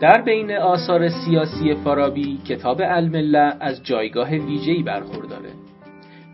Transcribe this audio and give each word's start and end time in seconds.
در 0.00 0.22
بین 0.22 0.52
آثار 0.52 1.08
سیاسی 1.08 1.74
فارابی 1.74 2.38
کتاب 2.48 2.80
المله 2.84 3.56
از 3.60 3.84
جایگاه 3.84 4.30
ویژه‌ای 4.30 4.82
برخورداره. 4.82 5.50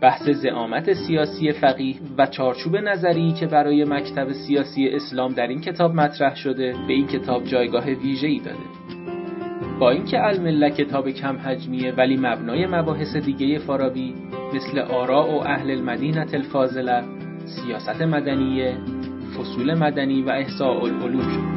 بحث 0.01 0.29
زعامت 0.29 0.93
سیاسی 0.93 1.51
فقیه 1.51 1.95
و 2.17 2.25
چارچوب 2.25 2.75
نظری 2.75 3.33
که 3.33 3.45
برای 3.47 3.83
مکتب 3.83 4.31
سیاسی 4.31 4.87
اسلام 4.87 5.33
در 5.33 5.47
این 5.47 5.61
کتاب 5.61 5.95
مطرح 5.95 6.35
شده 6.35 6.73
به 6.87 6.93
این 6.93 7.07
کتاب 7.07 7.43
جایگاه 7.43 7.85
ویژه‌ای 7.85 8.39
داده. 8.39 8.57
با 9.79 9.89
اینکه 9.89 10.25
المله 10.25 10.69
کتاب 10.69 11.09
کم 11.09 11.37
حجمیه 11.37 11.91
ولی 11.91 12.17
مبنای 12.17 12.65
مباحث 12.65 13.15
دیگه 13.15 13.59
فارابی 13.59 14.13
مثل 14.53 14.79
آراء 14.79 15.27
و 15.27 15.47
اهل 15.47 15.71
المدینه 15.71 16.25
الفاضله 16.33 17.03
سیاست 17.45 18.01
مدنیه 18.01 18.77
فصول 19.37 19.73
مدنی 19.73 20.21
و 20.21 20.29
احساء 20.29 20.83
العلوم. 20.83 21.56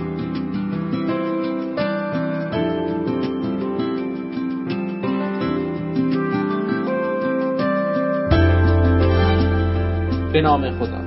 به 10.41 10.47
نام 10.47 10.71
خدا. 10.71 11.01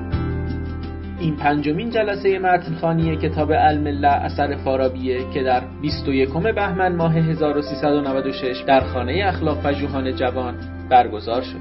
این 1.19 1.35
پنجمین 1.35 1.89
جلسه 1.89 2.39
متنخانی 2.39 3.17
کتاب 3.17 3.51
المله 3.51 4.07
اثر 4.07 4.55
فارابیه 4.55 5.19
که 5.33 5.43
در 5.43 5.61
21 5.81 6.29
بهمن 6.29 6.95
ماه 6.95 7.15
1396 7.15 8.63
در 8.67 8.79
خانه 8.79 9.23
اخلاق 9.25 9.61
پژوهان 9.61 10.15
جوان 10.15 10.55
برگزار 10.89 11.41
شده. 11.41 11.59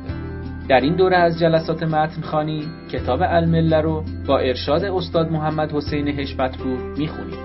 در 0.68 0.80
این 0.80 0.96
دوره 0.96 1.16
از 1.16 1.38
جلسات 1.38 1.82
متنخانی 1.82 2.68
کتاب 2.90 3.20
المله 3.22 3.80
رو 3.80 4.04
با 4.26 4.38
ارشاد 4.38 4.84
استاد 4.84 5.30
محمد 5.30 5.72
حسین 5.72 6.08
حشمتپور 6.08 6.78
می‌خونیم. 6.98 7.38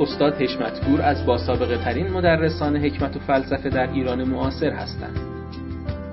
استاد 0.00 0.34
حشمتپور 0.34 1.02
از 1.02 1.26
باسابقه 1.26 1.84
ترین 1.84 2.10
مدرسان 2.10 2.76
حکمت 2.76 3.16
و 3.16 3.18
فلسفه 3.18 3.68
در 3.68 3.92
ایران 3.92 4.24
معاصر 4.24 4.70
هستند. 4.70 5.27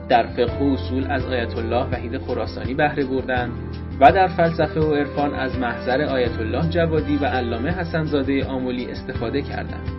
در 0.10 0.26
فقه 0.28 0.66
و 0.66 0.74
اصول 0.74 1.12
از 1.12 1.26
آیت 1.26 1.58
الله 1.58 1.86
وحید 1.86 2.18
خراسانی 2.18 2.74
بهره 2.74 3.06
بردند 3.06 3.52
و 4.00 4.12
در 4.12 4.28
فلسفه 4.28 4.80
و 4.80 4.94
عرفان 4.94 5.34
از 5.34 5.58
محضر 5.58 6.02
آیت 6.02 6.40
الله 6.40 6.70
جوادی 6.70 7.18
و 7.18 7.26
علامه 7.26 7.72
حسنزاده 7.72 8.46
آمولی 8.46 8.92
استفاده 8.92 9.42
کردند. 9.42 9.90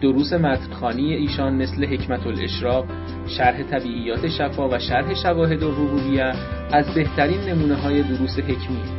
دروس 0.00 0.32
متنخانی 0.32 1.14
ایشان 1.14 1.54
مثل 1.54 1.84
حکمت 1.84 2.26
الاشراق، 2.26 2.86
شرح 3.26 3.62
طبیعیات 3.62 4.28
شفا 4.28 4.68
و 4.68 4.78
شرح 4.78 5.14
شواهد 5.14 5.64
الربوبیه 5.64 6.32
از 6.72 6.94
بهترین 6.94 7.40
نمونه 7.40 7.74
های 7.74 8.02
دروس 8.02 8.38
حکمی 8.38 8.97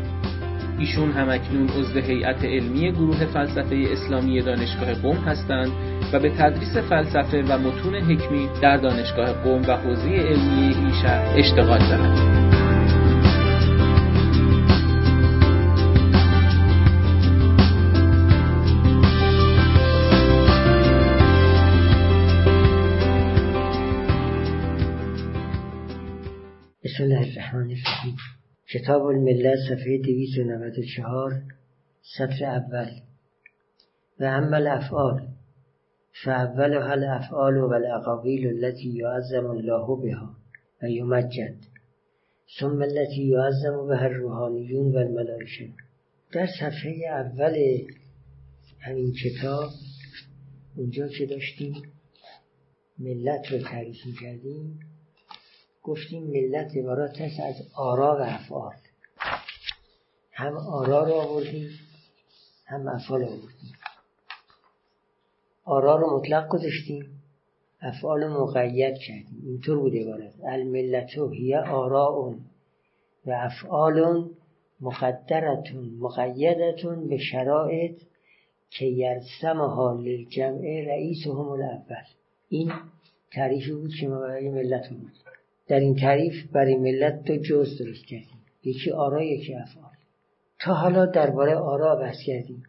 ایشون 0.79 1.11
همکنون 1.11 1.69
عضو 1.69 1.99
هیئت 1.99 2.43
علمی 2.45 2.91
گروه 2.91 3.25
فلسفه 3.25 3.87
اسلامی 3.91 4.41
دانشگاه 4.41 4.93
قم 4.93 5.15
هستند 5.15 5.71
و 6.13 6.19
به 6.19 6.29
تدریس 6.29 6.77
فلسفه 6.77 7.43
و 7.43 7.57
متون 7.57 7.95
حکمی 7.95 8.49
در 8.61 8.77
دانشگاه 8.77 9.33
قم 9.33 9.61
و 9.61 9.77
حوزه 9.77 10.09
علمی 10.09 10.75
این 10.75 10.91
اشتغال 11.35 11.79
دارند. 11.79 12.49
بسم 26.83 27.03
الله 27.03 27.19
کتاب 28.73 29.01
الملت 29.05 29.57
صفحه 29.69 29.97
294 29.97 31.43
سطر 32.17 32.45
اول. 32.45 32.89
و 34.19 34.23
اما 34.23 34.57
الافعال. 34.57 35.27
فاولها 36.23 36.91
الافعال 36.91 37.57
و 37.57 37.73
الاقاویل 37.73 38.47
التي 38.47 38.97
يعظم 38.97 39.45
الله 39.45 39.95
بها 39.95 40.35
و 40.83 40.89
یمجد. 40.89 41.55
ثم 42.59 42.81
التي 42.81 43.29
يعظم 43.29 43.87
بها 43.87 44.05
الروحانیون 44.05 44.91
و 44.95 45.23
در 46.31 46.47
صفحه 46.59 47.07
اول 47.09 47.55
همین 48.79 49.13
کتاب 49.13 49.69
اونجا 50.77 51.07
که 51.07 51.25
داشتیم 51.25 51.73
ملت 52.99 53.51
رو 53.51 53.59
تعریف 53.59 53.97
کردیم 54.21 54.79
گفتیم 55.83 56.23
ملت 56.23 56.77
عبارت 56.77 57.21
است 57.21 57.39
از 57.39 57.55
آرا 57.75 58.17
و 58.17 58.21
افعال. 58.21 58.73
هم 60.31 60.57
آرا 60.57 61.03
رو 61.03 61.13
آوردیم 61.13 61.69
هم 62.65 62.87
افعال 62.87 63.23
آوردیم. 63.23 63.73
آرا 65.63 65.95
رو 65.95 66.17
مطلق 66.17 66.47
گذاشتیم 66.47 67.21
افعال 67.81 68.27
مقید 68.27 68.97
کردیم. 68.97 69.41
اینطور 69.45 69.79
بود 69.79 69.95
عبارت. 69.95 70.33
الملت 70.43 71.09
هی 71.31 71.55
آراء 71.55 72.35
و 73.25 73.31
افعال 73.31 74.29
مقدرتون 74.81 75.89
مقیدتون 75.99 77.07
به 77.07 77.17
شرایط 77.17 78.01
که 78.69 78.85
یرسمها 78.85 79.93
للجمع 79.93 80.83
رئیسهم 80.87 81.49
الاول 81.49 82.03
این 82.49 82.71
تعریفی 83.31 83.71
بود 83.71 83.91
که 84.01 84.09
برای 84.09 84.49
ملت 84.49 84.89
بود 84.89 85.11
در 85.69 85.79
این 85.79 85.95
تعریف 85.95 86.33
برای 86.53 86.75
ملت 86.75 87.23
دو 87.23 87.37
جز 87.37 87.77
درست 87.77 88.05
کردیم. 88.05 88.39
یکی 88.63 88.91
آرا 88.91 89.23
یکی 89.23 89.55
افعال. 89.55 89.91
تا 90.61 90.73
حالا 90.73 91.05
درباره 91.05 91.55
آرا 91.55 91.95
بحث 91.95 92.17
کردیم. 92.25 92.63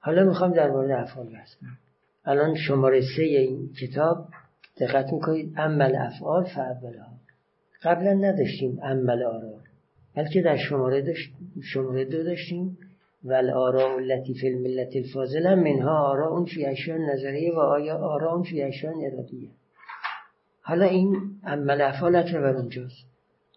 حالا 0.00 0.24
می‌خوام 0.24 0.52
درباره 0.52 1.00
افعال 1.00 1.26
بحث 1.26 1.54
کنم. 1.54 1.78
الان 2.24 2.54
شماره 2.54 3.00
سه 3.16 3.22
این 3.22 3.70
کتاب 3.80 4.28
دقت 4.80 5.12
می‌کنید. 5.12 5.52
عمل 5.56 5.96
افعال 5.96 6.44
فعبل 6.44 6.98
ها 6.98 7.12
قبلا 7.82 8.12
نداشتیم 8.12 8.80
عمل 8.82 9.22
آرا. 9.22 9.54
بلکه 10.16 10.42
در 10.42 10.56
شماره, 10.56 11.02
داشت 11.02 11.30
شماره 11.62 12.04
دو 12.04 12.22
داشتیم. 12.22 12.78
و 13.24 13.32
الارا 13.32 13.96
التي 13.96 14.34
فی 14.34 14.48
الملت 14.48 14.96
الفاضل 14.96 15.54
منها 15.54 15.98
آرا 16.10 16.28
اون 16.28 16.44
فی 16.44 16.66
اشیاء 16.66 16.98
نظریه 16.98 17.54
و 17.54 17.58
آیا 17.58 17.96
آرا 17.98 18.32
اون 18.32 18.42
فی 18.42 18.62
اشیاء 18.62 18.92
ارادیه. 19.12 19.50
حالا 20.68 20.84
این 20.84 21.40
عمل 21.44 21.80
افعالت 21.80 22.34
رو 22.34 22.40
بر 22.42 22.56
اونجاست. 22.56 23.06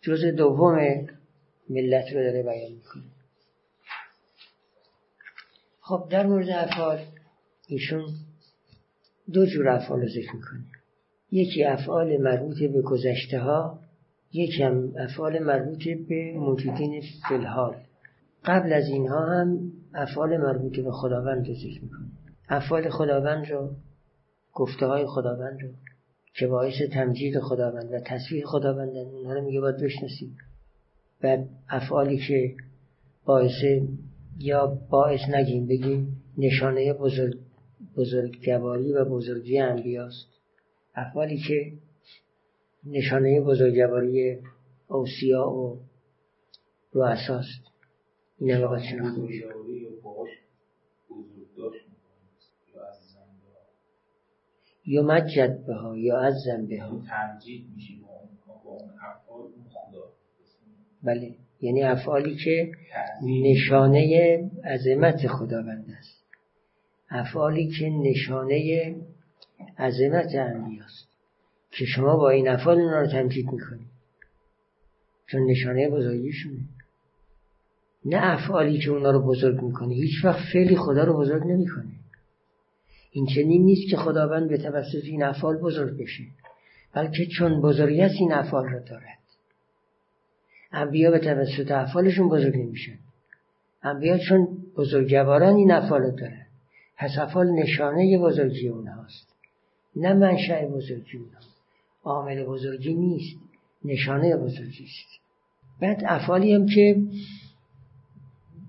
جز 0.02 0.26
دوم 0.26 0.76
ملت 1.70 2.06
رو 2.14 2.24
داره 2.24 2.44
بیان 2.44 2.72
می‌کنه. 2.72 3.04
خب 5.82 6.08
در 6.10 6.26
مورد 6.26 6.50
افعال 6.50 7.00
ایشون 7.68 8.06
دو 9.34 9.46
جور 9.46 9.70
افعال 9.70 10.02
رو 10.02 10.08
ذکر 10.08 10.36
می‌کنه. 10.36 10.64
یکی 11.32 11.64
افعال 11.64 12.18
مربوط 12.18 12.60
به 12.60 12.82
گذشته 12.82 13.40
ها 13.40 13.80
یکی 14.34 14.64
هم 14.64 14.94
افعال 15.00 15.40
مربوط 15.40 15.84
به 16.10 16.34
موجودین 16.36 17.02
فلحال 17.30 17.76
قبل 18.46 18.74
از 18.74 18.88
اینها 18.88 19.26
هم 19.26 19.72
افعال 19.94 20.38
مربوط 20.38 20.80
به 20.80 20.92
خداوند 20.92 21.48
رو 21.48 21.54
ذکر 21.54 21.84
می‌کنه. 21.84 22.12
افعال 22.50 22.90
خداوند 22.90 23.52
رو 23.52 23.76
گفته 24.54 24.86
های 24.86 25.06
خداوند 25.06 25.62
رو 25.62 25.70
که 26.34 26.48
باعث 26.48 26.74
تمجید 26.94 27.40
خداوند 27.40 27.94
و 27.94 28.00
تصویر 28.00 28.46
خداوند 28.46 28.98
اونها 28.98 29.34
رو 29.34 29.42
میگه 29.42 29.60
باید 29.62 29.78
بشناسیم. 29.78 30.38
و 31.24 31.38
افعالی 31.70 32.18
که 32.28 32.56
باعث 33.26 33.64
یا 34.38 34.68
باعث 34.90 35.20
نگیم 35.30 35.68
بگیم 35.68 36.24
نشانه 36.38 36.94
بزرگ 36.94 37.38
بزرگواری 37.98 38.94
و 38.94 39.06
بزرگی 39.06 39.60
انبیاست. 39.60 40.28
افعالی 40.96 41.38
که 41.38 41.74
نشانه 42.86 43.42
بزرگواری 43.42 44.40
اوسیا 44.88 45.50
و 45.50 45.80
رؤساست. 46.94 47.62
این 48.40 48.52
هم 48.52 48.68
باید 48.68 48.84
یا 54.86 55.04
مجد 55.04 55.66
به 55.66 55.74
ها 55.74 55.98
یا 55.98 56.20
عزم 56.20 56.66
به 56.66 56.82
ها 56.82 57.02
بله. 61.04 61.36
یعنی 61.62 61.84
افعالی 61.84 62.36
که 62.36 62.72
نشانه 63.24 64.38
عظمت 64.66 65.28
خداوند 65.28 65.86
است. 66.00 66.24
افعالی 67.10 67.68
که 67.68 67.90
نشانه 67.90 68.96
عظمت 69.78 70.36
انبیاست. 70.36 71.12
که 71.72 71.86
شما 71.86 72.18
با 72.18 72.30
این 72.30 72.50
افعال 72.50 72.80
اونا 72.80 73.02
رو 73.02 73.08
تمجید 73.08 73.46
می‌کنید 73.46 73.88
چون 75.28 75.46
نشانه 75.46 75.90
بزرگیشونه 75.90 76.60
نه 78.06 78.18
افعالی 78.22 78.80
که 78.80 78.90
اونا 78.90 79.12
رو 79.12 79.20
بزرگ 79.20 79.62
می‌کنه 79.62 79.94
هیچ 79.94 80.26
وقت 80.26 80.40
فعلی 80.54 80.76
خدا 80.76 81.04
رو 81.04 81.18
بزرگ 81.18 81.44
نمی‌کنه 81.44 81.92
این 83.12 83.26
چنین 83.26 83.64
نیست 83.64 83.90
که 83.90 83.98
خداوند 83.98 84.50
به 84.50 84.58
توسط 84.58 85.04
این 85.04 85.24
افعال 85.24 85.58
بزرگ 85.58 85.98
بشه 85.98 86.24
بلکه 86.94 87.26
چون 87.26 87.62
بزرگیت 87.62 88.12
این 88.20 88.34
افعال 88.34 88.70
را 88.70 88.80
دارد. 88.80 89.18
انبیا 90.72 91.12
به 91.12 91.20
توسط 91.20 91.72
افعالشون 91.72 92.30
بزرگ 92.30 92.58
نمیشن. 92.58 92.98
انبیا 93.84 94.18
چون 94.18 94.48
بزرگواران 94.78 95.56
این 95.56 95.72
افعال 95.72 96.02
را 96.02 96.10
دارد 96.10 96.48
پس 96.98 97.18
افعال 97.20 97.52
نشانه 97.52 98.18
بزرگی 98.18 98.68
اونهاست. 98.68 99.36
نه 99.96 100.14
منشأ 100.14 100.66
بزرگی 100.66 101.18
اونها 101.18 101.40
عامل 102.04 102.44
بزرگی 102.44 102.94
نیست. 102.94 103.40
نشانه 103.86 104.38
بزرگی 104.38 104.84
است. 104.84 105.22
بعد 105.82 106.04
افعالی 106.06 106.54
هم 106.54 106.66
که 106.66 107.02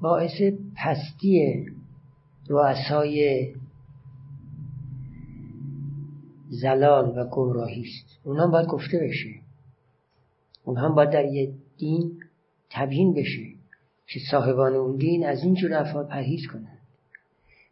باعث 0.00 0.42
پستی 0.76 1.66
رؤسای 2.48 3.46
زلال 6.60 7.18
و 7.18 7.24
گمراهی 7.24 7.82
است. 7.82 8.20
اونها 8.24 8.46
باید 8.46 8.66
گفته 8.66 8.98
بشه. 8.98 9.30
اونها 10.64 10.88
باید 10.88 11.10
در 11.10 11.24
یه 11.24 11.52
دین 11.78 12.20
تبیین 12.70 13.14
بشه 13.14 13.42
که 14.06 14.20
صاحبان 14.30 14.74
اون 14.74 14.96
دین 14.96 15.26
از 15.26 15.42
این 15.42 15.54
جور 15.54 15.74
افعال 15.74 16.06
پرهیز 16.06 16.40
کنند. 16.52 16.78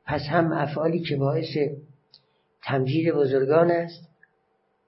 پس 0.06 0.20
هم 0.20 0.52
افعالی 0.52 1.00
که 1.00 1.16
باعث 1.16 1.56
تمجید 2.62 3.14
بزرگان 3.14 3.70
است 3.70 4.08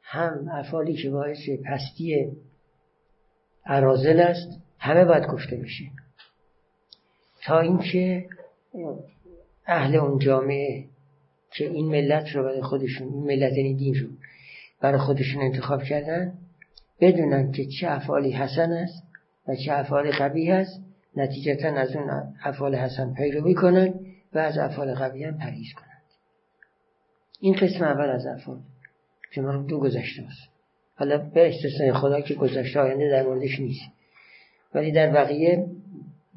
هم 0.03 0.49
افعالی 0.53 0.95
که 0.95 1.11
باعث 1.11 1.39
پستی 1.67 2.33
عرازل 3.67 4.21
است 4.21 4.63
همه 4.79 5.05
باید 5.05 5.27
گفته 5.27 5.57
بشه. 5.57 5.85
تا 7.45 7.61
اینکه 7.61 8.29
اهل 9.67 9.97
اون 9.97 10.19
جامعه 10.19 10.92
که 11.57 11.65
این 11.65 11.87
ملت 11.87 12.29
رو 12.29 12.43
برای 12.43 12.63
خودشون 12.63 13.09
این 13.09 13.23
ملت 13.23 13.53
یعنی 13.53 13.75
دین 13.75 13.95
رو 13.95 14.09
برای 14.81 14.99
خودشون 14.99 15.43
انتخاب 15.43 15.83
کردن 15.83 16.33
بدونن 17.01 17.53
که 17.53 17.67
چه 17.81 17.91
افعالی 17.91 18.31
حسن 18.31 18.73
است 18.73 19.03
و 19.49 19.57
چه 19.57 19.73
افعال 19.73 20.11
قبیه 20.11 20.55
است. 20.55 20.83
نتیجتا 21.17 21.69
از 21.69 21.97
اون 21.97 22.35
افعال 22.45 22.75
حسن 22.75 23.15
پیروی 23.15 23.55
کنن 23.55 23.95
و 24.33 24.39
از 24.39 24.59
افعال 24.59 24.95
قبیه 24.95 25.29
هم 25.29 25.39
پرهیز 25.39 25.73
کنند 25.77 26.03
این 27.41 27.55
قسم 27.55 27.85
اول 27.85 28.11
از 28.11 28.27
افعال 28.27 28.61
که 29.35 29.41
ما 29.41 29.57
دو 29.57 29.81
گذشته 29.81 30.23
است. 30.23 30.53
حالا 30.95 31.19
به 31.19 31.49
استثنای 31.49 31.93
خدا 31.93 32.21
که 32.21 32.35
گذشته 32.35 32.81
آینده 32.81 33.11
در 33.11 33.23
موردش 33.23 33.61
نیست. 33.61 33.91
ولی 34.75 34.93
در 34.93 35.11
بقیه 35.11 35.67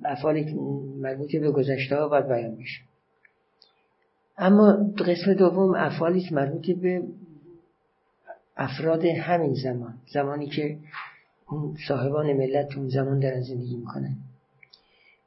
افعالی 0.06 0.54
مربوط 1.00 1.36
به 1.36 1.52
گذشته 1.52 1.96
ها 1.96 2.08
باید 2.08 2.28
بیان 2.28 2.56
بشه. 2.56 2.82
اما 4.38 4.94
قسم 4.98 5.34
دوم 5.34 5.76
افعالی 5.76 6.30
مربوط 6.32 6.72
به 6.72 7.04
افراد 8.58 9.06
همین 9.06 9.54
زمان 9.54 9.94
زمانی 10.14 10.48
که 10.48 10.78
اون 11.50 11.78
صاحبان 11.88 12.34
ملت 12.34 12.78
اون 12.78 12.90
زمان 12.90 13.20
دارن 13.20 13.42
زندگی 13.42 13.76
می‌کنن. 13.76 14.16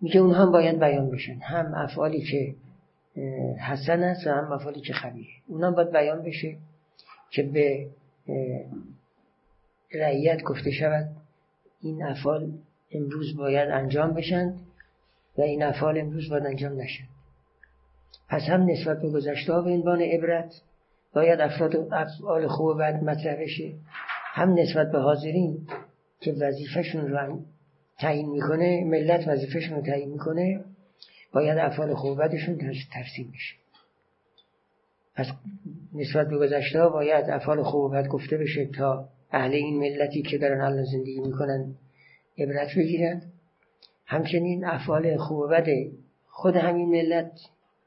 میگه 0.00 0.20
اونها 0.20 0.42
هم 0.42 0.52
باید 0.52 0.78
بیان 0.78 1.10
بشن. 1.10 1.34
هم 1.34 1.74
افعالی 1.74 2.20
که 2.20 2.54
حسن 3.60 4.02
است 4.02 4.26
و 4.26 4.30
هم 4.30 4.52
افعالی 4.52 4.80
که 4.80 4.92
خبیه. 4.92 5.28
اونها 5.46 5.70
باید 5.70 5.90
بیان 5.90 6.22
بشه 6.22 6.56
که 7.30 7.42
به 7.42 7.86
رعیت 9.94 10.42
گفته 10.42 10.70
شود. 10.70 11.08
این 11.82 12.02
افعال 12.02 12.52
امروز 12.92 13.36
باید 13.36 13.70
انجام 13.70 14.14
بشن 14.14 14.54
و 15.38 15.40
این 15.40 15.62
افعال 15.62 15.98
امروز 15.98 16.30
باید 16.30 16.46
انجام 16.46 16.80
نشن 16.80 17.04
پس 18.28 18.42
هم 18.42 18.70
نسبت 18.70 19.02
به 19.02 19.10
گذشته 19.10 19.52
به 19.52 19.70
عنوان 19.70 20.02
عبرت 20.02 20.54
باید 21.14 21.40
افراد 21.40 21.76
افعال 21.76 22.46
خوب 22.46 22.66
و 22.66 22.74
بد 22.74 23.02
مطرح 23.04 23.38
هم 24.34 24.54
نسبت 24.54 24.92
به 24.92 24.98
حاضرین 24.98 25.66
که 26.20 26.32
وظیفهشون 26.32 27.08
رو 27.08 27.40
تعیین 27.98 28.28
می‌کنه 28.28 28.84
ملت 28.84 29.28
وظیفهشون 29.28 29.76
رو 29.76 29.82
تعیین 29.82 30.10
می‌کنه 30.10 30.64
باید 31.32 31.58
افعال 31.58 31.94
خوب 31.94 32.10
و 32.10 32.14
بدشون 32.14 32.58
ترسیم 32.92 33.32
بشه. 33.34 33.54
پس 35.14 35.26
نسبت 35.94 36.28
به 36.28 36.38
گذشته 36.38 36.88
باید 36.88 37.30
افعال 37.30 37.62
خوب 37.62 37.80
و 37.80 37.88
بد 37.88 38.08
گفته 38.08 38.36
بشه 38.36 38.66
تا 38.66 39.08
اهل 39.32 39.54
این 39.54 39.78
ملتی 39.78 40.22
که 40.22 40.38
دارن 40.38 40.60
الان 40.60 40.84
زندگی 40.84 41.20
می‌کنن 41.20 41.74
عبرت 42.38 42.68
بگیرن. 42.76 43.22
همچنین 44.06 44.64
افعال 44.64 45.16
خوب 45.16 45.38
و 45.38 45.48
بد 45.48 45.66
خود 46.28 46.56
همین 46.56 46.88
ملت 46.88 47.30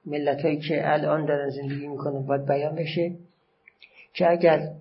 ملت 0.06 0.42
هایی 0.42 0.60
که 0.60 0.92
الان 0.94 1.26
دارن 1.26 1.50
زندگی 1.50 1.88
می‌کنن 1.88 2.26
باید 2.26 2.46
بیان 2.46 2.76
بشه. 2.76 3.16
که 4.14 4.32
اگر 4.32 4.74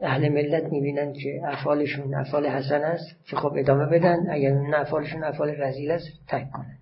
اهل 0.00 0.28
ملت 0.28 0.64
می‌بینن 0.72 1.12
که 1.12 1.40
افعالشون 1.44 2.14
افعال 2.14 2.46
حسن 2.46 2.82
است 2.82 3.26
که 3.26 3.36
خب 3.36 3.52
ادامه 3.56 3.86
بدن 3.86 4.30
اگر 4.30 4.50
نه 4.50 4.80
افعالشون 4.80 5.24
افعال 5.24 5.48
رزیل 5.48 5.90
است 5.90 6.08
تک 6.28 6.50
کنن. 6.50 6.78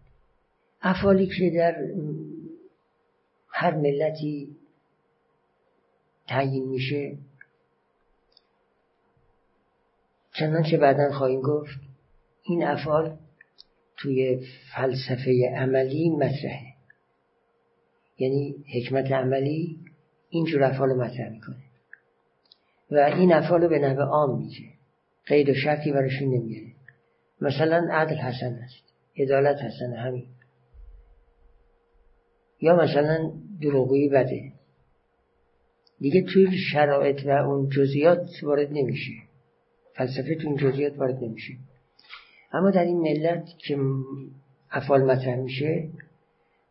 افعالی 0.82 1.26
که 1.26 1.50
در 1.50 1.76
هر 3.48 3.74
ملتی 3.74 4.56
تعیین 6.28 6.68
میشه 6.68 7.16
چنانچه 10.32 10.76
بعدا 10.76 11.12
خواهیم 11.12 11.40
گفت 11.40 11.80
این 12.42 12.64
افعال 12.64 13.16
توی 13.96 14.46
فلسفه 14.74 15.52
عملی 15.56 16.10
مطرحه. 16.10 16.73
یعنی 18.18 18.64
حکمت 18.74 19.12
عملی 19.12 19.78
اینجور 20.28 20.62
افعال 20.62 20.88
رو 20.88 21.02
مطرح 21.02 21.28
می‌کنه. 21.28 21.64
و 22.90 22.96
این 22.96 23.32
افعال 23.32 23.62
رو 23.62 23.68
به 23.68 23.78
نحو 23.78 24.00
عام 24.00 24.38
میگه. 24.38 24.68
قید 25.26 25.48
و 25.48 25.54
شرطی 25.54 25.92
براشون 25.92 26.28
نمیاره 26.28 26.72
مثلا 27.40 27.88
عدل 27.92 28.16
حسن 28.16 28.54
است. 28.54 28.84
عدالت 29.16 29.56
حسن 29.56 29.92
همین. 29.92 30.26
یا 32.60 32.76
مثلا 32.76 33.32
دروغویی 33.60 34.08
بده. 34.08 34.52
دیگه 36.00 36.22
توی 36.22 36.58
شرایط 36.72 37.26
و 37.26 37.30
اون 37.30 37.68
جزئیات 37.68 38.28
وارد 38.42 38.68
نمیشه. 38.72 39.12
فلسفه 39.94 40.34
تو 40.34 40.48
این 40.48 40.56
جزئیات 40.56 40.98
وارد 40.98 41.24
نمیشه. 41.24 41.52
اما 42.52 42.70
در 42.70 42.84
این 42.84 43.00
ملت 43.00 43.44
که 43.58 43.78
افعال 44.70 45.04
مطرح 45.04 45.36
میشه 45.36 45.88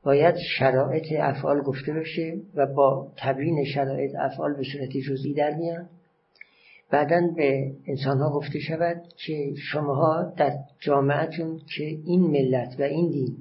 باید 0.04 0.36
شرایط 0.58 1.06
افعال 1.20 1.62
گفته 1.62 1.94
بشه 1.94 2.38
و 2.56 2.66
با 2.66 3.12
تبیین 3.18 3.66
شرایط 3.66 4.16
افعال 4.16 4.54
به 4.54 4.64
صورت 4.74 4.90
جزئی 4.90 5.34
در 5.34 5.54
میان 5.54 5.90
بعدا 6.90 7.28
به 7.36 7.76
انسان 7.88 8.18
ها 8.18 8.30
گفته 8.30 8.60
شود 8.60 9.02
که 9.26 9.54
شماها 9.72 10.34
در 10.38 10.52
جامعتون 10.80 11.62
که 11.78 11.84
این 11.84 12.22
ملت 12.22 12.80
و 12.80 12.84
این 12.84 13.10
دین 13.10 13.38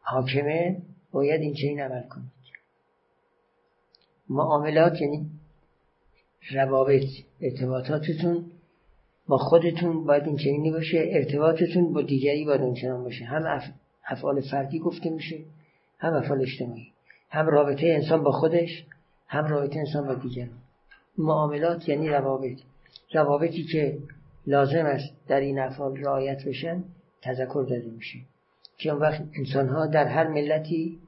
حاکمه 0.00 0.82
باید 1.12 1.40
این 1.40 1.54
چنین 1.54 1.80
عمل 1.80 2.02
کنید. 2.08 2.32
معاملات 4.28 5.00
یعنی 5.00 5.30
روابط 6.50 7.04
ارتباطاتتون 7.40 8.44
با 9.26 9.38
خودتون 9.38 10.04
باید 10.04 10.22
این 10.22 10.36
چنینی 10.36 10.70
باشه 10.70 11.08
ارتباطتون 11.08 11.92
با 11.92 12.02
دیگری 12.02 12.44
باید 12.44 12.60
اون 12.60 13.04
باشه. 13.04 13.24
هم 13.24 13.46
افعال 14.06 14.40
فردی 14.40 14.78
گفته 14.78 15.10
میشه 15.10 15.38
هم 15.98 16.14
افعال 16.14 16.42
اجتماعی 16.42 16.92
هم 17.30 17.46
رابطه 17.46 17.86
انسان 17.86 18.22
با 18.22 18.32
خودش 18.32 18.84
هم 19.28 19.46
رابطه 19.46 19.78
انسان 19.78 20.06
با 20.06 20.14
دیگران. 20.14 20.58
معاملات 21.18 21.88
یعنی 21.88 22.08
روابط. 22.08 22.58
روابطی 23.14 23.64
که 23.64 23.98
لازم 24.46 24.86
است 24.86 25.14
در 25.28 25.40
این 25.40 25.58
افعال 25.58 25.96
رعایت 25.96 26.44
بشن 26.44 26.84
تذکر 27.22 27.66
داده 27.70 27.90
میشه. 27.96 28.18
که 28.78 28.90
اون 28.90 29.00
وقت 29.00 29.22
انسان 29.38 29.68
ها 29.68 29.86
در 29.86 30.06
هر 30.06 30.28
ملتی 30.28 30.98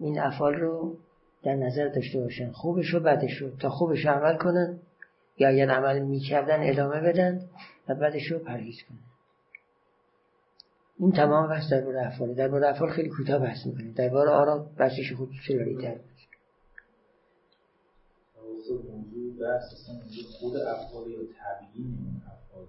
این 0.00 0.20
افعال 0.20 0.54
رو 0.54 0.96
در 1.42 1.54
نظر 1.54 1.88
داشته 1.88 2.20
باشن. 2.20 2.52
خوبش 2.52 2.94
و 2.94 3.00
بدش 3.00 3.36
رو. 3.36 3.50
تا 3.50 3.68
خوبش 3.68 4.06
عمل 4.06 4.36
کنن 4.36 4.78
یا 5.38 5.48
اگر 5.48 5.70
عمل 5.70 5.98
می‌کردن 5.98 6.70
ادامه 6.70 7.00
بدن 7.00 7.40
و 7.88 7.94
بدش 7.94 8.30
رو 8.30 8.38
پرهیز 8.38 8.76
کنن. 8.88 9.09
این 11.00 11.12
تمام 11.12 11.48
بحث 11.48 11.72
در 11.72 11.80
باره 11.80 12.06
افعال 12.06 12.34
در 12.34 12.48
باره 12.48 12.68
افعال 12.68 12.90
خیلی 12.90 13.08
کوتاه 13.08 13.38
بحث 13.38 13.66
می‌کنیم. 13.66 13.92
در 13.92 14.08
باره 14.08 14.30
آرا 14.30 14.58
بحثش 14.58 15.12
خود 15.12 15.30
خیلی 15.46 15.76
تر 15.82 15.98
خود 20.40 20.56
افعال 20.56 21.10
یا 21.10 21.18
تبیین 21.18 22.22
افعال 22.26 22.66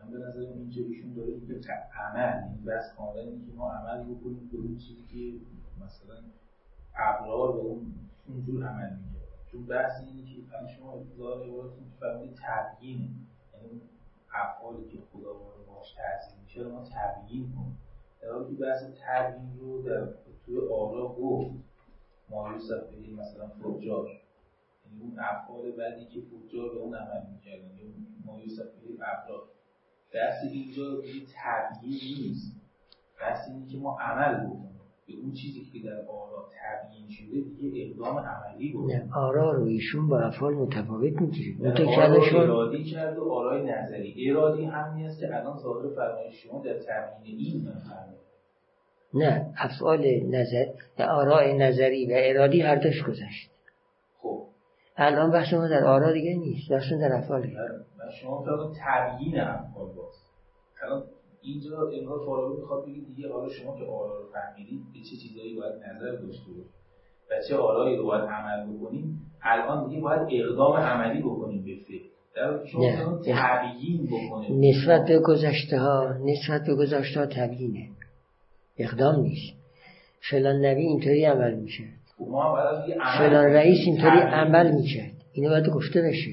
من 0.00 0.10
به 0.10 0.18
نظر 0.18 0.40
اینجا 0.40 0.82
ایشون 0.82 1.14
داره 1.14 1.32
که 1.40 1.72
عمل 2.00 2.42
این 2.44 2.64
بحث 2.64 2.94
کاملا 2.96 3.20
اینه 3.20 3.46
که 3.46 3.52
ما 3.56 3.72
عمل 3.72 4.04
بکنیم 4.04 4.48
به 4.52 4.58
اون 4.58 4.76
چیزی 4.76 5.04
که 5.10 5.44
مثلا 5.84 6.16
ابرار 6.96 7.52
به 7.52 7.58
اون 7.58 7.94
اونجور 8.28 8.66
عمل 8.66 8.90
میگه. 8.90 9.20
چون 9.52 9.66
بحث 9.66 9.92
اینه 10.00 10.22
که 10.22 10.36
شما 10.76 10.92
ابتدار 10.92 11.46
عبارتون 11.46 11.84
فرمودید 12.00 12.38
تبیین 12.42 13.10
یعنی 13.54 13.80
افعالی 14.34 14.88
که 14.88 14.98
خدا 15.12 15.32
باش 15.32 15.92
تعظیم 15.92 16.40
میشه 16.42 16.64
ما 16.64 16.84
تبیین 16.84 17.52
کنیم. 17.52 17.78
در 18.22 18.32
حالی 18.32 18.56
که 18.56 18.62
بحث 18.62 18.84
تبیین 19.06 19.58
رو 19.60 19.82
در 19.82 20.06
توی 20.46 20.58
آرا 20.58 21.08
گفت 21.08 21.50
ما 22.30 22.52
یوسف 22.52 22.92
مثلا 23.18 23.48
فجار 23.48 24.06
یعنی 24.86 25.02
اون 25.02 25.18
افعال 25.18 25.72
بعدی 25.72 26.06
که 26.06 26.20
فجار 26.20 26.74
به 26.74 26.80
اون 26.80 26.94
عمل 26.94 27.30
می‌کردن 27.32 27.76
یا 27.76 27.84
ما 28.24 28.40
یوسف 28.40 28.66
افراد 29.00 29.42
دست 30.14 30.44
اینجا 30.44 31.02
تبیین 31.36 32.28
نیست. 32.28 32.56
دست 33.22 33.48
اینه 33.48 33.66
که 33.66 33.78
ما 33.78 33.98
عمل 34.00 34.46
بکنیم. 34.46 34.75
به 35.06 35.14
اون 35.22 35.32
چیزی 35.32 35.70
که 35.72 35.88
در 35.88 36.00
آرا 36.08 36.48
تبیین 36.62 37.08
شده 37.10 37.40
دیگه 37.40 37.90
اقدام 37.90 38.18
عملی 38.18 38.72
بود. 38.72 38.92
آرا 39.14 39.52
رو 39.52 39.64
ایشون 39.64 40.08
با 40.08 40.20
افعال 40.20 40.54
متفاوت 40.54 41.20
می‌گیره. 41.20 41.70
آرا 41.70 42.42
ارادی 42.42 42.84
کرد 42.84 43.18
و 43.18 43.32
آرای 43.32 43.62
نظری 43.64 44.30
ارادی 44.30 44.64
همین 44.64 45.06
است 45.06 45.20
که 45.20 45.26
الان 45.36 45.58
ظاهر 45.58 45.94
فرمایش 45.96 46.34
شما 46.42 46.62
در 46.64 46.74
تبیین 46.74 47.38
این 47.38 47.68
نه 49.14 49.54
افعال 49.58 50.06
نظر 50.30 50.66
آراء 50.98 51.52
نظری 51.52 52.06
و 52.06 52.10
ارادی 52.14 52.60
هر 52.60 52.76
دوش 52.76 53.02
گذشت. 53.02 53.50
خب. 54.18 54.42
الان 54.96 55.30
بحث 55.30 55.54
ما 55.54 55.68
در 55.68 55.84
آرا 55.84 56.12
دیگه 56.12 56.36
نیست 56.36 56.70
بحث 56.70 56.92
در 56.92 57.12
افعاله. 57.12 57.48
و 57.48 58.10
شما 58.22 58.44
فرض 58.44 58.78
تبیین 58.80 59.40
افعال 59.40 59.86
باز. 59.86 60.14
الان 60.82 61.02
اینجا 61.46 61.88
انگار 62.00 62.26
فارابی 62.26 62.60
می‌خواد 62.60 62.86
بگید 62.86 63.06
دیگه 63.06 63.32
حالا 63.32 63.48
شما 63.48 63.76
که 63.78 63.84
آرا 63.84 64.18
رو 64.18 64.26
فهمیدید 64.32 64.80
به 64.92 64.98
چه 64.98 65.16
چیزایی 65.16 65.54
باید 65.54 65.74
نظر 65.74 66.10
داشته 66.10 66.52
باشید؟ 66.52 66.76
و 67.30 67.34
چه 67.48 67.56
آرایی 67.56 67.96
رو 67.96 68.06
باید 68.06 68.24
عمل 68.24 68.76
بکنیم؟ 68.76 69.20
الان 69.42 69.88
دیگه 69.88 70.00
باید 70.00 70.28
اقدام 70.30 70.76
عملی 70.76 71.22
بکنیم 71.22 71.64
به 71.64 71.74
فکر. 71.88 72.06
تبیین 73.26 74.06
بکنیم 74.06 74.60
نسبت 74.60 75.08
به 75.08 75.18
گذشته 75.18 75.78
ها 75.78 76.12
نسبت 76.12 76.66
به 76.66 76.74
گذشته 76.74 77.20
ها 77.20 77.26
تبیینه. 77.26 77.88
اقدام 78.78 79.20
نیست. 79.20 79.56
فلان 80.30 80.64
نبی 80.64 80.80
اینطوری 80.80 81.24
عمل 81.24 81.54
میشه 81.54 81.84
فلان 83.18 83.44
رئیس 83.44 83.78
اینطوری 83.86 84.18
عمل 84.18 84.70
می‌کرد. 84.70 85.12
اینو 85.32 85.50
باید 85.50 85.68
گفته 85.68 86.02
بشه. 86.02 86.32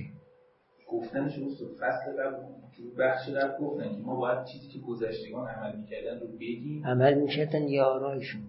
گفتنش 0.91 1.33
فصل 1.79 2.11
قبل 2.11 2.62
بخش 2.99 3.29
قبل 3.29 3.65
گفتن 3.65 3.95
که 3.95 4.01
ما 4.01 4.15
باید 4.15 4.45
چیزی 4.45 4.67
که 4.67 4.79
گذشتگان 4.79 5.47
عمل 5.47 5.75
می‌کردن 5.75 6.19
رو 6.19 6.27
بگیم. 6.27 6.85
عمل 6.85 7.13
می‌کردن 7.13 7.67
یا 7.67 7.85
آرایشون؟ 7.85 8.41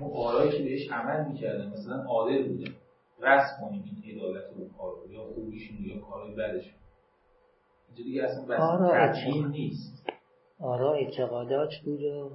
ما 0.00 0.08
آرایی 0.08 0.50
که 0.50 0.64
بهش 0.64 0.90
عمل 0.90 1.28
می‌کردن 1.28 1.68
مثلا 1.68 2.04
عادل 2.04 2.48
بوده 2.48 2.70
رسم 3.20 3.56
کنیم 3.60 4.02
این 4.04 4.18
عدالت 4.18 4.44
رو 4.56 4.68
کار 4.78 4.92
یا 5.10 5.24
خوبیشون 5.24 5.76
یا 5.84 6.00
کارهای 6.00 6.34
بدشون. 6.34 6.74
اینجا 7.88 8.04
دیگه 8.04 8.22
اصلا 8.22 8.44
بس 8.44 9.16
نیست. 9.50 10.02
آرا 10.60 10.94
اعتقادات 10.94 11.70
بود 11.84 12.02
و 12.02 12.30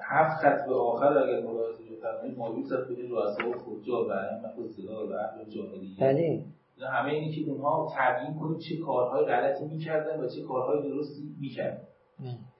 هفت 0.00 0.42
خط 0.42 0.66
به 0.66 0.74
آخر 0.74 1.18
اگر 1.18 1.40
ملاحظه 1.40 1.84
رو 1.90 1.96
فرمایید 2.02 2.38
مایوس 2.38 2.72
از 2.72 2.86
خود 2.86 2.98
رؤسا 3.00 3.48
و 3.48 3.52
فجار 3.52 4.08
و 4.08 4.10
ائمه 4.10 4.58
الزلال 4.58 5.12
و 5.12 5.12
اهل 5.12 5.44
جاهلیه 5.50 6.00
بله. 6.00 6.44
همه 6.82 7.10
اینی 7.10 7.32
که 7.34 7.50
اونها 7.50 7.92
تبیین 7.96 8.34
کنیم 8.34 8.58
چه 8.58 8.76
کارهای 8.76 9.24
غلطی 9.24 9.64
می‌کردن 9.64 10.20
و 10.20 10.28
چه 10.28 10.42
کارهای 10.42 10.88
درستی 10.88 11.36
می‌کردن. 11.40 11.82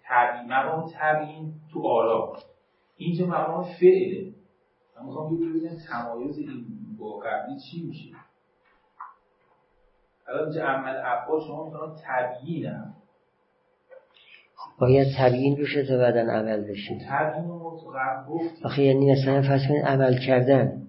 تبیین 0.05 0.53
مقام 0.53 0.91
تبیین 0.95 1.55
تو 1.73 1.87
آرا. 1.87 2.37
اینجا 2.97 3.27
مقام 3.27 3.65
فعله. 3.65 4.33
من 4.97 5.07
می‌خوام 5.07 5.37
ببینم 5.37 5.77
تمایز 5.91 6.39
این 6.39 6.65
با 6.99 7.19
قبلی 7.19 7.61
چی 7.71 7.87
میشه. 7.87 8.11
الان 10.29 10.43
اینجا 10.43 10.67
عمل 10.67 10.97
افعال 10.97 11.41
شما 11.41 11.65
می‌تونم 11.65 11.97
تبیینم 12.07 12.95
باید 14.79 15.07
تبیین 15.19 15.55
بشه 15.57 15.87
تا 15.87 15.99
بعدا 15.99 16.21
عمل 16.21 16.61
بشه 16.61 16.99
تبیین 17.11 17.49
رو 17.49 17.81
آخه 18.65 18.83
یعنی 18.83 19.13
مثلا 19.13 19.43
فرض 19.43 19.69
کنید 19.69 19.85
عمل 19.85 20.19
کردن. 20.27 20.87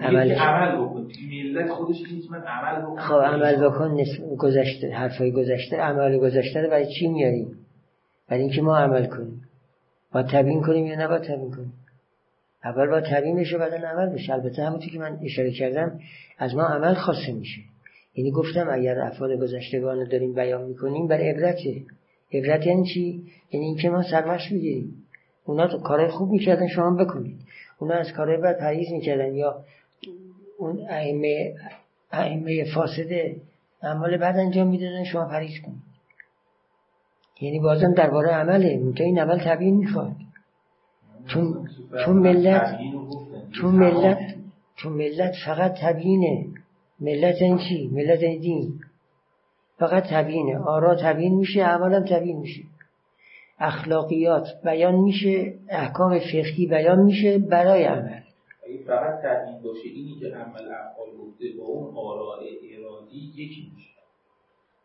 عمل 0.00 0.32
عمل 0.32 0.76
بکن. 0.76 1.08
ملت 1.30 1.70
خودش 1.70 1.96
من 2.30 2.42
عمل 2.42 2.82
بکن. 2.82 3.00
خب 3.00 3.14
عمل 3.14 3.68
بکن 3.68 3.96
گذشته 4.38 4.90
حرفای 4.90 5.32
گذشته 5.32 5.76
عمل 5.76 6.18
گذشته 6.18 6.62
رو 6.62 6.70
برای 6.70 6.86
چی 6.98 7.08
میاریم؟ 7.08 7.56
برای 8.28 8.42
اینکه 8.42 8.62
ما 8.62 8.78
عمل 8.78 9.06
کنیم. 9.06 9.42
با 10.12 10.22
تبیین 10.22 10.62
کنیم 10.62 10.86
یا 10.86 11.04
نباید 11.04 11.22
تبیین 11.22 11.50
کنیم؟ 11.50 11.72
اول 12.64 12.86
با 12.86 13.00
تبیین 13.00 13.36
بشه 13.36 13.58
بعدا 13.58 13.88
عمل 13.88 14.14
بشه. 14.14 14.32
البته 14.32 14.62
همونطور 14.62 14.88
که 14.92 14.98
من 14.98 15.18
اشاره 15.24 15.50
کردم 15.50 16.00
از 16.38 16.54
ما 16.54 16.62
عمل 16.62 16.94
خاصه 16.94 17.32
میشه. 17.32 17.60
یعنی 18.14 18.30
گفتم 18.30 18.68
اگر 18.70 18.98
افعال 18.98 19.36
گذشتگان 19.36 19.98
رو 19.98 20.06
داریم 20.06 20.34
بیان 20.34 20.62
می‌کنیم 20.64 21.08
برای 21.08 21.30
عبرته. 21.30 21.82
عبرت 22.32 22.66
یعنی 22.66 22.84
چی؟ 22.94 23.22
یعنی 23.52 23.66
اینکه 23.66 23.90
ما 23.90 24.02
سرمش 24.02 24.52
بگیریم 24.52 24.94
اونا 25.44 25.66
تو 25.66 25.78
کارهای 25.78 26.10
خوب 26.10 26.30
می‌کردن 26.30 26.66
شما 26.66 27.04
بکنید. 27.04 27.36
اونا 27.78 27.94
از 27.94 28.12
کارهای 28.12 28.40
بد 28.40 28.58
پرهیز 28.58 28.92
می‌کردن 28.92 29.34
یا 29.34 29.64
اون 30.60 30.86
ائمه 30.88 31.54
ائمه 32.12 32.64
فاسده 32.74 33.36
اعمال 33.82 34.16
بد 34.16 34.36
انجام 34.36 34.68
می‌دادن 34.68 35.04
شما 35.04 35.24
پرهیز 35.24 35.60
کنید 35.66 35.90
یعنی 37.40 37.60
بازم 37.60 37.94
درباره 37.94 38.30
عمله. 38.30 38.76
منتها 38.76 39.04
این 39.06 39.18
عمل 39.18 39.38
تبیین 39.44 39.76
می‌خواد. 39.76 40.12
چون 41.26 41.68
چون 42.04 42.16
ملت 42.16 42.78
چون 43.52 43.74
ملت 43.74 44.18
چون 44.76 44.92
ملت 44.92 45.32
فقط 45.46 45.74
تبیینه. 45.80 46.46
ملت 47.00 47.42
این 47.42 47.58
چی؟ 47.58 47.90
ملت 47.92 48.22
این 48.22 48.40
دین. 48.40 48.80
فقط 49.78 50.04
تبیینه. 50.10 50.58
آرا 50.58 50.94
تبیین 50.94 51.34
میشه 51.34 51.60
اعمالم 51.60 52.04
تبیین 52.04 52.38
میشه. 52.38 52.62
اخلاقیات 53.58 54.46
بیان 54.64 54.94
میشه 54.94 55.54
احکام 55.68 56.18
فقهی 56.18 56.66
بیان 56.66 57.02
میشه 57.02 57.38
برای 57.38 57.84
عمل. 57.84 58.20
اگه 58.70 58.84
فقط 58.84 59.22
تبیین 59.22 59.62
باشه 59.62 59.88
اینی 59.88 60.20
که 60.20 60.26
عمل 60.26 60.72
افعال 60.72 61.16
گفته 61.18 61.44
با 61.58 61.64
اون 61.64 61.96
آراء 61.96 62.38
ارادی 62.72 63.32
یکی 63.36 63.72
میشه. 63.74 63.90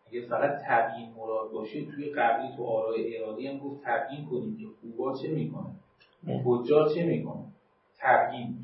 اگه 0.08 0.28
فقط 0.28 0.62
تبیین 0.68 1.14
مراد 1.14 1.52
باشه 1.52 1.86
توی 1.86 2.10
قبلی 2.10 2.56
تو 2.58 2.66
آراء 2.66 2.96
ارادی 3.16 3.48
هم 3.48 3.58
گفت 3.58 3.82
تبیین 3.84 4.26
کنیم 4.26 4.58
که 4.58 4.66
خوبا 4.82 5.14
چه 5.18 5.28
می‌کنه؟ 5.28 5.76
حجا 6.46 6.94
چه 6.94 7.04
می‌کنه؟ 7.06 7.44
تبیین 8.00 8.58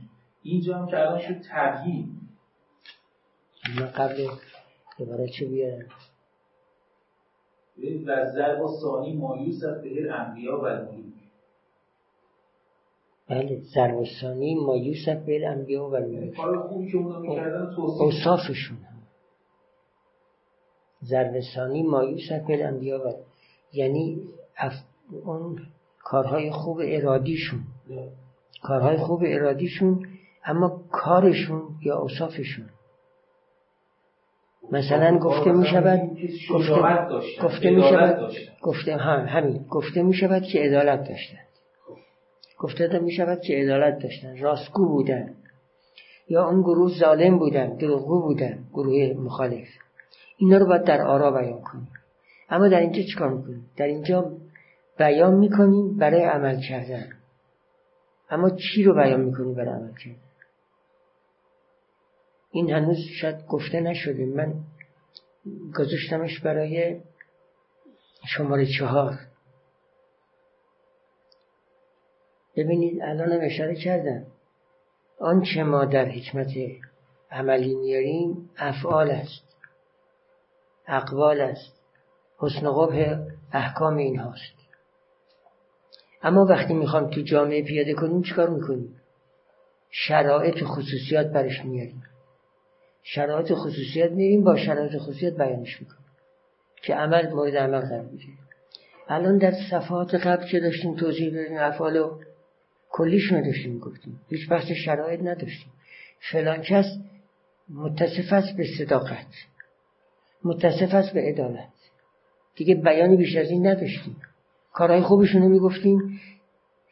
اینجا 0.43 0.77
هم 0.77 0.87
که 0.87 0.99
الان 0.99 1.19
شد 1.19 1.41
تبیین 1.51 2.17
قبل 3.95 4.27
دوباره 4.97 5.27
چه 5.27 5.45
بیارم 5.45 5.85
و 8.07 8.25
ضرب 8.25 8.61
و 8.61 8.67
ثانی 8.67 9.13
مایوس 9.13 9.63
از 9.63 9.81
به 9.81 10.13
انبیا 10.13 10.61
و 10.63 10.65
بله 13.31 13.61
ضرب 13.75 13.97
و 13.97 14.05
ثانی 14.21 14.55
مایوس 14.55 15.07
از 15.07 15.25
به 15.25 15.47
انبیا 15.47 15.85
و 15.85 15.99
می‌کردن 15.99 17.75
اوصافشون. 17.77 18.77
ضرب 21.03 21.39
ثانی 21.55 21.83
مایوس 21.83 22.31
از 22.31 22.47
به 22.47 22.65
انبیا 22.65 22.99
و 22.99 23.13
یعنی 23.73 24.21
اف... 24.57 24.73
اون 25.25 25.59
کارهای 25.99 26.51
خوب 26.51 26.81
ارادیشون. 26.83 27.59
کارهای 28.63 28.97
خوب 28.97 29.21
ارادیشون 29.25 30.07
اما 30.45 30.81
کارشون 30.91 31.61
یا 31.81 31.97
اوصافشون. 31.97 32.69
مثلا 34.71 35.17
گفته 35.17 35.51
می 35.51 35.65
شود 35.67 35.99
گفته, 36.49 37.43
گفته 37.43 37.69
می 37.69 37.81
شود 37.81 38.31
گفته 38.61 38.97
هم 38.97 39.25
همین. 39.25 39.65
گفته 39.69 40.03
می 40.03 40.13
شود 40.13 40.43
که 40.43 40.59
عدالت 40.59 41.09
داشتند 41.09 41.50
گفته 42.61 42.99
می 42.99 43.11
شود 43.11 43.41
که 43.41 43.53
عدالت 43.53 44.03
داشتند 44.03 44.41
راستگو 44.41 44.87
بودن. 44.87 45.35
یا 46.29 46.47
اون 46.47 46.61
گروه 46.61 46.99
ظالم 46.99 47.39
بودن 47.39 47.75
دروغگو 47.75 48.21
بودن 48.21 48.63
گروه 48.73 49.13
مخالف. 49.13 49.67
اینا 50.37 50.57
رو 50.57 50.65
باید 50.65 50.83
در 50.83 51.01
آرا 51.01 51.31
بیان 51.31 51.61
کنیم. 51.61 51.87
اما 52.49 52.67
در 52.67 52.79
اینجا 52.79 53.01
چیکار 53.01 53.29
می‌کنیم؟ 53.29 53.65
در 53.77 53.85
اینجا 53.85 54.31
بیان 54.97 55.33
می‌کنیم 55.33 55.97
برای 55.97 56.23
عمل 56.23 56.61
کردن. 56.69 57.09
اما 58.29 58.49
چی 58.49 58.83
رو 58.83 58.93
بیان 58.95 59.21
می‌کنیم 59.21 59.53
برای 59.53 59.73
عمل 59.73 59.93
کردن؟ 59.93 60.17
این 62.51 62.71
هنوز 62.71 62.97
شاید 63.21 63.45
گفته 63.45 63.79
نشده 63.79 64.25
من 64.25 64.53
گذاشتمش 65.75 66.39
برای 66.39 67.01
شماره 68.27 68.65
چهار. 68.79 69.19
ببینید 72.63 73.01
الان 73.01 73.41
اشاره 73.41 73.75
کردم. 73.75 74.25
آنچه 75.19 75.63
ما 75.63 75.85
در 75.85 76.05
حکمت 76.05 76.47
عملی 77.31 77.75
میاریم 77.75 78.49
افعال 78.57 79.11
است 79.11 79.57
اقوال 80.87 81.41
است 81.41 81.81
حسن 82.37 82.71
قبح 82.71 83.19
احکام 83.53 83.97
این 83.97 84.19
هاست. 84.19 84.61
اما 86.23 86.45
وقتی 86.45 86.73
می‌خوام 86.73 87.09
تو 87.09 87.21
جامعه 87.21 87.63
پیاده 87.63 87.93
کنیم 87.93 88.21
چیکار 88.21 88.49
می‌کنیم؟ 88.49 89.01
شرایط 89.89 90.63
خصوصیات 90.63 91.27
برش 91.27 91.65
میاریم. 91.65 92.03
شرایط 93.03 93.53
خصوصیت 93.53 94.11
میریم 94.11 94.43
با 94.43 94.57
شرایط 94.57 94.97
خصوصیت 94.97 95.33
بیانش 95.33 95.81
می‌کنیم 95.81 96.05
که 96.83 96.95
عمل 96.95 97.33
مورد 97.33 97.55
عمل 97.57 97.79
قرار 97.79 98.01
می‌گیره. 98.01 98.33
الان 99.07 99.37
در 99.37 99.53
صفحات 99.71 100.15
قبل 100.15 100.47
که 100.47 100.59
داشتیم 100.59 100.95
توضیح 100.95 101.29
بدیم 101.29 101.57
افعال 101.57 101.97
و 101.97 102.19
کلیشون 102.91 103.41
داشتیم 103.43 103.79
گفتیم 103.79 104.21
هیچ 104.29 104.49
بحث 104.49 104.71
شرایط 104.85 105.19
نداشتیم. 105.19 105.71
فلان 106.31 106.61
کس 106.61 106.85
متصف 107.73 108.33
است 108.33 108.57
به 108.57 108.65
صداقت. 108.77 109.27
متصف 110.43 110.93
است 110.93 111.13
به 111.13 111.21
عدالت. 111.21 111.69
دیگه 112.55 112.75
بیانی 112.75 113.17
بیش 113.17 113.35
از 113.35 113.49
این 113.49 113.67
نداشتیم. 113.67 114.15
کارهای 114.73 115.01
خوبشون 115.01 115.41
رو 115.41 115.49
می‌گفتیم. 115.49 116.19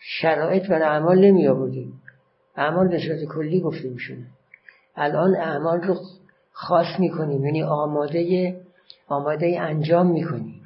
شرایط 0.01 0.68
برای 0.68 0.84
اعمال 0.84 1.25
نمی 1.25 1.48
آوردیم 1.48 2.01
اعمال 2.56 2.88
به 2.88 3.00
صورت 3.00 3.24
کلی 3.25 3.62
گفته 3.62 3.89
میشونه 3.89 4.25
الان 4.96 5.36
اعمال 5.36 5.82
رو 5.82 5.96
خاص 6.51 7.00
می‌کنیم. 7.00 7.46
یعنی 7.46 7.63
آماده 7.63 8.56
آماده 9.08 9.62
انجام 9.62 10.12
می‌کنیم. 10.12 10.63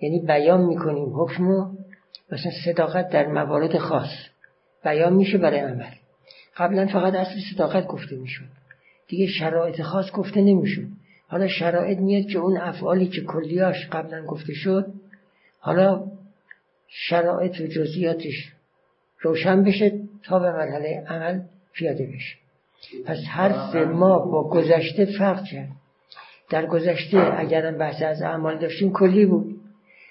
یعنی 0.00 0.20
بیان 0.20 0.60
می‌کنیم 0.60 1.20
حکم 1.20 1.44
مثلا 2.32 2.52
صداقت 2.64 3.08
در 3.08 3.26
موارد 3.26 3.78
خاص. 3.78 4.33
بیان 4.84 5.12
میشه 5.12 5.38
برای 5.38 5.58
عمل 5.60 5.92
قبلا 6.56 6.86
فقط 6.86 7.14
اصل 7.14 7.34
صداقت 7.54 7.86
گفته 7.86 8.16
می‌شد. 8.16 8.44
دیگه 9.08 9.26
شرایط 9.26 9.82
خاص 9.82 10.12
گفته 10.12 10.40
نمی‌شد. 10.40 10.86
حالا 11.28 11.48
شرایط 11.48 11.98
میاد 11.98 12.26
که 12.26 12.38
اون 12.38 12.56
افعالی 12.56 13.06
که 13.06 13.20
کلیاش 13.20 13.88
قبلا 13.92 14.24
گفته 14.24 14.52
شد 14.52 14.86
حالا 15.60 16.04
شرایط 16.88 17.60
و 17.60 17.66
جزئیاتش 17.66 18.52
روشن 19.20 19.64
بشه 19.64 19.92
تا 20.24 20.38
به 20.38 20.52
مرحله 20.52 21.04
عمل 21.08 21.40
پیاده 21.72 22.06
بشه. 22.06 22.36
پس 23.06 23.18
حرف 23.30 23.74
ما 23.76 24.18
با 24.18 24.48
گذشته 24.48 25.04
فرق 25.18 25.44
کرد. 25.44 25.68
در 26.50 26.66
گذشته 26.66 27.32
اگر 27.38 27.70
بحث 27.70 28.02
از 28.02 28.22
اعمال 28.22 28.58
داشتیم 28.58 28.92
کلی 28.92 29.26
بود. 29.26 29.60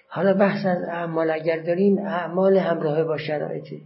حالا 0.07 0.33
بحث 0.33 0.65
از 0.65 0.83
اعمال 0.83 1.31
اگر 1.31 1.59
داریم 1.59 1.97
اعمال 1.97 2.57
همراه 2.57 3.03
با 3.03 3.17
شرایطه. 3.17 3.77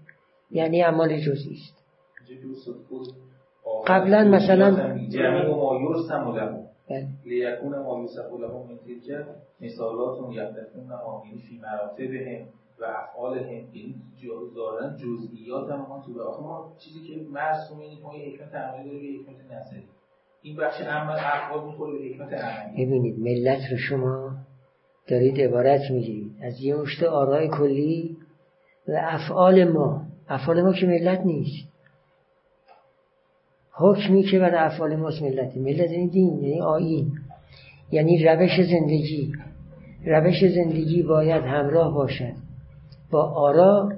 یعنی 0.51 0.84
اعمال 0.84 1.18
جزئی 1.18 1.54
است 1.54 1.77
قبلا 3.88 4.24
مثلا 4.24 4.98
جمعی 5.08 5.46
و 5.46 5.56
ما 5.56 5.80
یرسم 5.82 6.36
له 6.36 6.68
لیکون 7.25 7.80
ما 7.80 8.00
یوسف 8.01 8.32
له 8.42 8.48
من 8.48 8.77
تلک 8.86 9.25
مثالات 9.62 10.18
یفتفون 10.32 10.92
آمینی 10.92 11.42
فی 11.42 11.58
مراتبهم 11.58 12.48
و 12.80 12.86
افعال 12.86 13.38
هم 13.38 13.46
یعنی 13.46 13.96
دارن 14.56 14.98
جزئیات 14.98 15.70
هم 15.70 15.86
ما 15.89 16.04
تو 16.06 16.13
به 16.13 16.24
ما 16.24 16.75
چیزی 16.80 17.08
که 17.08 17.30
مرسوم 17.32 17.80
اینه 17.80 18.01
ما 18.01 18.12
حکمت 18.12 18.56
عملی 18.56 18.89
داره 18.89 19.04
یه 19.04 19.20
حکمت 19.20 19.51
نظری 19.51 19.84
این 20.42 20.56
بخش 20.56 20.82
عمل 20.82 21.16
افعال 21.18 21.68
می‌خوره 21.68 22.00
به 22.00 22.06
حکمت 22.06 22.34
عملی 22.34 22.86
ببینید 22.86 23.20
ملت 23.20 23.72
رو 23.72 23.77
شما 23.77 24.36
دارید 25.08 25.42
عبارت 25.42 25.92
می‌گیرید 25.92 26.32
از 26.42 26.62
یه 26.62 26.75
مشت 26.75 27.04
آرای 27.04 27.50
کلی 27.50 28.18
و 28.88 28.92
افعال 29.01 29.63
ما 29.63 30.07
افعال 30.30 30.62
ما 30.62 30.74
که 30.74 30.86
ملت 30.86 31.20
نیست. 31.26 31.68
حکمی 33.72 34.24
که 34.24 34.40
برای 34.40 34.58
افعال 34.58 34.96
ماست 34.96 35.22
ملت 35.22 35.58
ملت 35.58 35.92
یعنی 35.92 36.08
دین 36.08 36.44
یعنی 36.44 36.62
آین 36.62 37.12
یعنی 37.92 38.24
روش 38.26 38.62
زندگی. 38.62 39.34
روش 40.06 40.46
زندگی 40.46 41.04
باید 41.04 41.44
همراه 41.44 41.94
باشد. 41.94 42.34
با 43.12 43.32
آرا 43.32 43.92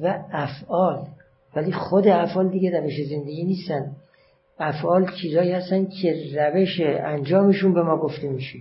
و 0.00 0.24
افعال. 0.32 1.06
ولی 1.56 1.72
خود 1.72 2.08
افعال 2.08 2.48
دیگه 2.48 2.80
روش 2.80 2.94
زندگی 3.10 3.44
نیستن. 3.44 3.96
افعال 4.58 5.10
چیزایی 5.22 5.52
هستن 5.52 5.86
که 6.02 6.14
روش 6.36 6.80
انجامشون 6.80 7.74
به 7.74 7.82
ما 7.82 7.96
گفته 7.96 8.28
میشه. 8.28 8.58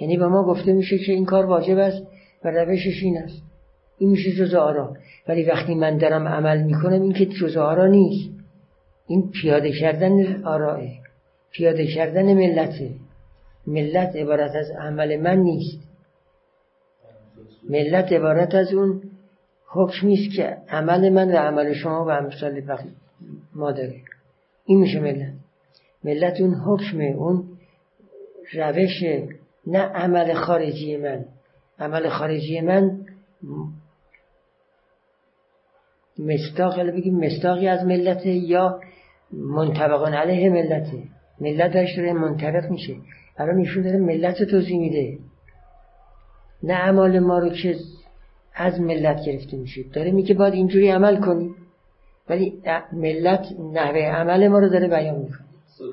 یعنی 0.00 0.16
به 0.16 0.26
ما 0.26 0.44
گفته 0.44 0.72
میشه 0.72 0.98
که 0.98 1.12
این 1.12 1.24
کار 1.24 1.46
واجب 1.46 1.78
است 1.78 2.06
و 2.44 2.50
روشش 2.50 3.02
این 3.02 3.18
است. 3.18 3.49
این 4.00 4.10
میشه 4.10 4.32
جز 4.32 4.54
آرا 4.54 4.96
ولی 5.28 5.44
وقتی 5.44 5.74
من 5.74 5.98
دارم 5.98 6.28
عمل 6.28 6.62
می‌کنم 6.62 7.02
این 7.02 7.12
که 7.12 7.26
جز 7.26 7.56
آرا 7.56 7.86
نیست. 7.86 8.30
این 9.06 9.30
پیاده 9.30 9.72
کردن 9.72 10.44
آراه 10.44 10.80
پیاده 11.50 11.86
کردن 11.86 12.34
ملته. 12.34 12.90
ملت 13.66 14.16
عبارت 14.16 14.54
از 14.54 14.70
عمل 14.70 15.20
من 15.20 15.36
نیست. 15.36 15.78
ملت 17.68 18.12
عبارت 18.12 18.54
از 18.54 18.72
اون 18.72 19.02
حکمی 19.66 20.14
است 20.14 20.36
که 20.36 20.56
عمل 20.68 21.08
من 21.08 21.32
و 21.32 21.36
عمل 21.36 21.72
شما 21.72 22.04
و 22.04 22.10
امثال 22.10 22.62
ما 23.54 23.72
داره 23.72 23.94
این 24.64 24.80
میشه 24.80 25.00
ملت. 25.00 25.32
ملت 26.04 26.40
اون 26.40 26.54
حکمه 26.54 27.04
اون 27.04 27.44
روش 28.54 29.02
نه 29.66 29.78
عمل 29.78 30.34
خارجی 30.34 30.96
من. 30.96 31.24
عمل 31.78 32.08
خارجی 32.08 32.60
من 32.60 33.00
مستاق 36.26 36.80
بگیم 36.80 37.16
مستاقی 37.24 37.68
از 37.68 37.86
ملت 37.86 38.26
یا 38.26 38.80
منطبقان 39.32 40.14
علیه 40.14 40.50
ملته 40.50 41.02
ملت 41.40 41.72
داشت 41.72 41.96
داره 41.96 42.12
منطبق 42.12 42.70
میشه. 42.70 42.96
الان 43.38 43.58
ایشون 43.58 43.82
داره 43.82 43.98
ملت 43.98 44.42
توضیح 44.42 44.78
میده. 44.78 45.18
نه 46.62 46.72
اعمال 46.72 47.18
ما 47.18 47.38
رو 47.38 47.48
که 47.48 47.76
از 48.54 48.80
ملت 48.80 49.24
گرفته 49.26 49.56
میشه. 49.56 49.82
داره 49.92 50.10
میگه 50.10 50.34
باید 50.34 50.54
اینجوری 50.54 50.90
عمل 50.90 51.20
کنی. 51.20 51.54
ولی 52.28 52.62
ملت 52.92 53.46
نحوه 53.72 54.00
عمل 54.00 54.48
ما 54.48 54.58
رو 54.58 54.68
داره 54.68 54.88
بیان 54.88 55.18
می‌کنه. 55.18 55.38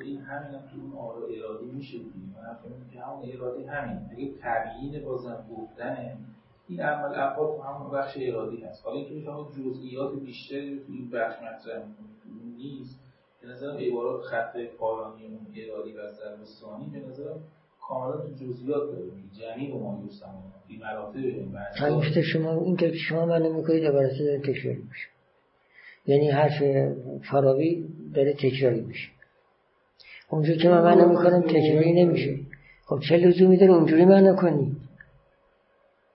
این 0.06 0.20
همین 0.20 0.56
هم 0.56 0.60
تو 0.60 0.78
اون 0.82 1.08
آرا 1.08 1.28
ارادی 1.28 1.66
میشه 1.76 1.98
من 1.98 2.92
که 2.94 3.00
همون 3.00 3.30
ارادی 3.34 3.64
همین. 3.64 3.98
اگه 4.12 4.30
تبیین 4.42 5.06
بازم 5.06 5.38
گفتن 5.52 5.98
این 6.70 6.82
عمل 6.82 7.16
تو 7.16 7.62
همون 7.62 7.92
بخش 7.92 8.18
ارادی 8.22 8.58
هست. 8.58 8.86
حالا 8.86 8.98
اینکه 8.98 9.26
شما 9.26 9.52
جزئیات 9.58 10.16
بیشتری 10.16 10.80
تو 10.80 10.94
این 10.94 11.10
بخش 11.10 11.36
مطرح 11.36 11.84
نیست. 12.58 13.00
به 13.42 13.48
نظرم 13.48 13.78
عبارات 13.78 14.22
خط 14.22 14.58
پایانی 14.80 15.26
اون 15.26 15.48
ارادی 15.56 15.92
و 15.92 16.12
ضرب 16.12 16.38
به 16.94 17.00
نظرم 17.00 17.40
کاملا 17.88 18.18
تو 18.18 18.30
جزئیات 18.30 18.92
داره. 18.92 19.06
جمعی 19.40 19.72
و 19.72 19.78
ما 19.78 20.04
بی 20.68 20.78
مراتب 20.78 21.18
این 21.18 22.22
شما 22.22 22.62
این 22.62 22.78
که 22.78 22.94
شما 22.94 23.26
منو 23.26 23.54
می‌کنید 23.54 23.86
عبارت 23.86 24.12
داره 24.20 24.40
تکراری 24.40 24.84
میشه. 24.90 25.08
یعنی 26.06 26.30
حرف 26.30 26.64
فراوی 27.32 27.88
داره 28.14 28.34
تکراری 28.34 28.82
میشه. 28.82 29.10
اونجوری 30.30 30.58
که 30.58 30.70
من 30.70 30.84
منو 30.84 31.10
می‌کنم 31.10 31.42
تکراری 31.42 32.06
نمیشه. 32.06 32.40
خب 32.86 33.00
چه 33.10 33.18
لزومی 33.18 33.58
داره 33.58 33.74
اونجوری 33.74 34.06
منو 34.06 34.36
کنی؟ 34.36 34.77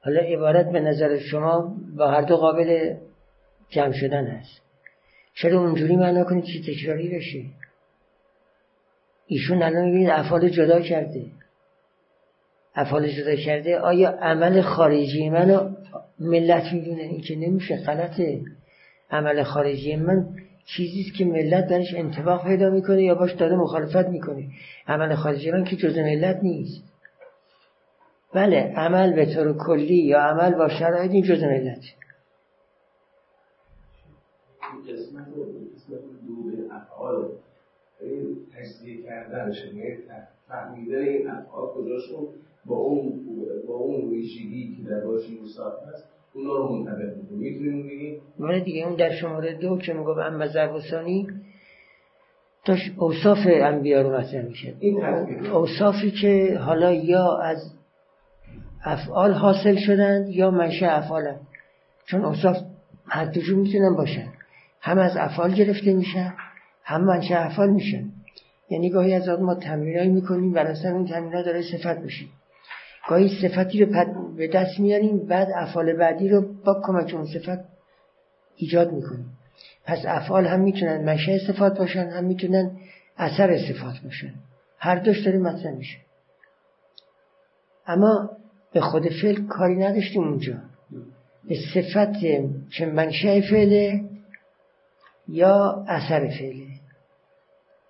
حالا 0.05 0.21
عبارت 0.21 0.73
به 0.73 0.81
نظر 0.81 1.19
شما 1.19 1.77
با 1.97 2.11
هر 2.11 2.23
دو 2.23 2.37
قابل 2.37 2.95
جمع 3.69 3.93
شدن 3.93 4.27
هست 4.27 4.61
چرا 5.35 5.61
اونجوری 5.61 5.97
معنا 5.97 6.25
کنید 6.25 6.45
که 6.45 6.73
تکراری 6.73 7.09
بشه 7.09 7.45
ایشون 9.27 9.63
الان 9.63 9.85
می‌بینید 9.85 10.11
افعال 10.11 10.49
جدا 10.49 10.81
کرده. 10.81 11.25
افعال 12.75 13.09
جدا 13.09 13.37
کرده 13.37 13.79
آیا 13.79 14.11
عمل 14.11 14.61
خارجی 14.61 15.31
منو 15.31 15.71
ملت 16.19 16.73
می‌دونه؟ 16.73 17.03
این 17.03 17.21
که 17.21 17.37
نمیشه 17.37 17.77
غلطه. 17.77 18.41
عمل 19.11 19.43
خارجی 19.43 19.97
من 19.97 20.27
چیزیست 20.65 21.17
که 21.19 21.25
ملت 21.25 21.67
درش 21.67 21.95
انتباق 21.95 22.47
پیدا 22.47 22.71
می‌کنه 22.71 23.03
یا 23.03 23.15
باش 23.15 23.33
داره 23.33 23.57
مخالفت 23.57 24.09
می‌کنه. 24.09 24.49
عمل 24.87 25.15
خارجی 25.15 25.51
من 25.51 25.65
که 25.65 25.77
جز 25.77 25.99
ملت 25.99 26.41
نیست. 26.43 26.92
بله 28.35 28.73
عمل 28.77 29.13
به 29.13 29.35
طور 29.35 29.57
کلی 29.67 29.97
یا 29.97 30.21
عمل 30.21 30.55
با 30.55 30.69
شرایط 30.69 31.11
این 31.11 31.23
جز 31.23 31.43
ملت. 31.43 31.83
قسمت 34.89 35.27
دو 36.27 36.43
به 36.43 36.75
افعال 36.75 37.29
تجزیه 38.57 39.03
کردنش 39.03 39.65
یعنی 39.65 39.97
فهمیدن 40.49 40.99
این 40.99 41.31
افعال 41.31 41.69
کجاشون 41.69 42.29
با 42.67 42.77
اون 42.77 43.27
با 43.69 43.75
اون 43.75 44.11
ویژگی 44.11 44.77
که 44.77 44.91
در 44.91 45.01
باش 45.01 45.31
یوسف 45.31 45.73
هست 45.89 46.05
اونا 46.35 46.57
رو 46.57 46.69
منطبق 46.69 47.17
می‌کنه. 47.17 47.39
می‌تونیم 47.39 47.87
بگیم 47.87 48.21
ولی 48.39 48.61
دیگه 48.61 48.87
اون 48.87 48.97
در 48.97 49.11
شماره 49.11 49.55
دو 49.55 49.79
که 49.79 49.93
میگه 49.93 50.09
اما 50.09 50.47
ضربسانی 50.47 51.27
داشت 52.65 52.93
اوصاف 52.99 53.39
انبیا 53.47 54.03
رو 54.03 54.19
مطرح 54.19 54.45
میشه 54.45 54.75
اوصافی 55.53 56.11
که 56.11 56.59
حالا 56.59 56.93
یا 56.93 57.37
از 57.37 57.59
افعال 58.85 59.33
حاصل 59.33 59.77
شدند 59.77 60.29
یا 60.29 60.51
منشه 60.51 60.87
افعالن. 60.87 61.41
چون 62.07 62.25
اوصاف 62.25 62.57
هر 63.09 63.25
دوشون 63.25 63.59
می‌تونن 63.59 63.97
باشن. 63.97 64.29
هم 64.81 64.99
از 64.99 65.17
افعال 65.17 65.55
گرفته 65.55 65.93
میشن 65.93 66.35
هم 66.85 67.05
منشه 67.05 67.37
افعال 67.37 67.71
میشن. 67.71 68.05
یعنی 68.71 68.91
گاهی 68.91 69.15
از 69.15 69.29
ما 69.29 69.55
تمرینایی 69.55 70.11
می‌کنیم 70.11 70.55
و 70.55 70.59
اصلا 70.59 70.93
اون 70.93 71.07
تمرین 71.07 71.43
داره 71.43 71.63
صفت 71.63 71.99
میشه. 71.99 72.25
گاهی 73.09 73.41
صفتی 73.43 73.85
رو 73.85 74.07
به 74.37 74.49
دست 74.49 74.81
میاریم 74.81 75.27
بعد 75.27 75.49
افعال 75.55 75.93
بعدی 75.93 76.29
رو 76.29 76.41
با 76.65 76.83
کمک 76.85 77.15
اون 77.15 77.27
صفت 77.27 77.65
ایجاد 78.57 78.93
می‌کنیم. 78.93 79.39
پس 79.85 79.99
افعال 80.07 80.47
هم 80.47 80.61
می‌تونن 80.61 81.05
منشه 81.05 81.39
صفات 81.39 81.79
باشن 81.79 82.09
هم 82.09 82.25
می‌تونن 82.25 82.71
اثر 83.17 83.59
صفات 83.59 83.95
باشن. 84.05 84.35
هر 84.79 84.97
دوش 84.97 85.27
داره 85.27 85.39
مطرح 85.39 85.73
میشه. 85.73 85.99
اما 87.87 88.31
به 88.73 88.81
خود 88.81 89.09
فعل 89.23 89.47
کاری 89.47 89.77
نداشتیم 89.77 90.23
اونجا. 90.23 90.55
به 91.49 91.57
صفت 91.75 92.21
که 92.77 92.87
منشه 92.87 93.41
فعله 93.41 94.01
یا 95.29 95.85
اثر 95.89 96.29
فعله. 96.29 96.67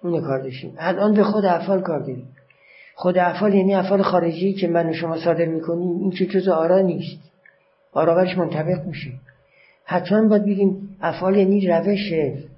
اون 0.02 0.20
کار 0.20 0.38
داشتیم. 0.38 0.74
الان 0.78 1.14
به 1.14 1.24
خود 1.24 1.44
افعال 1.44 1.80
کار 1.80 2.00
داریم. 2.00 2.28
خود 2.94 3.18
افعال 3.18 3.54
یعنی 3.54 3.74
افعال 3.74 4.02
خارجی 4.02 4.52
که 4.52 4.68
من 4.68 4.88
و 4.88 4.92
شما 4.92 5.16
صادر 5.16 5.44
می‌کنیم 5.44 5.98
این 6.00 6.10
که 6.10 6.26
جز 6.26 6.48
آرا 6.48 6.80
نیست. 6.80 7.18
آرا 7.92 8.14
برش 8.14 8.38
منطبق 8.38 8.86
میشه. 8.86 9.10
حتما 9.84 10.28
باید 10.28 10.44
بگیم 10.44 10.96
افعال 11.00 11.36
یعنی 11.36 11.66
روش 11.66 12.12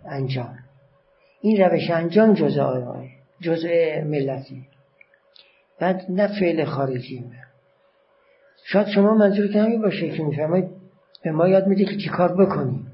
انجام. 0.04 0.58
این 1.40 1.60
روش 1.60 1.90
انجام 1.90 2.34
جزء 2.34 2.62
آرائه 2.62 3.08
جزء 3.40 4.00
ملتی. 4.04 4.62
بعد 5.80 6.06
نه 6.08 6.40
فعل 6.40 6.64
خارجی. 6.64 7.24
شاید 8.64 8.86
شما 8.86 9.14
منظور 9.14 9.56
همین 9.56 9.82
باشه 9.82 10.10
که 10.10 10.22
میفرمایید 10.22 10.68
به 11.24 11.32
ما 11.32 11.48
یاد 11.48 11.66
میده 11.66 11.84
که 11.84 11.96
چیکار 11.96 12.44
بکنیم 12.44 12.92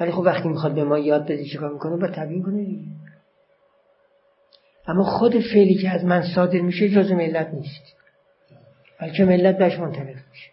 ولی 0.00 0.10
خب 0.10 0.18
وقتی 0.18 0.48
می‌خواد 0.48 0.74
به 0.74 0.84
ما 0.84 0.98
یاد 0.98 1.24
بده 1.24 1.44
چیکار 1.44 1.72
می‌کنه 1.72 1.96
با 1.96 2.06
تبیین 2.06 2.42
کنه 2.42 2.64
دیگه. 2.64 2.82
اما 4.86 5.04
خود 5.04 5.32
فعلی 5.32 5.74
که 5.74 5.90
از 5.90 6.04
من 6.04 6.22
صادر 6.34 6.60
میشه 6.60 6.88
جز 6.88 7.12
ملت 7.12 7.54
نیست. 7.54 7.82
بلکه 9.00 9.24
ملت 9.24 9.58
بهش 9.58 9.78
منطبق 9.78 10.16
میشه. 10.30 10.50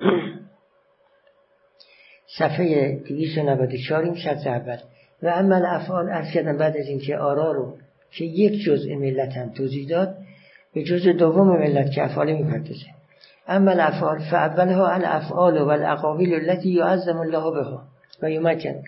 صفحه 2.38 2.96
294 2.96 4.02
این 4.02 4.14
شرط 4.14 4.46
اول. 4.46 4.78
و 5.22 5.28
عمل 5.28 5.66
افعال 5.66 6.24
کردم 6.34 6.56
بعد 6.56 6.76
از 6.76 6.86
اینکه 6.86 7.16
آرا 7.16 7.52
رو 7.52 7.78
که 8.10 8.24
یک 8.24 8.64
جزء 8.64 8.94
ملت 8.94 9.32
هم 9.32 9.50
توضیح 9.50 9.88
داد 9.88 10.16
به 10.74 10.82
جزء 10.82 11.12
دوم 11.12 11.58
ملت 11.58 11.90
که 11.90 12.04
افعال 12.04 12.32
می‌پردازه 12.32 12.86
اما 13.48 13.70
الافعال 13.70 14.18
فاولها 14.18 14.88
الافعال 14.88 15.58
و 15.58 15.68
الاقاویل 15.68 16.34
التي 16.34 16.68
یعظم 16.68 17.16
الله 17.16 17.50
بها 17.50 17.82
و 18.22 18.30
یمکن. 18.30 18.82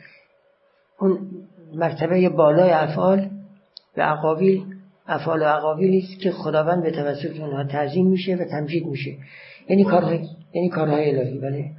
اون 0.98 1.30
مرتبه 1.74 2.28
بالای 2.28 2.70
افعال 2.70 3.30
و 3.96 4.00
اقاویل 4.00 4.64
افعال 5.06 5.42
و 5.42 5.56
اقاویلی 5.56 5.98
است 5.98 6.20
که 6.22 6.30
خداوند 6.30 6.82
به 6.82 6.90
توسط 6.90 7.40
اونها 7.40 7.64
تعظیم 7.64 8.06
میشه 8.06 8.34
و 8.34 8.44
تمجید 8.44 8.86
میشه. 8.86 9.10
یعنی 9.68 9.84
کارهای 9.84 10.28
یعنی 10.52 10.68
کارهای 10.68 11.10
الهی 11.10 11.38
بله؟ 11.38 11.70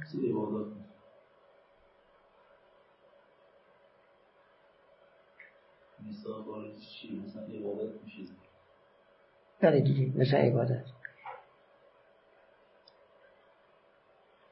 بله 9.64 9.80
دیگه 9.80 10.18
مثل 10.18 10.36
عبادت. 10.36 10.84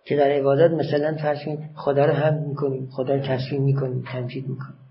که 0.04 0.16
در 0.16 0.30
عبادت 0.30 0.70
مثلا 0.70 1.16
فرض 1.22 1.38
خدا 1.76 2.04
رو 2.04 2.12
هم 2.12 2.34
می‌کنیم 2.34 2.90
خدا 2.90 3.14
رو 3.14 3.20
تسلیم 3.20 3.62
می‌کنیم 3.62 4.04
تمجید 4.12 4.48
می‌کنیم. 4.48 4.88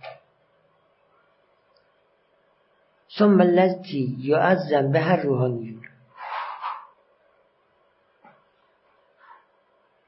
ثم 3.19 3.41
الذی 3.41 4.17
یعظم 4.19 4.91
به 4.91 4.99
هر 4.99 5.21
روحانیون 5.21 5.81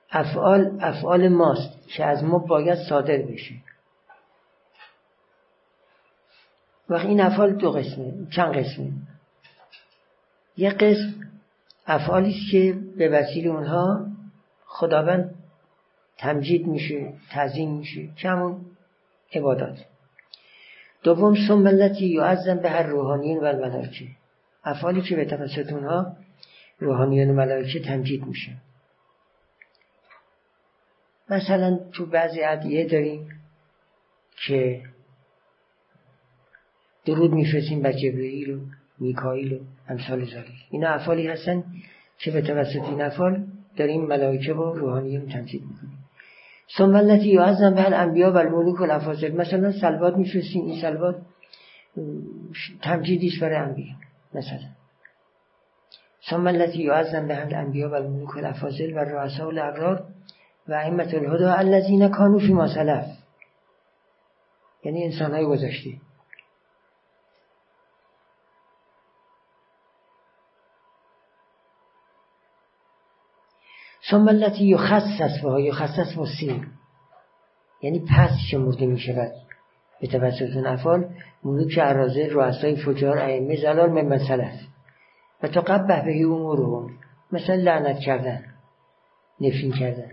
افعال 0.10 0.78
افعال 0.82 1.28
ماست 1.28 1.88
که 1.88 2.06
از 2.06 2.24
ما 2.24 2.38
باید 2.38 2.80
صادر 2.90 3.18
بشه. 3.18 3.56
و 6.90 6.94
این 6.94 7.22
افعال 7.22 7.54
دو 7.54 7.72
قسمه 7.72 8.28
چند 8.36 8.58
قسمه؟ 8.58 9.13
یه 10.58 10.70
قسم 10.70 11.14
افعالی 11.86 12.30
است 12.30 12.52
که 12.52 12.78
به 12.98 13.10
وسیله 13.10 13.50
اونها 13.50 14.08
خداوند 14.66 15.36
تمجید 16.18 16.68
میشه 16.68 17.14
تعظیم 17.32 17.78
میشه 17.78 18.08
کمون 18.08 18.66
عبادات. 19.34 19.78
دوم 21.04 21.36
سنبلتی 21.48 22.08
یعظم 22.08 22.58
به 22.58 22.70
هر 22.70 22.84
روحانیون 22.84 23.38
و 23.38 23.42
ملائکه 23.42 24.08
افعالی 24.64 25.02
که 25.02 25.16
به 25.16 25.26
توسط 25.26 25.72
اونها 25.72 26.18
روحانیون 26.80 27.30
و 27.30 27.34
ملائکه 27.34 27.80
تمجید 27.80 28.26
میشه. 28.26 28.52
مثلا 31.30 31.80
تو 31.92 32.06
بعضی 32.06 32.40
عدیه 32.40 32.86
داریم 32.88 33.42
که 34.48 34.82
درود 37.06 37.32
میفرستیم 37.32 37.82
بر 37.82 37.92
جبرئیل 37.92 38.50
و 38.52 38.60
میکائیل 39.00 39.54
و 39.54 39.60
امثال 39.90 40.26
ذالک 40.26 40.48
اینا 40.72 40.90
افعالی 40.90 41.28
هستن 41.28 41.64
که 42.18 42.32
به 42.32 42.42
توسط 42.42 42.84
این 42.90 43.02
افعال 43.02 43.46
داریم 43.78 44.06
ملائکه 44.06 44.54
و 44.54 44.74
روحانیون 44.74 45.30
تمجید 45.30 45.62
می‌کنیم. 45.62 46.00
ثم 46.78 47.04
التي 47.04 47.30
يعظم 47.30 47.74
بها 47.74 47.86
الأنبياء 47.86 48.32
و 48.32 48.38
الملوك 48.38 48.80
و 48.80 48.84
الأفاضل. 48.84 49.32
مثلا 49.32 49.72
صلوات 49.72 50.18
میفرستیم. 50.18 50.66
این 50.66 50.82
صلوات 50.82 51.16
تمجیدیش 52.82 53.40
برای 53.40 53.56
انبیا 53.56 53.94
مثلا. 54.34 54.70
ثم 56.30 56.57
التي 56.57 56.84
يعظم 56.84 57.28
بها 57.28 57.42
الأنبياء 57.42 57.90
و 57.90 57.94
الملوك 57.94 58.36
و 58.36 58.38
الأفاضل 58.38 58.94
و 58.94 59.00
رؤساء 59.00 59.48
و 59.48 60.00
و 60.68 60.74
أئمة 60.74 61.08
الهدى 61.14 61.54
الذين 61.54 62.10
كانوا 62.10 62.40
في 62.40 62.54
ما 62.54 62.68
سلف. 62.68 63.06
یعنی 64.84 65.04
انسان 65.04 65.32
های 65.32 65.46
گذشته. 65.46 65.90
ثم 74.12 74.30
التي 74.30 74.64
یخصص 74.64 75.42
بها 75.44 75.60
یخصص 75.60 76.14
با 76.18 76.26
سین 76.40 76.66
یعنی 77.82 78.00
پس 78.00 78.32
شمرده 78.52 78.86
می 78.86 79.00
شود. 79.00 79.32
به 80.02 80.08
توسط 80.08 80.66
افعال 80.66 81.10
ملوک 81.44 81.80
عرازه 81.80 82.28
رؤسای 82.32 82.76
فجار 82.76 83.18
ائمه 83.18 83.56
زلال 83.56 83.92
من 83.92 84.06
مسلف 84.06 84.54
و 85.44 85.48
تا 85.48 85.62
به 85.62 86.26
امورهم 86.26 86.90
مثل 87.32 87.56
لعنت 87.56 88.00
کردن 88.00 88.44
نفین 89.42 89.72
کردن. 89.72 90.12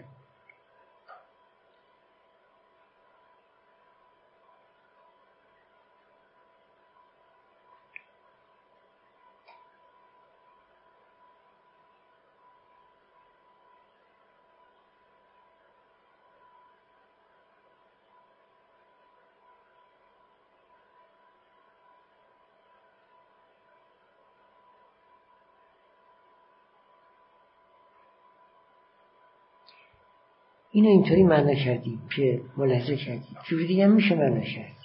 اینو 30.81 30.93
اینطوری 30.93 31.23
معنا 31.23 31.55
کردیم 31.55 32.03
که 32.17 32.43
ملاحظه 32.57 32.97
کردیم 32.97 33.37
جوری 33.49 33.67
دیگه 33.67 33.85
هم 33.85 33.93
میشه 33.93 34.15
معنا 34.15 34.41
کرد 34.41 34.77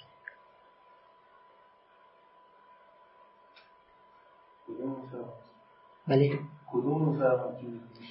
بله. 6.08 6.38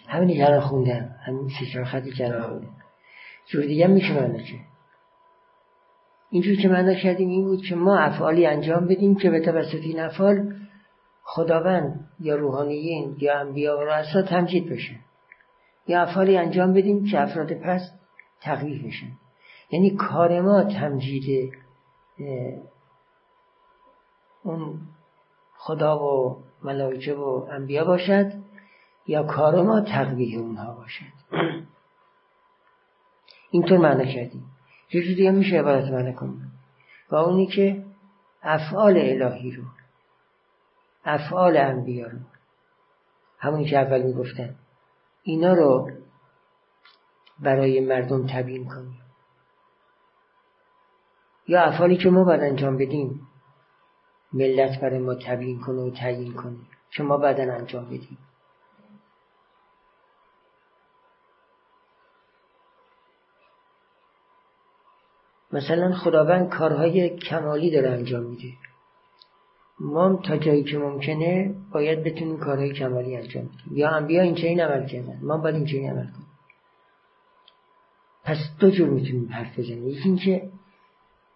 همینی 0.07 0.37
که 0.37 0.59
خوندم. 0.59 1.15
همین 1.25 1.49
سه 1.59 1.65
چهار 1.73 1.85
خطی 1.85 2.11
که 2.11 2.29
خوندم. 2.29 2.75
جوری 3.45 3.67
دیگه 3.67 3.85
هم 3.85 3.91
میشه 3.91 4.13
معنا 4.13 4.37
کرد 4.37 4.67
اینجوری 6.29 6.57
که 6.57 6.67
معنا 6.67 6.93
کردیم 6.93 7.29
این 7.29 7.43
بود 7.43 7.61
که 7.69 7.75
ما 7.75 7.99
افعالی 7.99 8.45
انجام 8.45 8.87
بدیم 8.87 9.15
که 9.15 9.29
به 9.29 9.39
توسط 9.39 9.81
این 9.83 9.99
افعال 9.99 10.53
خداوند 11.23 12.09
یا 12.19 12.35
روحانیین 12.35 13.15
یا 13.19 13.39
انبیا 13.39 13.77
و 13.77 13.81
رؤسا 13.81 14.21
تمجید 14.21 14.69
بشه. 14.69 14.95
یا 15.87 16.01
افعالی 16.01 16.37
انجام 16.37 16.73
بدیم 16.73 17.05
که 17.05 17.21
افراد 17.21 17.53
پس 17.53 17.91
تقویح 18.41 18.87
بشن. 18.87 19.11
یعنی 19.71 19.89
کار 19.89 20.41
ما 20.41 20.63
تمجید 20.63 21.53
اون 24.43 24.79
خدا 25.57 26.03
و 26.03 26.43
ملائکه 26.63 27.13
و 27.13 27.47
انبیا 27.51 27.85
باشد 27.85 28.31
یا 29.07 29.23
کار 29.23 29.61
ما 29.61 29.81
تقویح 29.81 30.39
اونها 30.39 30.73
باشد. 30.73 31.05
اینطور 33.51 33.77
معنا 33.77 34.05
کردیم. 34.05 34.43
یه 34.93 35.01
دیگه 35.01 35.31
میشه 35.31 35.59
عبارت 35.59 35.85
معنا 35.85 36.11
کنیم. 36.11 36.51
و 37.11 37.15
اونی 37.15 37.45
که 37.45 37.83
افعال 38.43 38.97
الهی 38.97 39.51
رو 39.51 39.63
افعال 41.05 41.57
انبیا 41.57 42.07
رو 42.07 42.17
همونی 43.39 43.65
که 43.65 43.79
اول 43.79 44.01
می‌گفتن. 44.01 44.55
اینا 45.27 45.53
رو 45.53 45.91
برای 47.39 47.79
مردم 47.79 48.27
تبیین 48.27 48.65
کنیم. 48.65 49.01
یا 51.47 51.61
افعالی 51.61 51.97
که 51.97 52.09
ما 52.09 52.23
باید 52.23 52.41
انجام 52.41 52.77
بدیم 52.77 53.27
ملت 54.33 54.81
برای 54.81 54.99
ما 54.99 55.15
تبیین 55.15 55.59
کنه 55.61 55.81
و 55.81 55.89
تعیین 55.89 56.33
کنه 56.33 56.57
که 56.91 57.03
ما 57.03 57.17
بعدا 57.17 57.53
انجام 57.53 57.85
بدیم. 57.85 58.17
مثلا 65.51 65.95
خداوند 65.95 66.49
کارهای 66.49 67.17
کمالی 67.17 67.71
داره 67.71 67.89
انجام 67.89 68.23
میده. 68.23 68.53
ما 69.79 70.15
تا 70.15 70.37
جایی 70.37 70.63
که 70.63 70.77
ممکنه 70.77 71.55
باید 71.71 72.03
بتونیم 72.03 72.37
کارهای 72.37 72.73
کمالی 72.73 73.17
انجام 73.17 73.43
بدیم. 73.45 73.77
یا 73.77 73.89
انبیا 73.89 74.21
این 74.21 74.61
عمل 74.61 74.85
کردن 74.87 75.19
ما 75.23 75.37
باید 75.37 75.55
این 75.55 75.89
عمل 75.89 76.05
کنیم. 76.05 76.27
پس 78.23 78.37
دو 78.59 78.69
جور 78.69 78.89
می‌تونیم 78.89 79.29
حرف 79.31 79.59
بزنیم. 79.59 79.87
یکی 79.87 80.09
اینکه 80.09 80.49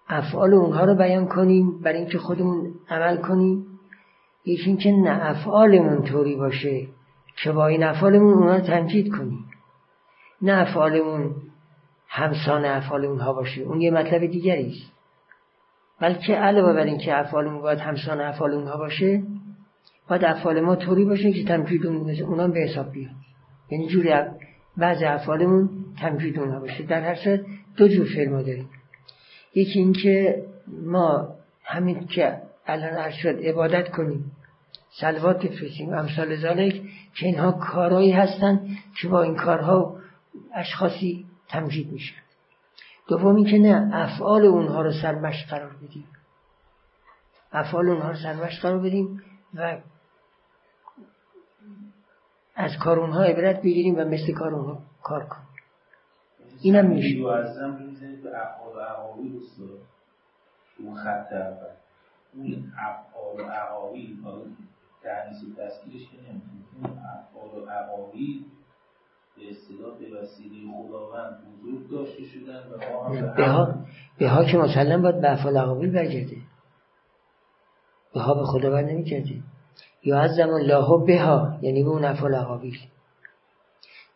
افعال 0.08 0.54
اونها 0.54 0.86
رو 0.86 0.96
بیان 0.96 1.28
کنیم 1.28 1.82
برای 1.82 2.00
اینکه 2.00 2.18
خودمون 2.18 2.74
عمل 2.90 3.18
کنیم. 3.18 3.66
یکی 4.46 4.64
اینکه 4.66 4.92
نه 4.92 5.20
افعالمون 5.22 6.04
طوری 6.04 6.36
باشه 6.36 6.88
که 7.44 7.52
با 7.52 7.68
این 7.68 7.84
افعالمون 7.84 8.34
اونها 8.34 8.56
رو 8.56 9.10
کنیم. 9.10 9.46
نه 10.42 10.52
افعالمون 10.52 11.36
همسان 12.08 12.66
افعال 12.66 13.06
اونها 13.06 13.34
باشه. 13.34 13.62
اون 13.62 13.82
یه 13.82 13.92
مطلب 13.92 14.26
دیگری 14.26 14.68
است. 14.68 14.99
بلکه 16.02 16.36
علاوه 16.36 16.74
بر 16.74 16.84
اینکه 16.84 17.20
افعالمون 17.20 17.62
باید 17.62 17.80
همسان 17.80 18.22
افعال 18.22 18.52
اونها 18.52 18.78
باشه 18.78 19.24
باید 20.10 20.26
افعال 20.26 20.62
ما 20.62 20.76
طوری 20.76 21.06
باشه 21.06 21.32
که 21.32 21.44
تمجید 21.44 21.86
اونها 21.86 22.48
به 22.48 22.60
حساب 22.60 22.92
بیاد 22.92 23.12
یعنی 23.70 23.88
جوری 23.88 24.14
بعض 24.78 25.04
افعالمون 25.04 25.70
تمجید 26.02 26.40
اونها 26.40 26.60
باشه. 26.60 26.84
در 26.84 27.02
هر 27.02 27.16
صورت 27.16 27.42
دو 27.78 27.88
جور 27.88 28.08
فعل 28.16 28.30
ما 28.30 28.42
داریم. 28.42 28.70
یکی 29.56 29.80
اینکه 29.80 30.44
ما 30.86 31.36
همین 31.64 32.08
که 32.08 32.42
الان 32.68 32.94
عرض 32.94 33.14
شد 33.14 33.40
عبادت 33.44 33.90
کنیم 33.90 34.32
سلوات 35.02 35.46
بفرستیم 35.46 35.94
امثال 35.94 36.36
ذالک 36.36 36.82
که 37.16 37.26
اینها 37.26 37.52
کارهایی 37.52 38.12
هستن 38.12 38.68
که 39.02 39.08
با 39.08 39.24
این 39.24 39.36
کارها 39.36 39.96
اشخاصی 40.56 41.26
تمجید 41.50 41.92
میشن. 41.92 42.16
دوم 43.10 43.36
اینکه 43.36 43.58
نه 43.58 43.90
افعال 43.94 44.46
اونها 44.46 44.82
رو 44.82 44.92
سرمشق 45.02 45.50
قرار 45.50 45.74
بدیم. 45.74 46.08
افعال 47.52 47.90
اونها 47.90 48.10
رو 48.10 48.16
سرمشق 48.16 48.62
قرار 48.62 48.80
بدیم 48.80 49.24
و 49.54 49.78
از 52.56 52.72
کار 52.78 53.00
اونها 53.00 53.24
عبرت 53.24 53.60
بگیریم 53.60 53.96
و 53.96 54.06
مثل 54.06 54.34
کار 54.34 54.56
اونها 54.56 54.82
کار 55.04 55.26
کنیم. 55.26 55.48
اینم 56.62 56.90
میشه. 56.90 57.20
اون 60.80 60.96
خط 60.96 61.34
اول. 61.34 61.74
اون 62.34 62.72
افعال 62.78 63.40
و 63.40 63.52
عقاوی 63.52 64.18
تعنیس 65.04 65.44
و 65.44 65.56
تذکیرش 65.56 66.10
که 66.12 66.18
نمی‌تونیم 66.18 66.66
اون 66.76 66.92
افعال 66.92 67.64
و 67.64 67.70
عقاوی 67.70 68.46
به 69.36 69.39
به 73.38 73.46
هم 73.46 73.86
ها 74.28 74.46
که 74.46 74.58
مسلم 74.58 75.02
باید 75.02 75.22
به 75.22 75.32
افعال 75.32 75.58
عقاوی 75.58 75.88
برگرده 75.88 76.38
به 78.14 78.20
ها 78.20 78.34
به 78.34 78.44
خداوند 78.44 78.90
نمی‌کرده 78.90 79.36
یا 80.04 80.20
از 80.20 80.36
زمان 80.36 80.62
لاهو 80.62 81.06
به 81.06 81.22
ها 81.22 81.60
یعنی 81.62 81.84
به 81.84 81.90
اون 81.90 82.06
افعال 82.06 82.36
عقاویل 82.36 82.78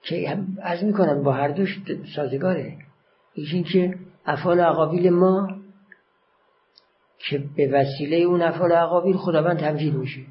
که 0.01 0.37
از 0.61 0.83
می‌کنم 0.83 1.23
با 1.23 1.31
هر 1.31 1.47
دوش 1.47 1.81
سازگاره. 2.15 2.77
ایش 3.33 3.53
این 3.53 3.63
که 3.63 3.95
افعال 4.25 4.59
عقابیل 4.59 5.09
ما 5.09 5.47
که 7.17 7.43
به 7.55 7.67
وسیله 7.67 8.17
اون 8.17 8.41
افعال 8.41 8.71
عقابیل 8.71 9.17
خداوند 9.17 9.59
تمجید 9.59 9.93
میشه. 9.93 10.21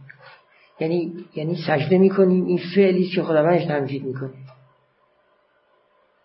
یعنی 0.81 1.15
یعنی 1.35 1.57
سجده 1.67 1.99
می‌کنیم 1.99 2.45
این 2.45 2.61
فعلی 2.75 3.09
که 3.09 3.23
خداوندش 3.23 3.65
تمجید 3.65 4.05
می‌کنه. 4.05 4.31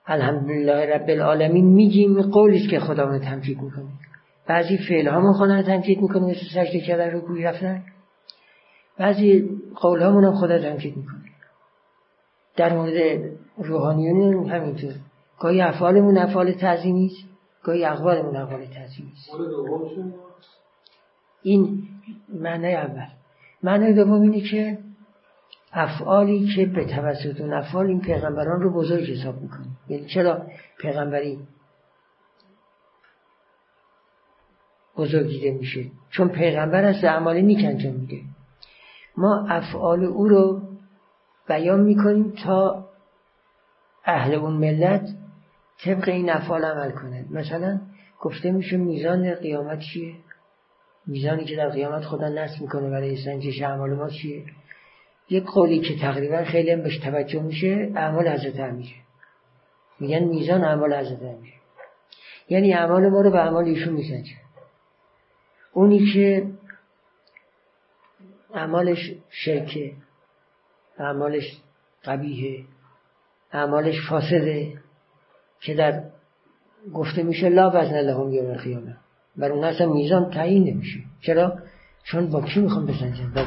الحمدلله 0.08 0.96
رب 0.96 1.10
العالمین 1.10 1.65
میگیم 1.65 2.22
قولی 2.22 2.67
که 2.67 2.80
خداوند 2.80 3.22
تمجید 3.22 3.62
می‌کنه. 3.62 3.86
بعضی 4.48 4.78
فعل 4.78 5.08
همون 5.08 5.34
خدا 5.34 5.56
رو 5.56 5.62
تمجید 5.62 6.02
می‌کنه 6.02 6.26
مثل 6.26 6.46
سجده 6.54 6.80
کردن 6.80 7.12
رو 7.12 7.20
گوی 7.20 7.43
رفتن. 7.43 7.84
بعضی 8.98 9.50
قول 9.76 10.02
همون 10.02 10.24
هم 10.24 10.36
خدا 10.36 10.60
تمجید 10.60 10.98
می‌کنه. 10.98 11.22
در 12.56 12.74
مورد 12.74 13.22
روحانیون 13.58 14.50
همینطور. 14.50 14.93
گاهی 15.39 15.62
افعالمون 15.62 16.17
افعال 16.17 16.52
تعظیمی 16.52 17.06
است 17.06 17.30
گاهی 17.63 17.86
اقوالمون 17.86 18.36
اقوال 18.36 18.65
تعظیمی 18.65 19.12
است 19.12 19.30
این 21.43 21.84
معنی 22.30 22.76
اول. 22.76 23.08
معنی 23.63 23.93
دوم 23.93 24.22
اینه 24.22 24.41
که 24.41 24.78
افعالی 25.74 26.48
که 26.56 26.65
به 26.65 26.86
توسط 26.86 27.41
اون 27.41 27.54
افعال 27.54 27.88
این 27.88 28.02
پیغمبران 28.02 28.62
رو 28.62 28.74
بزرگ 28.74 29.04
حساب 29.04 29.41
می‌کنیم 29.41 29.77
یعنی 29.89 30.06
چرا 30.06 30.47
پیغمبری 30.80 31.39
بزرگ 34.97 35.28
دیده 35.28 35.52
میشه؟ 35.52 35.86
چون 36.10 36.30
پیغمبر 36.30 36.84
از 36.84 37.04
اعمال 37.04 37.41
نیک 37.41 37.65
انجام 37.65 37.93
میده 37.93 38.21
ما 39.17 39.47
افعال 39.50 40.04
او 40.04 40.28
رو 40.28 40.62
بیان 41.47 41.80
می‌کنیم 41.80 42.34
تا 42.43 42.88
اهل 44.06 44.34
اون 44.34 44.54
ملت 44.54 45.10
طبق 45.84 46.10
این 46.10 46.30
افعال 46.30 46.65
عمل 46.65 46.91
کنند. 46.91 47.32
مثلا 47.32 47.82
گفته 48.21 48.52
میشه 48.52 48.78
میزان 48.78 49.34
قیامت 49.34 49.80
چیه؟ 49.80 50.13
میزانی 51.08 51.45
که 51.45 51.56
در 51.56 51.69
قیامت 51.69 52.04
خدا 52.04 52.30
نصب 52.30 52.62
می‌کنه 52.62 52.89
برای 52.89 53.17
سنجش 53.26 53.62
اعمال 53.62 53.93
ما 53.93 54.10
چیه؟ 54.10 54.45
یک 55.30 55.43
قولی 55.43 55.80
که 55.80 56.00
تقریبا 56.00 56.43
خیلی 56.43 56.71
هم 56.71 56.82
بهش 56.82 56.97
توجه 56.97 57.41
میشه 57.41 57.91
اعمال 57.95 58.28
حضرت 58.28 58.60
میشه 58.60 58.95
میگن 60.00 60.24
میزان 60.24 60.64
اعمال 60.64 60.94
حضرت 60.94 61.22
میشه 61.22 61.54
یعنی 62.50 62.74
اعمال 62.74 63.10
ما 63.10 63.22
رو 63.22 63.32
به 63.32 63.40
اعمال 63.40 63.66
ایشون 63.66 63.94
میسنجه. 63.94 64.36
اونی 65.74 66.14
که 66.14 66.48
اعمالش 68.54 69.14
شرکه 69.30 69.94
اعمالش 71.00 71.62
قبیهه 72.04 72.66
اعمالش 73.52 73.96
فاسده 74.10 74.74
که 75.62 75.74
در 75.74 76.04
گفته 76.94 77.24
میشه 77.24 77.50
لا 77.50 77.70
بزن 77.70 78.00
لهم 78.02 78.34
یوم 78.34 78.52
القیامه. 78.52 78.98
بر 79.36 79.52
اون 79.52 79.64
اصلا 79.64 79.94
میزان 79.94 80.30
تعیین 80.30 80.64
نمیشه. 80.64 81.00
چرا؟ 81.22 81.60
چون 82.04 82.30
با 82.30 82.42
کی 82.42 82.60
می‌خوان 82.60 82.86
بسنجن 82.86 83.32
با 83.36 83.46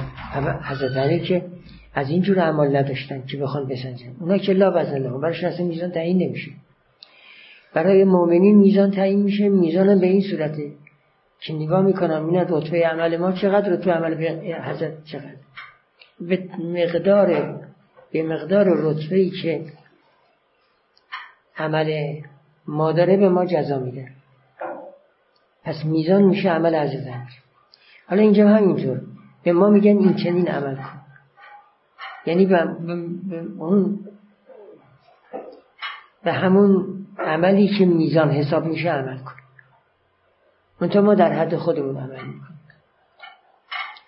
حضرت 0.63 0.97
علی 0.97 1.21
که 1.21 1.47
از 1.95 2.11
اینجور 2.11 2.41
اعمال 2.41 2.77
نداشتن 2.77 3.27
که 3.27 3.37
بخوان 3.37 3.67
بسنجن. 3.67 4.17
اونا 4.21 4.39
که 4.39 4.53
لا 4.53 4.71
بزن 4.71 4.99
لهم 4.99 5.21
برایشون 5.21 5.49
اصلا 5.49 5.67
میزان 5.67 5.91
تعیین 5.91 6.23
نمیشه. 6.23 6.51
برای 7.75 8.05
مؤمنین 8.05 8.59
میزان 8.59 8.91
تعیین 8.91 9.23
میشه 9.23 9.49
میزان 9.49 10.01
به 10.01 10.07
این 10.07 10.21
صورته 10.31 10.73
که 11.41 11.55
نگاه 11.55 11.83
می‌کنم 11.83 12.27
این 12.27 12.45
رتبه 12.49 12.87
عمل 12.87 13.17
ما 13.17 13.33
چقدر 13.33 13.69
رتبه 13.69 13.93
عمل 13.93 14.15
حضرت 14.55 15.05
چقدر؟ 15.05 15.37
به 16.21 16.49
مقدار 16.59 17.59
به 18.13 18.23
مقدار 18.23 18.67
رتبه 18.69 19.17
ای 19.17 19.31
که 19.31 19.65
عمل 21.57 22.21
مادره 22.67 23.17
به 23.17 23.29
ما 23.29 23.47
جزا 23.47 23.79
میده. 23.79 24.09
پس 25.65 25.85
میزان 25.85 26.23
میشه 26.23 26.51
عمل 26.51 26.75
از 26.75 26.91
حالا 28.07 28.23
اینجا 28.23 28.49
همینطور 28.49 29.01
به 29.45 29.53
ما 29.53 29.71
میگن 29.71 29.99
این 29.99 30.15
چنین 30.15 30.49
عمل 30.49 30.77
کن. 30.77 31.01
یعنی 32.31 32.47
به, 32.47 32.63
اون 33.59 33.99
به 36.25 36.33
همون 36.33 37.07
عملی 37.19 37.69
که 37.79 37.85
میزان 37.85 38.31
حساب 38.31 38.65
میشه 38.65 38.91
عمل 38.91 39.19
کن. 39.19 39.35
منتها 40.81 41.03
ما 41.03 41.15
در 41.15 41.33
حد 41.33 41.57
خودمون 41.57 41.97
عمل 41.97 42.25
می‌کنیم. 42.25 42.61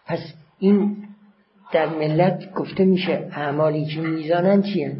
پس 0.07 0.19
این 0.59 1.09
در 1.73 1.89
ملت 1.89 2.53
گفته 2.53 2.85
میشه 2.85 3.29
اعمالی 3.33 3.87
که 3.87 4.01
میزانن 4.01 4.63
چیه؟ 4.63 4.97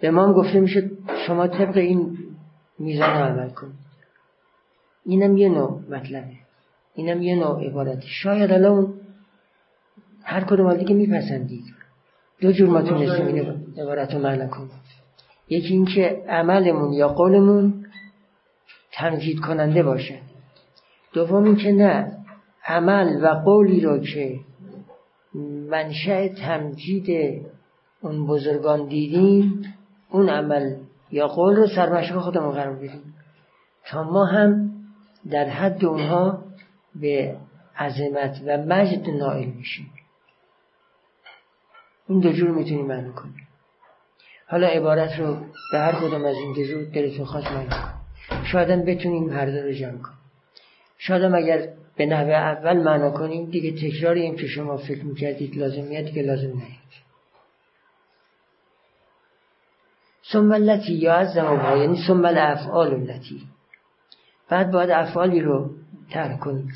به 0.00 0.10
ما 0.10 0.32
گفته 0.32 0.60
میشه 0.60 0.90
شما 1.26 1.48
طبق 1.48 1.76
این 1.76 2.18
میزان 2.78 3.10
عمل 3.10 3.48
کنید 3.48 3.82
اینم 5.04 5.36
یه 5.36 5.48
نوع 5.48 5.80
مطلبه. 5.90 6.36
اینم 6.94 7.22
یه 7.22 7.34
نوع 7.34 7.66
عبارتی 7.66 8.08
شاید 8.08 8.52
الان 8.52 8.94
هر 10.24 10.44
کدوم 10.44 10.74
دیگه 10.74 10.94
میپسندید. 10.94 11.71
دو 12.42 12.52
جور 12.52 12.68
ما 12.68 12.82
تونستیم 12.82 13.26
این 13.26 13.64
عبارت 13.78 14.14
رو 14.14 14.20
معنی 14.20 14.48
کنیم. 14.48 14.70
یکی 15.48 15.74
اینکه 15.74 16.24
عملمون 16.28 16.92
یا 16.92 17.08
قولمون 17.08 17.86
تمجید 18.92 19.40
کننده 19.40 19.82
باشه. 19.82 20.18
دوم 21.12 21.44
اینکه 21.44 21.72
نه 21.72 22.12
عمل 22.66 23.24
و 23.24 23.42
قولی 23.44 23.80
رو 23.80 23.98
که 23.98 24.40
منشأ 25.70 26.28
تمجید 26.28 27.06
اون 28.00 28.26
بزرگان 28.26 28.86
دیدیم 28.86 29.62
اون 30.10 30.28
عمل 30.28 30.76
یا 31.10 31.26
قول 31.26 31.56
رو 31.56 31.66
سرمشق 31.66 32.18
خودمون 32.18 32.50
قرار 32.50 32.76
بدیم. 32.76 33.14
تا 33.86 34.02
ما 34.02 34.24
هم 34.24 34.70
در 35.30 35.48
حد 35.48 35.84
اونها 35.84 36.38
به 37.00 37.36
عظمت 37.78 38.42
و 38.46 38.56
مجد 38.56 39.10
نائل 39.10 39.48
میشیم. 39.48 39.90
این 42.12 42.20
دو 42.20 42.32
جور 42.32 42.50
می‌تونیم 42.50 42.86
معنی 42.86 43.12
کنیم. 43.12 43.48
حالا 44.46 44.66
عبارت 44.66 45.18
رو 45.18 45.36
به 45.72 45.78
هر 45.78 45.92
کدوم 45.92 46.24
از 46.24 46.36
این 46.36 46.52
دو 46.52 46.90
دلتون 46.90 47.24
خواست 47.24 47.52
معنی 47.52 47.68
کنیم 47.68 48.44
شاید 48.44 48.84
بتونیم 48.84 49.30
هر 49.30 49.46
دو 49.46 49.62
رو 49.62 49.72
جمع 49.72 49.98
کنیم. 49.98 50.18
شاید 50.98 51.34
اگر 51.34 51.68
به 51.96 52.06
نحوه 52.06 52.32
اول 52.32 52.82
معنا 52.82 53.10
کنیم 53.10 53.50
دیگه 53.50 53.90
تکرار 53.90 54.14
این 54.14 54.36
که 54.36 54.46
شما 54.46 54.76
فکر 54.76 55.04
می‌کردید 55.04 55.56
لازم 55.56 55.82
میاد 55.82 56.10
که 56.10 56.22
لازم 56.22 56.48
نیاد 56.48 56.92
ثم 60.32 60.52
التي 60.52 60.92
یعظم 60.92 61.56
بها 61.56 61.76
یعنی 61.76 61.98
ثم 62.06 62.24
الافعال 62.24 62.94
التي. 62.94 63.42
بعد 64.48 64.70
باید 64.70 64.90
افعالی 64.90 65.40
رو 65.40 65.70
ترک 66.10 66.40
کنیم 66.40 66.72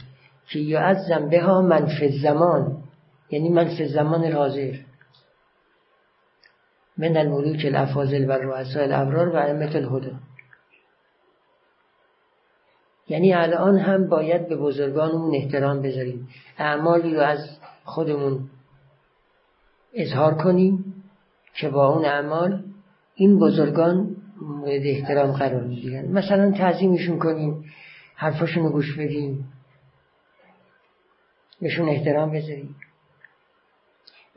که 0.49 0.59
یعظم 0.59 1.29
بها 1.29 1.62
منف 1.62 2.05
زمان 2.22 2.83
یعنی 3.31 3.49
منف 3.49 3.83
زمان 3.83 4.25
الحاضر 4.25 4.75
من 6.99 7.17
الملوک 7.17 7.65
الافاضل 7.65 8.29
و 8.29 8.33
رؤساء 8.33 8.83
الابرار 8.83 9.29
و 9.29 9.37
ائمه 9.37 9.77
الهدى. 9.77 10.17
یعنی 13.09 13.35
الان 13.35 13.79
هم 13.79 14.09
باید 14.09 14.49
به 14.49 14.57
بزرگانمون 14.57 15.35
احترام 15.35 15.83
بذاریم. 15.83 16.29
اعمالی 16.59 17.15
رو 17.15 17.21
از 17.21 17.59
خودمون 17.85 18.51
اظهار 19.95 20.35
کنیم 20.35 21.05
که 21.55 21.69
با 21.69 21.89
اون 21.89 22.05
اعمال 22.05 22.63
این 23.15 23.39
بزرگان 23.39 24.17
مورد 24.41 24.83
احترام 24.85 25.33
قرار 25.33 25.65
می‌گیرن. 25.65 26.07
مثلا 26.07 26.51
تعظیمشون 26.51 27.19
کنیم 27.19 27.65
حرفاشون 28.15 28.63
رو 28.63 28.71
گوش 28.71 28.99
بدیم 28.99 29.53
بهشون 31.61 31.89
احترام 31.89 32.31
بذاریم. 32.31 32.77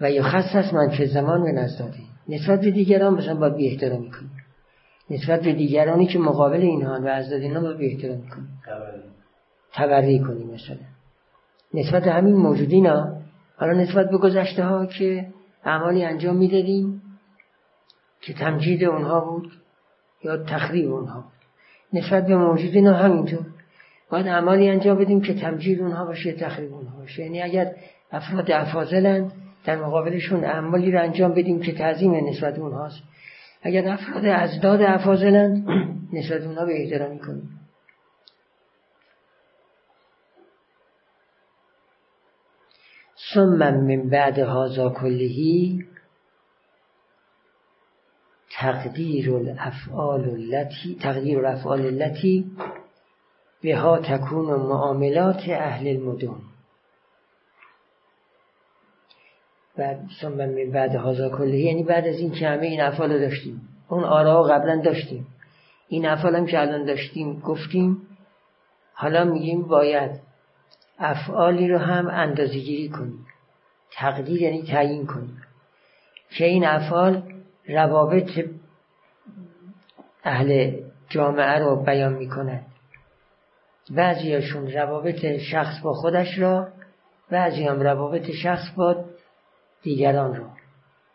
و 0.01 0.11
یا 0.11 0.23
خصص 0.23 0.73
من 0.73 0.89
که 0.89 1.05
زمان 1.05 1.43
به 1.43 1.51
نزداده 1.51 2.08
نسبت 2.29 2.61
به 2.61 2.71
دیگران 2.71 3.13
مثلا 3.13 3.35
باید 3.35 3.55
بی 3.55 3.67
احترامی 3.67 4.11
کنیم 4.11 4.31
نسبت 5.09 5.41
به 5.41 5.53
دیگرانی 5.53 6.07
که 6.07 6.19
مقابل 6.19 6.61
اینها 6.61 7.01
و 7.01 7.07
از 7.07 7.31
اینا 7.31 7.61
باید 7.61 7.77
بی 7.77 7.91
احترامی 7.91 8.29
کنیم 8.29 8.59
تبری. 9.73 10.19
کنیم 10.19 10.47
مثلا. 10.47 10.77
نسبت 11.73 12.03
به 12.03 12.11
همین 12.11 12.35
موجودین 12.35 12.85
ها 12.85 13.17
حالا 13.57 13.73
نسبت 13.73 14.09
به 14.09 14.17
گذشته 14.17 14.63
ها 14.63 14.85
که 14.85 15.27
اعمالی 15.63 16.05
انجام 16.05 16.35
می‌دادیم 16.35 17.01
که 18.21 18.33
تمجید 18.33 18.83
اونها 18.83 19.19
بود 19.19 19.51
یا 20.23 20.37
تخریب 20.37 20.91
اونها 20.91 21.23
نسبت 21.93 22.27
به 22.27 22.35
موجودین 22.35 22.87
ها 22.87 22.93
همینطور. 22.93 23.45
باید 24.09 24.27
اعمالی 24.27 24.69
انجام 24.69 24.97
بدیم 24.97 25.21
که 25.21 25.33
تمجید 25.33 25.81
اونها 25.81 26.05
باشه 26.05 26.31
تخریب 26.31 26.73
اونها 26.73 26.97
باشه. 26.97 27.23
یعنی 27.23 27.41
اگر 27.41 27.75
افراد 28.11 28.51
افاضلن 28.51 29.31
در 29.69 29.75
مقابلشون 29.75 30.43
اعمالی 30.43 30.91
رو 30.91 31.01
انجام 31.01 31.33
بدیم 31.33 31.59
که 31.61 31.73
تعظیم 31.73 32.29
نسبت 32.29 32.59
اونهاست. 32.59 33.03
اگر 33.61 33.89
افراد 33.89 34.25
ازداد 34.25 34.81
افاضلن 34.81 35.65
نسبت 36.13 36.41
اونها 36.41 36.65
به 36.65 36.83
احترامی 36.83 37.19
کنیم. 37.19 37.59
ثم 43.33 43.57
من 43.57 44.09
بعد 44.09 44.39
هذا 44.39 44.89
کلهی 44.89 45.85
تقدیر 48.59 49.33
الافعال 49.33 50.29
التي 50.29 50.97
تقدیر 51.01 51.39
الافعال 51.39 51.81
التي 51.81 52.51
بها 53.63 53.97
تکون 53.97 54.45
معاملات 54.45 55.49
اهل 55.49 55.87
المدن. 55.87 56.48
بعد 59.79 59.99
ثم 60.21 60.31
من 60.31 60.71
بعد 60.71 60.95
هذا 60.95 61.29
کلهی 61.29 61.61
یعنی 61.61 61.83
بعد 61.83 62.07
از 62.07 62.15
این 62.19 62.31
که 62.31 62.47
همه 62.47 62.65
این 62.65 62.81
افعال 62.81 63.19
داشتیم. 63.19 63.61
اون 63.89 64.03
آرا 64.03 64.43
قبلا 64.43 64.81
داشتیم. 64.81 65.27
این 65.87 66.05
افعال 66.05 66.35
هم 66.35 66.45
که 66.45 66.61
الان 66.61 66.85
داشتیم 66.85 67.39
گفتیم 67.39 67.97
حالا 68.93 69.23
میگیم 69.23 69.61
باید 69.61 70.11
افعالی 70.99 71.67
رو 71.67 71.77
هم 71.77 72.07
اندازه 72.07 72.59
گیری 72.59 72.89
کنیم. 72.89 73.25
تقدیر 73.91 74.41
یعنی 74.41 74.63
تعیین 74.63 75.05
کنیم. 75.05 75.41
که 76.37 76.45
این 76.45 76.65
افعال 76.65 77.23
روابط 77.67 78.29
اهل 80.23 80.71
جامعه 81.09 81.59
رو 81.59 81.83
بیان 81.83 82.13
می‌کنند 82.13 82.65
بعضیاشون 83.91 84.71
روابط 84.71 85.25
شخص 85.51 85.81
با 85.83 85.93
خودش 85.93 86.39
را 86.39 86.67
بعضی 87.31 87.63
هم 87.63 87.81
روابط 87.81 88.31
شخص 88.43 88.71
با 88.75 89.05
دیگران 89.81 90.35
رو. 90.35 90.45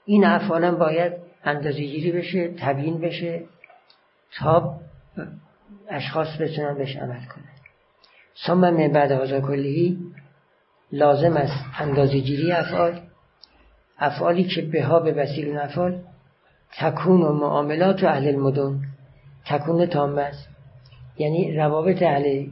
این 0.04 0.24
افعال 0.24 0.70
باید 0.70 1.12
اندازه 1.44 1.80
گیری 1.80 2.12
بشه 2.12 2.48
تبیین 2.58 3.00
بشه 3.00 3.42
تا 4.38 4.80
اشخاص 5.88 6.28
بتونن 6.40 6.74
بهش 6.74 6.96
عمل 6.96 7.24
کنن. 7.24 7.54
ثم 8.46 8.70
من 8.70 8.92
بعد 8.92 9.12
هذا 9.12 9.40
کلیهی 9.40 9.98
لازم 10.92 11.36
است 11.36 11.64
اندازه 11.78 12.18
گیری 12.18 12.52
افعال. 12.52 13.00
افعالی 13.98 14.44
که 14.44 14.62
به 14.62 14.84
ها 14.84 15.00
به 15.00 15.12
وسیل 15.12 15.56
افعال 15.56 16.02
تکون 16.78 17.22
و 17.22 17.32
معاملات 17.32 18.02
و 18.02 18.06
اهل 18.06 18.28
المدن. 18.28 18.80
تکون 19.46 19.86
تام 19.86 20.18
است. 20.18 20.48
یعنی 21.18 21.56
روابط 21.56 22.02
اهل 22.02 22.46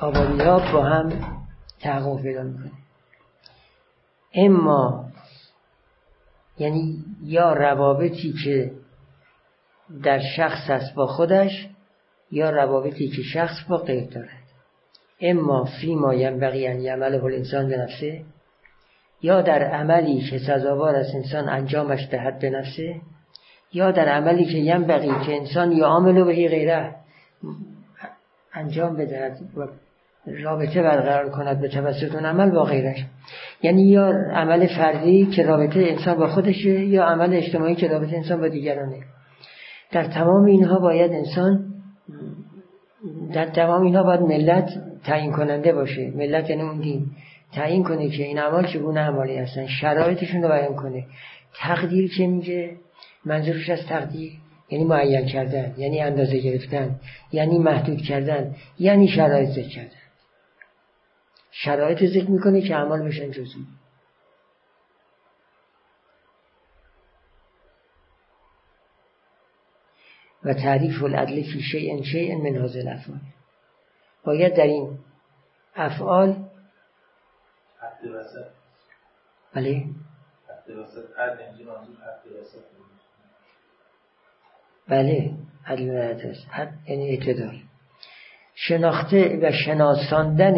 آبادی 0.00 0.42
ها 0.42 0.72
با 0.72 0.84
هم 0.84 1.12
تحقق 1.80 2.22
پیدا 2.22 2.42
می‌کنه. 2.42 2.81
اما 4.34 5.04
یعنی 6.58 7.04
یا 7.22 7.52
روابطی 7.52 8.34
که 8.44 8.72
در 10.02 10.20
شخص 10.36 10.70
است 10.70 10.94
با 10.94 11.06
خودش 11.06 11.68
یا 12.30 12.50
روابطی 12.50 13.08
که 13.08 13.22
شخص 13.22 13.64
با 13.68 13.76
غیر 13.76 14.10
دارد. 14.10 14.42
اما 15.20 15.64
فی 15.64 15.94
ما 15.94 16.14
ینبغی 16.14 16.66
ان 16.66 16.80
یعمله 16.80 17.24
الانسان 17.24 17.68
به 17.68 17.76
نفسه 17.76 18.24
یا 19.22 19.42
در 19.42 19.62
عملی 19.62 20.20
که 20.30 20.38
سزاوار 20.38 20.94
است 20.94 21.14
انسان 21.14 21.48
انجامش 21.48 22.08
دهد 22.10 22.38
به 22.38 22.50
نفسه 22.50 23.00
یا 23.72 23.90
در 23.90 24.08
عملی 24.08 24.44
که 24.44 24.58
ینبغی 24.58 25.26
که 25.26 25.36
انسان 25.36 25.72
یا 25.72 25.86
عامل 25.86 26.24
بهی 26.24 26.48
غیره 26.48 26.94
انجام 28.52 28.96
بدهد 28.96 29.38
و 29.56 29.66
رابطه 30.26 30.82
برقرار 30.82 31.30
کند 31.30 31.60
به 31.60 31.68
توسط 31.68 32.14
اون 32.14 32.24
عمل 32.24 32.50
با 32.50 32.64
غیرش 32.64 33.04
یعنی 33.62 33.82
یا 33.82 34.12
عمل 34.32 34.66
فردی 34.66 35.26
که 35.26 35.42
رابطه 35.42 35.80
انسان 35.80 36.18
با 36.18 36.28
خودشه 36.28 36.84
یا 36.84 37.04
عمل 37.04 37.34
اجتماعی 37.34 37.74
که 37.74 37.88
رابطه 37.88 38.16
انسان 38.16 38.40
با 38.40 38.48
دیگرانه. 38.48 39.00
در 39.92 40.04
تمام 40.04 40.44
اینها 40.44 40.78
باید 40.78 41.12
انسان 41.12 41.72
در 43.32 43.46
تمام 43.46 43.82
اینها 43.82 44.02
باید 44.02 44.20
ملت 44.20 44.70
تعیین 45.04 45.32
کننده 45.32 45.72
باشه. 45.72 46.10
ملت 46.16 46.50
یعنی 46.50 46.62
اون 46.62 46.80
دین. 46.80 47.06
تعیین 47.52 47.84
کنه 47.84 48.08
که 48.08 48.22
این 48.24 48.38
اعمال 48.38 48.66
چگونه 48.66 49.00
اعمالی 49.00 49.36
هستن. 49.36 49.66
شرایطشون 49.66 50.42
رو 50.42 50.48
بیان 50.48 50.74
کنه. 50.74 51.06
تقدیر 51.54 52.10
که 52.16 52.26
میگه 52.26 52.70
منظورش 53.24 53.70
از 53.70 53.86
تقدیر. 53.88 54.32
یعنی 54.70 54.84
معین 54.84 55.26
کردن. 55.26 55.74
یعنی 55.78 56.00
اندازه 56.00 56.38
گرفتن. 56.38 56.96
یعنی 57.32 57.58
محدود 57.58 57.98
کردن. 58.02 58.54
یعنی 58.78 59.08
شرایط 59.08 59.66
کردن. 59.66 60.01
شرایط 61.52 61.98
ذکر 61.98 62.30
می‌کنه 62.30 62.68
که 62.68 62.76
اعمال 62.76 63.02
بشن 63.08 63.30
جزئی. 63.30 63.66
و 70.44 70.54
تعریف 70.54 71.02
العدل 71.02 71.42
فی 71.42 71.62
شیء 71.72 72.02
شیء 72.02 72.36
من 72.36 72.56
هذه 72.56 72.78
الافعال. 72.78 73.20
باید 74.24 74.56
در 74.56 74.62
این 74.62 74.98
افعال 75.74 76.48
بله. 79.54 79.84
بله. 84.88 85.34
عدل 85.66 85.90
است 85.90 86.46
یعنی 86.88 87.10
اعتدال. 87.10 87.58
شناخته 88.54 89.38
و 89.42 89.52
شناساندن 89.52 90.54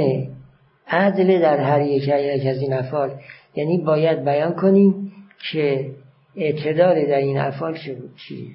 عدل 0.88 1.40
در 1.40 1.58
هر 1.60 1.80
یک 1.80 2.08
از 2.46 2.58
این 2.58 2.72
افعال. 2.72 3.10
یعنی 3.54 3.78
باید 3.78 4.24
بیان 4.24 4.52
کنیم 4.52 5.12
که 5.52 5.90
اعتدال 6.36 7.06
در 7.06 7.16
این 7.16 7.38
افعال 7.38 7.78
چیه 8.16 8.48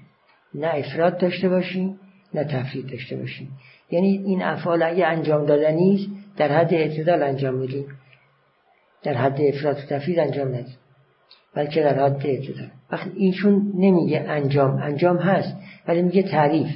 نه 0.55 0.67
افراد 0.67 1.17
داشته 1.17 1.49
باشیم 1.49 1.99
نه 2.33 2.43
تفرید 2.43 2.87
داشته 2.91 3.15
باشیم. 3.15 3.51
یعنی 3.91 4.23
این 4.25 4.43
افعال 4.43 4.83
اگه 4.83 5.05
انجام 5.05 5.45
دادنی 5.45 5.95
است 5.95 6.37
در 6.37 6.51
حد 6.51 6.73
اعتدال 6.73 7.23
انجام 7.23 7.55
میدیم. 7.55 7.85
در 9.03 9.13
حد 9.13 9.41
افراد 9.41 9.77
و 9.77 9.81
تفرید 9.81 10.19
انجام 10.19 10.47
ندیم. 10.47 10.77
بلکه 11.55 11.81
در 11.81 12.05
حد 12.05 12.27
اعتدال. 12.27 12.69
وقتی 12.91 13.11
اینشون 13.15 13.73
نمیگه 13.75 14.19
انجام. 14.19 14.81
انجام 14.81 15.17
هست 15.17 15.55
ولی 15.87 16.01
میگه 16.01 16.23
تعریف. 16.23 16.69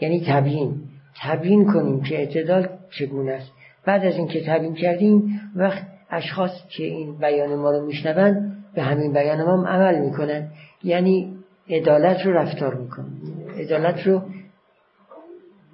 یعنی 0.00 0.24
تبیین. 0.28 0.80
تبیین 1.22 1.72
کنیم 1.72 2.02
که 2.02 2.18
اعتدال 2.18 2.68
چگونه 2.98 3.32
است. 3.32 3.52
بعد 3.86 4.04
از 4.04 4.16
اینکه 4.16 4.44
تبیین 4.46 4.74
کردیم 4.74 5.40
وقت 5.56 5.82
اشخاص 6.10 6.50
که 6.68 6.84
این 6.84 7.18
بیان 7.18 7.54
ما 7.54 7.70
رو 7.70 7.86
میشنون 7.86 8.56
به 8.74 8.82
همین 8.82 9.12
بیان 9.12 9.42
ما 9.44 9.66
عمل 9.66 9.98
می‌کنن. 9.98 10.50
یعنی 10.82 11.36
عدالت 11.68 12.26
رو 12.26 12.32
رفتار 12.32 12.74
می‌کنن. 12.74 13.20
عدالت 13.58 14.06
رو 14.06 14.22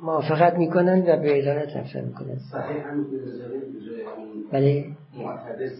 موافقت 0.02 0.54
می‌کنن 0.54 1.02
و 1.02 1.16
به 1.16 1.32
عدالت 1.32 1.76
رفتار 1.76 2.02
می‌کنن. 2.02 2.36
صحیح 2.52 2.86
هم 2.86 3.06
بله. 4.52 4.84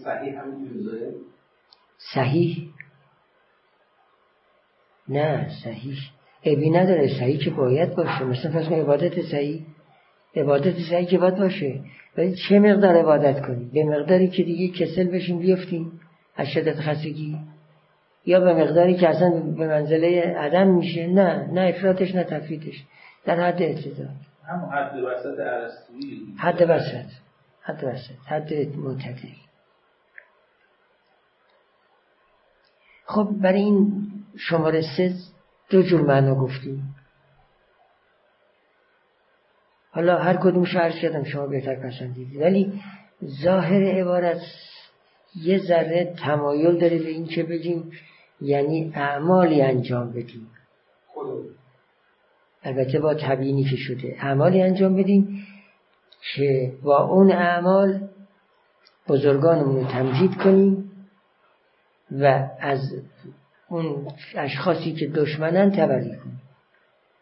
صحیح 0.03 0.39
هم 0.39 0.67
صحیح؟ 2.13 2.69
نه 5.09 5.47
صحیح. 5.63 5.97
عیبی 6.45 6.69
نداره. 6.69 7.07
صحیح 7.19 7.39
که 7.39 7.49
باید 7.49 7.95
باشه. 7.95 8.23
مثلا 8.23 8.51
پس 8.51 8.71
عبادت 8.71 9.21
صحیح. 9.21 9.65
عبادت 10.35 10.75
صحیح 10.89 11.07
که 11.07 11.17
باید 11.17 11.35
باشه. 11.35 11.81
ولی 12.17 12.35
چه 12.49 12.59
مقدار 12.59 12.95
عبادت 12.95 13.45
کنی؟ 13.45 13.69
به 13.73 13.83
مقداری 13.83 14.27
که 14.27 14.43
دیگه 14.43 14.85
کسل 14.85 15.07
بشیم 15.07 15.39
بیفتیم 15.39 15.99
از 16.35 16.47
شدت 16.47 16.79
خستگی؟ 16.79 17.37
یا 18.25 18.39
به 18.39 18.53
مقداری 18.53 18.95
که 18.95 19.09
اصلا 19.09 19.29
به 19.57 19.67
منزله 19.67 20.35
عدم 20.37 20.67
میشه؟ 20.67 21.07
نه 21.07 21.49
نه 21.51 21.61
افراتش 21.61 22.15
نه 22.15 22.23
تفریدش 22.23 22.85
در 23.25 23.39
حد 23.39 23.61
اعتدال 23.61 24.07
هم 24.47 24.69
حد 24.73 24.99
وسط 24.99 25.39
عرستوی 25.39 26.35
حد 26.37 26.61
وسط. 26.61 27.11
حد 27.61 27.83
وسط. 27.83 28.15
حد 28.25 28.53
معتدل. 28.77 29.29
خب 33.05 33.29
برای 33.41 33.61
این 33.61 34.07
شماره 34.37 34.81
سه 34.97 35.13
دو 35.69 35.83
جور 35.83 36.01
معنا 36.01 36.35
گفتیم. 36.35 36.95
حالا 39.91 40.17
هر 40.17 40.37
کدوم 40.37 40.65
عرض 40.75 40.95
کردم 40.95 41.23
شما 41.23 41.47
بهتر 41.47 41.75
پسندید 41.75 42.41
ولی 42.41 42.81
ظاهر 43.43 43.83
عبارت 43.83 44.41
یه 45.35 45.57
ذره 45.57 46.13
تمایل 46.25 46.77
داره 46.77 46.97
به 46.97 47.09
این 47.09 47.25
که 47.25 47.43
بگیم 47.43 47.91
یعنی 48.41 48.91
اعمالی 48.95 49.61
انجام 49.61 50.11
بدیم. 50.11 50.47
البته 52.63 52.99
با 52.99 53.13
تبیینی 53.13 53.63
که 53.63 53.75
شده. 53.75 54.15
اعمالی 54.19 54.61
انجام 54.61 54.95
بدیم 54.95 55.47
که 56.35 56.73
با 56.83 57.03
اون 57.03 57.31
اعمال 57.31 58.09
بزرگانمون 59.07 59.75
رو 59.75 59.91
تمجید 59.91 60.37
کنیم 60.37 60.91
و 62.11 62.49
از 62.59 62.79
اون 63.69 64.07
اشخاصی 64.35 64.93
که 64.93 65.07
دشمنن 65.07 65.71
تبری 65.71 66.15
کنیم. 66.17 66.41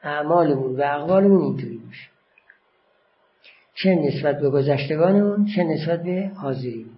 اعمالمون 0.04 0.76
و 0.76 0.82
اقوالمون 0.84 1.42
اینطوری 1.42 1.78
باشه. 1.78 2.19
چه 3.84 3.96
نسبت 3.96 4.40
به 4.40 4.50
گذشتگانمون 4.50 5.46
چه 5.56 5.64
نسبت 5.64 6.04
به 6.04 6.32
حاضرین 6.36 6.90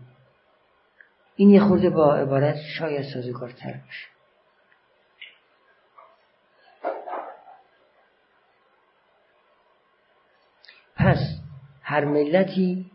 این 1.35 1.49
یه 1.49 1.59
خورده 1.59 1.89
با 1.89 2.15
عبارت 2.15 2.55
شاید 2.55 3.01
سازگارتر 3.13 3.73
باشه. 3.73 4.07
پس 10.95 11.17
هر 11.81 12.05
ملتی 12.05 12.85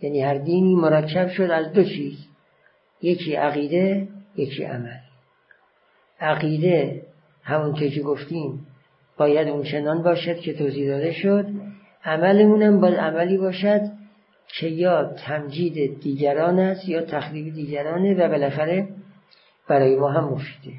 یعنی 0.00 0.20
هر 0.20 0.38
دینی 0.38 0.74
مرکب 0.74 1.28
شد 1.28 1.50
از 1.50 1.72
دو 1.72 1.84
چیز. 1.84 2.26
یکی 3.02 3.34
عقیده 3.34 4.08
یکی 4.36 4.64
عمل. 4.64 4.98
عقیده 6.20 7.06
همون 7.42 7.74
که 7.74 8.02
گفتیم 8.02 8.66
باید 9.16 9.48
اون 9.48 9.62
چنان 9.62 10.02
باشد 10.02 10.40
که 10.40 10.54
توضیح 10.54 10.88
داده 10.88 11.12
شد. 11.12 11.46
عملمونم 12.04 12.80
باید 12.80 12.94
عملی 12.94 13.38
باشد 13.38 13.80
که 14.46 14.66
یا 14.66 15.04
تمجید 15.04 16.00
دیگران 16.00 16.58
است 16.58 16.88
یا 16.88 17.02
تخریب 17.02 17.54
دیگرانه 17.54 18.14
و 18.14 18.28
بالاخره 18.28 18.88
برای 19.68 19.96
ما 19.96 20.10
هم 20.10 20.24
مفیده. 20.24 20.76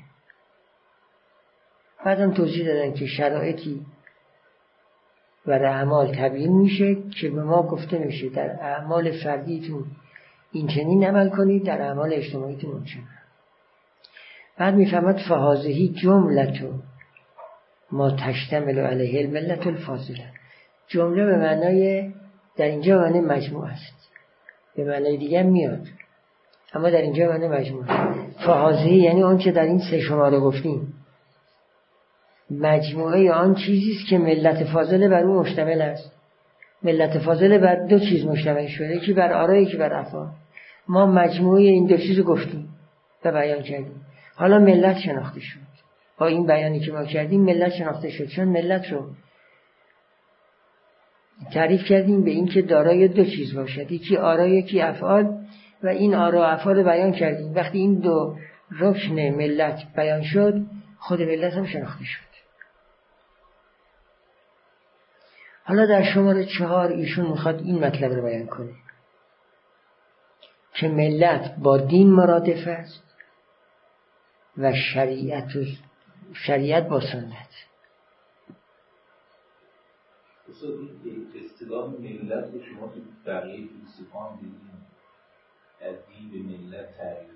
بعدم 2.05 2.33
توضیح 2.33 2.67
دادن 2.67 2.93
که 2.93 3.05
شرایطی 3.05 3.85
برای 5.45 5.65
اعمال 5.65 6.15
تبیین 6.15 6.57
میشه 6.57 6.95
که 7.21 7.29
به 7.29 7.43
ما 7.43 7.63
گفته 7.63 7.97
میشه 7.97 8.29
در 8.29 8.49
اعمال 8.61 9.11
فردیتون 9.11 9.85
این 10.51 10.67
چنین 10.67 11.03
عمل 11.03 11.29
کنید 11.29 11.65
در 11.65 11.81
اعمال 11.81 12.13
اجتماعیتون 12.13 12.71
اون 12.71 12.85
بعد 14.57 14.73
می‌فهمد 14.73 15.17
فهازهی 15.29 15.89
جملتو 15.89 16.73
ما 17.91 18.11
تشتمل 18.11 18.79
علیه 18.79 19.19
الملت 19.19 19.67
الفاضله. 19.67 20.32
جمله 20.87 21.25
به 21.25 21.37
معنای 21.37 22.11
در 22.57 22.65
اینجا 22.65 22.97
معنی 22.97 23.21
مجموع 23.21 23.65
است. 23.65 24.09
به 24.75 24.83
معنای 24.83 25.17
دیگه 25.17 25.43
میاد. 25.43 25.87
اما 26.73 26.89
در 26.89 27.01
اینجا 27.01 27.29
معنی 27.29 27.47
مجموع 27.47 27.83
فهازهی 28.45 28.95
یعنی 28.95 29.23
آن 29.23 29.37
که 29.37 29.51
در 29.51 29.63
این 29.63 29.79
سه 29.91 29.99
شماره 29.99 30.39
گفتیم. 30.39 30.93
مجموعه 32.51 33.31
آن 33.31 33.55
چیزی 33.55 33.91
است 33.91 34.09
که 34.09 34.17
ملت 34.17 34.63
فاضله 34.63 35.09
بر 35.09 35.23
او 35.23 35.39
مشتمل 35.39 35.81
است. 35.81 36.11
ملت 36.83 37.19
فاضله 37.19 37.57
بر 37.57 37.75
دو 37.75 37.99
چیز 37.99 38.25
مشتمل 38.25 38.67
شده 38.67 38.95
یکی 38.95 39.13
بر 39.13 39.33
آرایی 39.33 39.65
که 39.65 39.77
بر 39.77 39.93
افعال 39.93 40.29
ما 40.87 41.05
مجموعه 41.05 41.61
این 41.61 41.85
دو 41.85 41.97
چیز 41.97 42.19
گفتیم 42.19 42.69
و 43.25 43.31
بیان 43.31 43.63
کردیم. 43.63 44.05
حالا 44.35 44.59
ملت 44.59 44.97
شناخته 44.97 45.39
شد. 45.39 45.59
با 46.17 46.25
این 46.27 46.47
بیانی 46.47 46.79
که 46.79 46.91
ما 46.91 47.05
کردیم 47.05 47.41
ملت 47.41 47.71
شناخته 47.71 48.09
شد. 48.09 48.25
چون 48.25 48.47
ملت 48.47 48.91
رو 48.91 49.09
تعریف 51.53 51.85
کردیم 51.85 52.23
به 52.23 52.31
اینکه 52.31 52.61
دارای 52.61 53.07
دو 53.07 53.25
چیز 53.25 53.55
باشد 53.55 53.91
یکی 53.91 54.17
آرا 54.17 54.47
یکی 54.47 54.81
افعال 54.81 55.45
و 55.83 55.87
این 55.87 56.15
آرا 56.15 56.47
افعال 56.47 56.75
رو 56.75 56.83
بیان 56.83 57.11
کردیم. 57.11 57.55
وقتی 57.55 57.77
این 57.77 57.99
دو 57.99 58.37
رکن 58.71 59.15
ملت 59.15 59.83
بیان 59.95 60.23
شد 60.23 60.65
خود 60.99 61.21
ملت 61.21 61.53
هم 61.53 61.65
شناخته 61.65 62.05
شد. 62.05 62.33
حالا 65.63 65.85
در 65.85 66.03
شماره 66.03 66.45
چهار 66.45 66.91
ایشون 66.91 67.25
می‌خواد 67.25 67.59
این 67.59 67.85
مطلب 67.85 68.11
رو 68.11 68.21
بیان 68.21 68.45
کنه. 68.45 68.73
که 70.73 70.87
ملت 70.87 71.55
با 71.57 71.77
دین 71.77 72.09
مرادف 72.09 72.67
است 72.67 73.03
و 74.57 74.73
شریعت 74.73 75.47
شریعت 76.33 76.87
با 76.87 76.99
سنت. 76.99 77.49
اصطلاح 81.45 81.89
ملت 81.89 82.53
رو 82.53 82.63
شما 82.63 82.87
تو 82.87 82.99
بقیه 83.25 83.67
فیلسوفان 83.67 84.35
دیدین. 84.35 84.63
از 85.81 85.95
دین 86.07 86.31
به 86.31 86.57
ملت 86.57 86.97
تعریف 86.97 87.29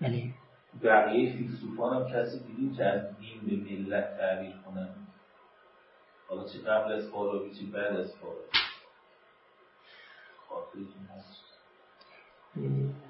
بله. 0.00 0.34
بقیه 0.82 1.36
فیلسوفان 1.36 1.96
هم 1.96 2.08
کسی 2.12 2.38
دیدین 2.38 2.74
که 2.76 2.84
از 2.84 3.02
دین 3.18 3.40
به 3.46 3.70
ملت 3.70 4.16
تعریف 4.18 4.54
کنن؟ 4.66 4.88
حالا 6.28 6.44
چه 6.44 6.58
قبل 6.58 6.92
از 6.92 7.10
فارابی 7.10 7.50
چه 7.50 7.66
بعد 7.66 7.96
از 7.96 8.14
فارابی؟ 8.16 8.58
خاطرتون 10.48 11.08
هست؟ 11.16 11.42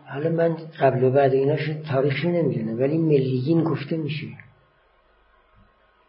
حالا 0.07 0.31
من 0.31 0.55
قبل 0.81 1.05
و 1.05 1.11
بعد 1.11 1.33
ایناش 1.33 1.71
تاریخی 1.93 2.29
نمی‌دونم 2.29 2.79
ولی 2.81 2.99
ملیین 2.99 3.65
گفته 3.65 3.97
میشه. 3.97 4.27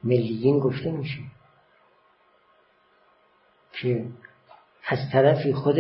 ملیین 0.04 0.60
گفته 0.60 0.92
میشه. 0.92 1.20
که 3.82 4.06
از 4.88 4.98
طرفی 5.12 5.54
خود 5.54 5.76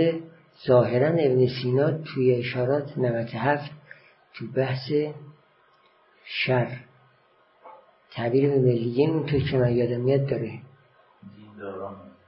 ظاهرا 0.67 1.07
ابن 1.07 1.47
سینا 1.47 1.91
توی 1.91 2.35
اشارات 2.35 2.97
97 2.97 3.71
تو 4.33 4.47
بحث 4.55 4.91
شر 6.25 6.77
تعبیر 8.11 8.49
به 8.49 8.59
ملیین 8.59 9.09
اون 9.09 9.25
تو 9.25 9.39
که 9.39 9.57
من 9.57 9.75
یادم 9.75 10.01
میاد 10.01 10.25
داره. 10.25 10.59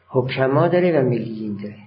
حکما 0.08 0.68
داره 0.68 1.00
و 1.00 1.04
ملیین 1.04 1.58
داره. 1.64 1.80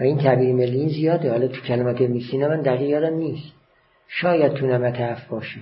و 0.00 0.02
این 0.02 0.18
تعبیر 0.18 0.54
ملیین 0.54 0.88
زیاده. 0.88 1.30
حالا 1.30 1.48
تو 1.48 1.60
کلمات 1.60 2.00
ابن 2.00 2.20
سینا 2.30 2.48
من 2.48 2.62
دقیق 2.62 2.90
یادم 2.90 3.14
نیست. 3.14 3.52
شاید 4.08 4.54
تو 4.54 4.66
نمت 4.66 4.96
هفت 4.96 5.28
باشه. 5.28 5.60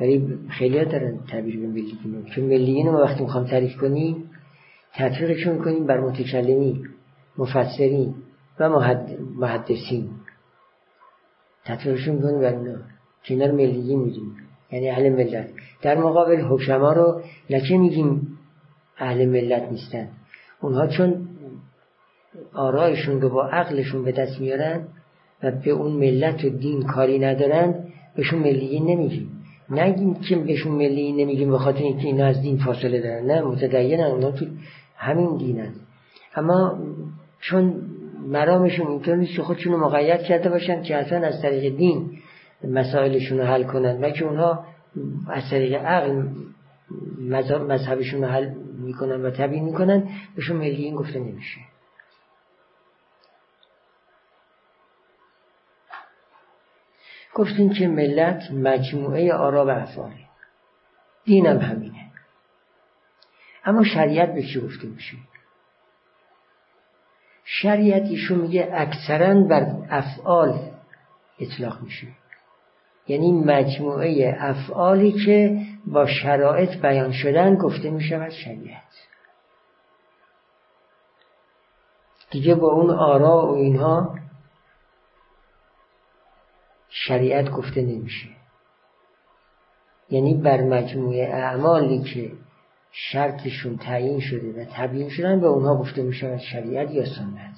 ولی 0.00 0.38
خیلی 0.48 0.84
دارن 0.84 1.18
تعبیر 1.30 1.60
به 1.60 1.66
ملیین 1.66 2.24
چون 2.34 2.44
ملیین 2.44 2.86
رو 2.86 2.98
وقتی 2.98 3.22
می‌خوام 3.22 3.46
تعریف 3.46 3.76
کنیم 3.76 4.30
تطبیقشون 4.94 5.58
کنیم 5.58 5.86
بر 5.86 6.00
متکلمی 6.00 6.82
مفسرین 7.38 8.14
و 8.60 8.68
محدثین. 9.34 10.10
تطبیقشون 11.64 12.22
کنیم 12.22 12.40
بر 12.40 12.54
اونا 12.54 12.78
که 13.22 13.34
اینا 13.34 13.46
رو 13.46 13.52
ملیین 13.56 14.00
میگیم 14.00 14.36
یعنی 14.72 14.90
اهل 14.90 15.08
ملت. 15.08 15.48
در 15.82 15.98
مقابل 15.98 16.40
حکما 16.40 16.92
رو 16.92 17.22
نچه 17.50 17.76
میگیم 17.78 18.38
اهل 18.98 19.26
ملت 19.26 19.62
نیستن. 19.62 20.08
اونها 20.60 20.86
چون 20.86 21.28
آرایشون 22.52 23.20
رو 23.20 23.28
با 23.28 23.48
عقلشون 23.48 24.04
به 24.04 24.12
دست 24.12 24.40
میارن 24.40 24.88
و 25.42 25.50
به 25.50 25.70
اون 25.70 25.92
ملت 25.92 26.44
و 26.44 26.48
دین 26.48 26.82
کاری 26.82 27.18
ندارن 27.18 27.74
بهشون 28.16 28.38
ملیین 28.38 28.86
نمیگیم. 28.86 29.37
نگیم 29.70 30.14
که 30.14 30.36
بهشون 30.36 30.72
ملیین 30.72 31.16
نمیگیم 31.16 31.50
به 31.50 31.58
خاطر 31.58 31.78
اینکه 31.82 32.06
اینا 32.06 32.26
از 32.26 32.42
دین 32.42 32.58
فاصله 32.58 33.00
دارن. 33.00 33.26
نه 33.26 33.40
متدینن 33.42 34.04
اونا 34.04 34.30
تو 34.30 34.46
همین 34.96 35.36
دینن. 35.36 35.72
اما 36.36 36.78
چون 37.40 37.74
مرامشون 38.26 38.86
اینطور 38.86 39.16
نیست 39.16 39.34
که 39.36 39.42
خودشون 39.42 39.72
رو 39.72 39.78
مقید 39.86 40.20
کرده 40.20 40.50
باشن 40.50 40.82
که 40.82 40.96
اصلا 40.96 41.26
از 41.26 41.42
طریق 41.42 41.76
دین 41.76 42.10
مسائلشون 42.64 43.38
رو 43.38 43.44
حل 43.44 43.62
کنن 43.62 44.00
و 44.00 44.10
که 44.10 44.24
اونها 44.24 44.64
از 45.28 45.42
طریق 45.50 45.74
عقل 45.74 46.22
مذهبشون 47.68 48.24
رو 48.24 48.28
حل 48.28 48.50
می‌کنن 48.78 49.22
و 49.22 49.30
تبیین 49.30 49.64
می‌کنن 49.64 50.08
بهشون 50.36 50.56
ملیین 50.56 50.94
گفته 50.94 51.18
نمیشه. 51.18 51.60
گفتیم 57.34 57.70
که 57.72 57.88
ملت 57.88 58.50
مجموعه 58.50 59.34
آرا 59.34 59.66
و 59.66 59.70
افعاله. 59.70 60.28
دینم 61.24 61.58
همینه. 61.58 62.10
اما 63.64 63.84
شریعت 63.84 64.34
به 64.34 64.42
چی 64.42 64.60
گفته 64.60 64.88
میشه؟ 64.88 65.16
شریعت 67.44 68.02
ایشون 68.02 68.38
میگه 68.38 68.70
اکثرا 68.72 69.42
بر 69.42 69.66
افعال 69.90 70.70
اطلاق 71.38 71.80
میشه. 71.82 72.06
یعنی 73.08 73.32
مجموعه 73.32 74.36
افعالی 74.38 75.12
که 75.12 75.66
با 75.86 76.06
شرایط 76.06 76.76
بیان 76.76 77.12
شدن 77.12 77.54
گفته 77.54 77.90
میشه 77.90 78.16
از 78.16 78.34
شریعت. 78.34 78.82
دیگه 82.30 82.54
با 82.54 82.72
اون 82.72 82.90
آرا 82.90 83.46
و 83.46 83.56
اینها 83.56 84.18
شریعت 86.88 87.50
گفته 87.50 87.82
نمیشه. 87.82 88.28
یعنی 90.10 90.34
بر 90.34 90.60
مجموعه 90.60 91.28
اعمالی 91.34 92.02
که 92.02 92.32
شرطشون 92.92 93.76
تعیین 93.76 94.20
شده 94.20 94.62
و 94.62 94.64
تبیین 94.72 95.08
شدن 95.08 95.40
به 95.40 95.46
اونها 95.46 95.76
گفته 95.76 96.02
میشه 96.02 96.38
شریعت 96.38 96.90
یا 96.90 97.04
سنت. 97.04 97.56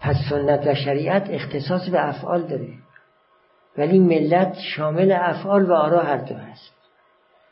پس 0.00 0.16
سنت 0.30 0.66
و 0.66 0.74
شریعت 0.74 1.30
اختصاص 1.30 1.88
به 1.88 2.08
افعال 2.08 2.42
داره. 2.42 2.68
ولی 3.78 3.98
ملت 3.98 4.56
شامل 4.76 5.12
افعال 5.12 5.70
و 5.70 5.72
آرا 5.72 6.02
هر 6.02 6.16
دو 6.16 6.34
هست. 6.34 6.72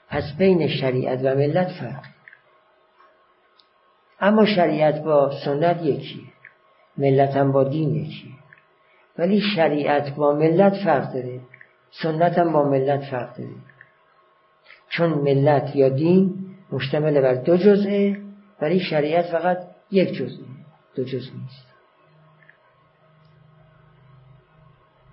پس 0.08 0.22
بین 0.38 0.68
شریعت 0.68 1.18
و 1.18 1.34
ملت 1.34 1.68
فرق. 1.68 2.04
اما 4.20 4.46
شریعت 4.46 5.02
با 5.02 5.32
سنت 5.44 5.82
یکیه. 5.82 6.24
ملت 6.96 7.36
هم 7.36 7.52
با 7.52 7.64
دین 7.64 7.94
یکیه. 7.94 8.32
ولی 9.18 9.40
شریعت 9.40 10.14
با 10.14 10.32
ملت 10.32 10.74
فرق 10.84 11.12
داره. 11.12 11.40
سنت 12.02 12.38
هم 12.38 12.52
با 12.52 12.68
ملت 12.68 13.00
فرق 13.00 13.36
داره. 13.36 13.50
چون 14.88 15.10
ملت 15.10 15.76
یا 15.76 15.88
دین 15.88 16.34
مشتمل 16.72 17.20
بر 17.20 17.34
دو 17.34 17.56
جزئه 17.56 18.16
ولی 18.62 18.80
شریعت 18.80 19.24
فقط 19.24 19.58
یک 19.90 20.12
جزئه 20.12 20.44
دو 20.94 21.04
جزء 21.04 21.30
نیست. 21.42 21.68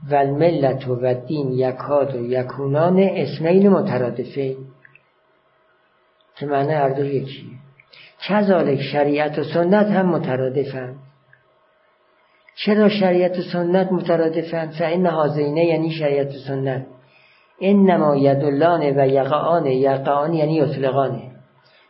و 0.10 0.16
الملت 0.16 0.88
و 0.88 1.14
دین 1.14 1.52
یکاد 1.52 2.16
و 2.16 2.26
یکونان 2.26 3.00
اسمین 3.00 3.70
مترادفه 3.70 4.56
که 6.36 6.46
معنی 6.46 6.74
هر 6.74 6.90
دو 6.90 7.06
یکیه. 7.06 7.50
کذالک 8.28 8.82
شریعت 8.82 9.40
و 9.40 9.44
سنت 9.44 9.88
هم 9.88 10.10
مترادفند 10.10 11.05
چرا 12.56 12.90
شریعت 12.90 13.40
و 13.40 13.42
سنت 13.42 13.92
مترادفند 13.92 14.72
فان 14.72 15.06
هازینه 15.06 15.66
یعنی 15.66 15.92
شریعت 15.92 16.28
و 16.28 16.38
سنت. 16.48 16.86
انما 17.62 18.16
یدلان 18.16 18.82
و 18.82 19.08
یقعان. 19.08 19.66
یقعان 19.66 20.34
یعنی 20.34 20.56
یطلقانه 20.56 21.22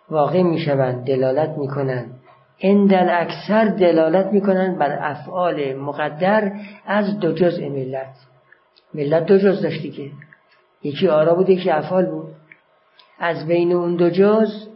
واقع 0.09 0.41
می‌شوند 0.41 1.05
دلالت 1.07 1.57
می‌کنند. 1.57 2.19
اندل 2.61 3.09
اکثر 3.11 3.65
دلالت 3.65 4.25
می‌کنند 4.25 4.77
بر 4.77 4.97
افعال 5.01 5.73
مقدر 5.73 6.51
از 6.85 7.19
دو 7.19 7.31
جزء 7.31 7.69
ملت. 7.69 8.15
ملت 8.93 9.25
دو 9.25 9.37
جز 9.37 9.61
داشتی 9.61 9.91
که. 9.91 10.11
یکی 10.83 11.07
آرا 11.07 11.35
بود 11.35 11.49
یکی 11.49 11.69
افعال 11.69 12.05
بود. 12.05 12.33
از 13.19 13.47
بین 13.47 13.71
اون 13.71 13.95
دو 13.95 14.09
جز 14.09 14.67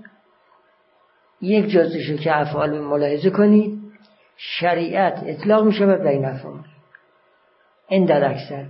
یک 1.42 1.66
جزشو 1.66 2.18
که 2.18 2.40
افعال 2.40 2.80
ملاحظه 2.80 3.30
کنید. 3.30 3.79
شریعت 4.42 5.24
اطلاق 5.26 5.66
میشه 5.66 5.86
بر 5.86 5.98
بین 5.98 6.26
افعال 6.26 6.64
این 7.88 8.06
در 8.06 8.32
اکثر. 8.32 8.66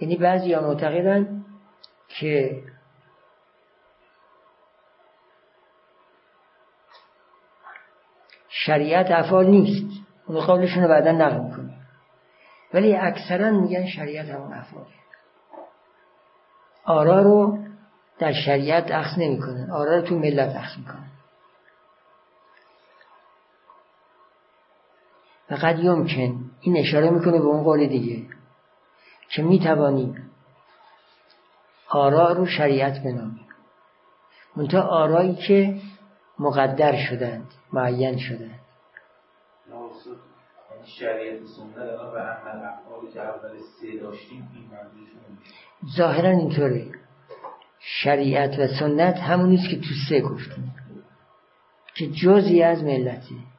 یعنی 0.00 0.16
بعضی 0.16 0.52
ها 0.52 0.60
معتقدن 0.60 1.44
که 2.08 2.62
شریعت 8.48 9.10
افعال 9.10 9.46
نیست. 9.46 10.00
اون 10.26 10.40
قولشون 10.40 10.82
رو 10.82 10.88
بعدا 10.88 11.12
نقل 11.12 11.40
می‌کنه 11.40 11.76
ولی 12.74 12.96
اکثرا 12.96 13.50
میگن 13.50 13.86
شریعت 13.86 14.28
همون 14.28 14.52
افعال 14.52 14.86
آرا 16.84 17.22
رو 17.22 17.58
در 18.18 18.32
شریعت 18.32 18.90
اخذ 18.90 19.18
نمی‌کنن. 19.18 19.70
آرا 19.70 19.96
رو 19.96 20.02
تو 20.02 20.18
ملت 20.18 20.56
اخذ 20.56 20.78
می‌کنن. 20.78 21.10
فقط 25.50 25.78
یمکن. 25.78 26.50
این 26.60 26.76
اشاره 26.76 27.10
می‌کنه 27.10 27.38
به 27.38 27.44
اون 27.44 27.62
قول 27.62 27.86
دیگه 27.86 28.26
که 29.30 29.42
می‌توانیم 29.42 30.30
آرا 31.88 32.32
رو 32.32 32.46
شریعت 32.46 33.02
بنامیم 33.02 33.46
منتها 34.56 34.82
آرایی 34.82 35.34
که 35.34 35.80
مقدر 36.38 36.96
شدند 36.96 37.46
معین 37.72 38.18
شدند. 38.18 38.60
شریعت 40.84 41.38
سنت 41.46 41.78
الان 41.78 42.12
به 42.12 42.20
عمل 42.20 42.64
افعالی 42.64 43.12
که 43.12 43.20
اول 43.20 43.58
سه 43.80 43.98
داشتیم 44.00 44.48
این 44.54 44.70
ظاهرا 45.96 46.30
اینطوره. 46.30 46.86
شریعت 47.78 48.58
و 48.58 48.66
سنت 48.66 49.16
همونیست 49.16 49.70
که 49.70 49.76
تو 49.76 49.94
سه 50.08 50.20
گفتیم. 50.20 50.74
که 51.94 52.10
جزی 52.10 52.62
از 52.62 52.84
ملتی. 52.84 53.49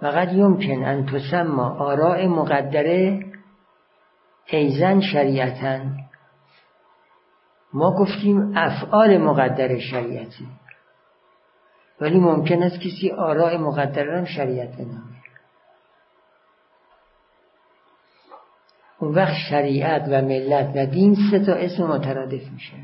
فقط 0.00 0.32
یمکن 0.32 0.84
ان 0.84 1.06
تسما 1.06 1.68
آراء 1.68 2.26
مقدره 2.26 3.24
ایزن 4.46 5.00
شریعتن. 5.00 5.96
ما 7.72 7.90
گفتیم 7.90 8.52
افعال 8.56 9.18
مقدر 9.18 9.78
شریعتی 9.78 10.46
ولی 12.00 12.18
ممکن 12.18 12.62
است 12.62 12.80
کسی 12.80 13.10
آراء 13.10 13.58
مقدره 13.58 14.18
هم 14.18 14.24
شریعت 14.24 14.76
بنامه. 14.76 15.18
اون 18.98 19.14
وقت 19.14 19.34
شریعت 19.50 20.02
و 20.08 20.22
ملت 20.22 20.72
و 20.76 20.86
دین 20.86 21.16
سه 21.30 21.38
تا 21.38 21.52
اسم 21.52 21.82
مترادف 21.82 22.50
میشه. 22.52 22.76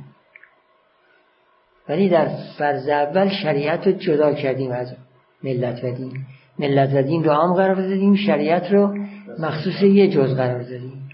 ولی 1.88 2.08
در 2.08 2.28
فرض 2.58 2.88
اول 2.88 3.28
شریعت 3.28 3.86
رو 3.86 3.92
جدا 3.92 4.34
کردیم 4.34 4.72
از 4.72 4.96
ملت 5.42 5.84
و 5.84 5.90
دین. 5.90 6.26
ملت 6.58 6.94
و 6.94 7.02
دین 7.02 7.24
رو 7.24 7.30
عام 7.30 7.54
قرار 7.54 7.74
دادیم 7.74 8.16
شریعت 8.16 8.72
رو 8.72 8.98
مخصوص 9.38 9.82
یه 9.82 10.08
جز 10.08 10.36
قرار 10.36 10.62
دادیم. 10.62 11.08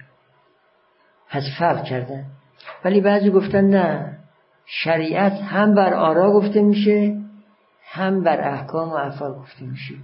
پس 1.30 1.42
فرق 1.58 1.84
کردن. 1.84 2.24
ولی 2.84 3.00
بعضی 3.00 3.30
گفتن 3.30 3.64
نه 3.64 4.18
شریعت 4.66 5.32
هم 5.32 5.74
بر 5.74 5.94
آرا 5.94 6.32
گفته 6.32 6.62
میشه 6.62 7.16
هم 7.84 8.22
بر 8.22 8.40
احکام 8.40 8.88
و 8.88 8.94
افعال 8.94 9.32
گفته 9.32 9.64
میشه. 9.64 9.94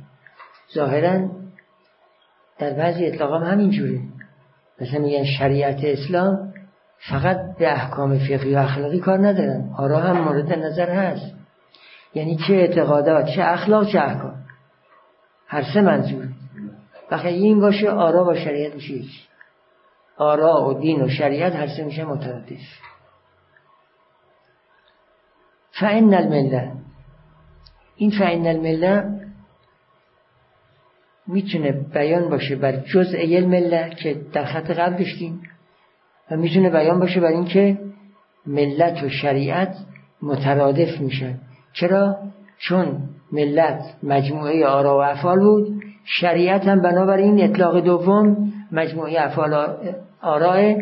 ظاهرا 0.74 1.28
در 2.58 2.72
بعضی 2.72 3.06
اطلاق 3.06 3.42
هم 3.42 3.52
همین 3.52 3.70
جوره 3.70 4.00
مثلا 4.80 5.00
میگن 5.00 5.24
شریعت 5.24 5.84
اسلام 5.84 6.52
فقط 7.10 7.36
به 7.58 7.72
احکام 7.72 8.18
فقهی 8.18 8.54
و 8.54 8.58
اخلاقی 8.58 8.98
کار 8.98 9.18
ندارن. 9.18 9.70
آرا 9.76 9.98
هم 9.98 10.20
مورد 10.20 10.52
نظر 10.52 10.90
هست. 10.90 11.34
یعنی 12.14 12.36
چه 12.48 12.54
اعتقادات 12.54 13.26
چه 13.26 13.42
اخلاق 13.42 13.92
چه 13.92 13.98
احکام. 13.98 14.35
هر 15.46 15.62
سه 15.74 15.80
منظور. 15.80 16.28
وقتی 17.10 17.28
این 17.28 17.60
باشه 17.60 17.90
آرا 17.90 18.24
با 18.24 18.34
شریعت 18.34 18.74
میشه 18.74 18.92
یکی. 18.92 19.20
آرا 20.16 20.68
و 20.68 20.80
دین 20.80 21.02
و 21.02 21.08
شریعت 21.08 21.56
هر 21.56 21.66
سه 21.66 21.84
میشه 21.84 22.04
مترادف. 22.04 22.60
فعن 25.70 26.14
المله 26.14 26.72
این 27.96 28.10
فعن 28.10 28.46
المله 28.46 29.20
می‌تونه 31.26 31.72
بیان 31.72 32.28
باشه 32.28 32.56
بر 32.56 32.76
جزء 32.76 33.40
مله 33.46 33.90
که 33.90 34.14
در 34.32 34.44
خط 34.44 34.70
قبل 34.70 34.96
داشتیم 34.96 35.42
و 36.30 36.36
می‌تونه 36.36 36.70
بیان 36.70 37.00
باشه 37.00 37.20
بر 37.20 37.26
اینکه 37.26 37.78
ملت 38.46 39.02
و 39.02 39.08
شریعت 39.08 39.76
مترادف 40.22 41.00
میشن. 41.00 41.38
چرا؟ 41.72 42.16
چون 42.58 43.08
ملت 43.32 43.80
مجموعه 44.02 44.66
آرا 44.66 44.98
و 44.98 45.02
افعال 45.02 45.38
بود. 45.38 45.82
شریعت 46.04 46.68
هم 46.68 46.82
بنابراین 46.82 47.44
اطلاق 47.44 47.80
دوم 47.80 48.52
مجموعه 48.72 49.20
افعال 49.20 49.76
آراه. 50.22 50.74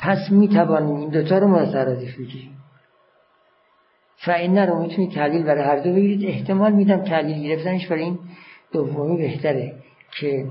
پس 0.00 0.18
می‌توانیم 0.30 0.96
این 0.96 1.10
دوتا 1.10 1.38
رو 1.38 1.48
مترادف 1.48 2.14
بگیریم 2.18 2.58
فعینه 4.16 4.66
رو 4.66 4.82
می‌تونید 4.82 5.12
تحلیل 5.12 5.42
برای 5.42 5.64
هر 5.64 5.78
دو 5.78 5.92
بگیرید. 5.92 6.28
احتمال 6.28 6.72
میدم 6.72 7.04
تحلیل 7.04 7.48
گرفتنش 7.48 7.86
برای 7.86 8.02
این 8.02 8.18
دومی 8.72 9.16
بهتره 9.16 9.74
که 10.20 10.46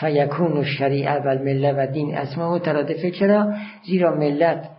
فیکون 0.00 0.52
و 0.52 0.64
شریعه 0.64 1.18
و 1.18 1.38
مله 1.44 1.72
و 1.72 1.86
دین 1.92 2.14
اسما 2.16 2.54
مترادفه 2.54 3.10
چرا؟ 3.10 3.54
زیرا 3.86 4.16
ملت 4.16 4.70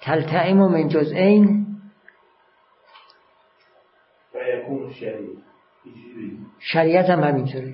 تلتعیم 0.00 0.60
و 0.60 0.68
من 0.68 0.88
جزئین 0.88 1.66
فیکون 4.32 4.92
شریعت 6.64 7.10
هم 7.10 7.24
همینطوره 7.24 7.72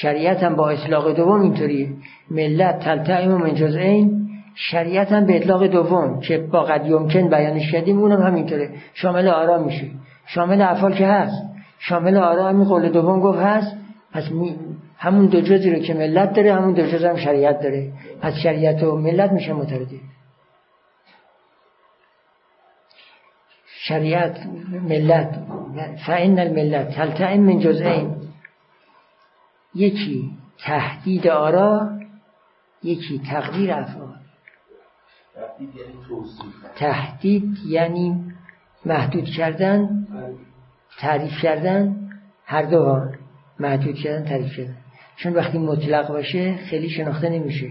شریعت 0.00 0.42
هم 0.42 0.56
با 0.56 0.70
اطلاق 0.70 1.16
دوم 1.16 1.40
اینطوری. 1.40 1.96
ملت 2.30 2.78
تلتعیم 2.78 3.30
من 3.30 3.76
این 3.76 4.24
شریعت 4.54 5.12
هم 5.12 5.26
به 5.26 5.36
اطلاق 5.36 5.66
دوم 5.66 6.20
که 6.20 6.38
با 6.38 6.62
قد 6.62 6.86
یمکن 6.86 7.28
بیانش 7.28 7.72
کردیم 7.72 7.98
اونم 7.98 8.22
همینطوره. 8.22 8.70
شامل 8.94 9.28
آرام 9.28 9.64
میشه. 9.64 9.86
شامل 10.26 10.62
افعال 10.62 10.94
که 10.94 11.06
هست. 11.06 11.42
شامل 11.78 12.16
آرام 12.16 12.64
قول 12.64 12.88
دوم 12.88 13.20
گفت 13.20 13.38
هست. 13.38 13.76
پس 14.12 14.22
همون 14.98 15.26
دو 15.26 15.40
جزی 15.40 15.70
رو 15.70 15.78
که 15.78 15.94
ملت 15.94 16.32
داره 16.32 16.54
همون 16.54 16.74
دو 16.74 16.82
جز 16.82 17.04
هم 17.04 17.16
شریعت 17.16 17.60
داره. 17.60 17.92
پس 18.20 18.34
شریعت 18.34 18.82
و 18.82 18.96
ملت 18.96 19.32
میشه 19.32 19.52
مترادف 19.52 20.00
شریعت 23.88 24.46
ملت. 24.82 25.30
فإن 26.06 26.38
الملت 26.38 26.88
تلتئم 26.90 27.40
من 27.40 27.58
جزئین؟ 27.58 28.16
یکی 29.74 30.30
تهدید 30.58 31.26
آرا 31.26 31.90
یکی 32.82 33.20
تقدیر 33.30 33.72
افعال. 33.72 34.14
تهدید 36.76 37.58
یعنی 37.66 38.34
محدود 38.86 39.24
کردن 39.24 40.06
تعریف 40.98 41.42
کردن 41.42 42.10
هر 42.46 42.62
دو 42.62 42.82
ها 42.82 43.10
محدود 43.60 43.94
کردن 43.94 44.24
تعریف 44.28 44.56
کردن. 44.56 44.76
چون 45.16 45.32
وقتی 45.32 45.58
مطلق 45.58 46.08
باشه 46.08 46.56
خیلی 46.56 46.90
شناخته 46.90 47.28
نمیشه. 47.28 47.70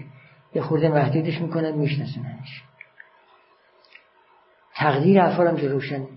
یه 0.56 0.62
خورده 0.62 0.90
محدودش 0.90 1.42
می‌کنن 1.42 1.72
میشناسوننش. 1.72 2.64
تقدیر 4.76 5.22
افعال 5.22 5.48
هم 5.48 5.72
روشن 5.72 6.08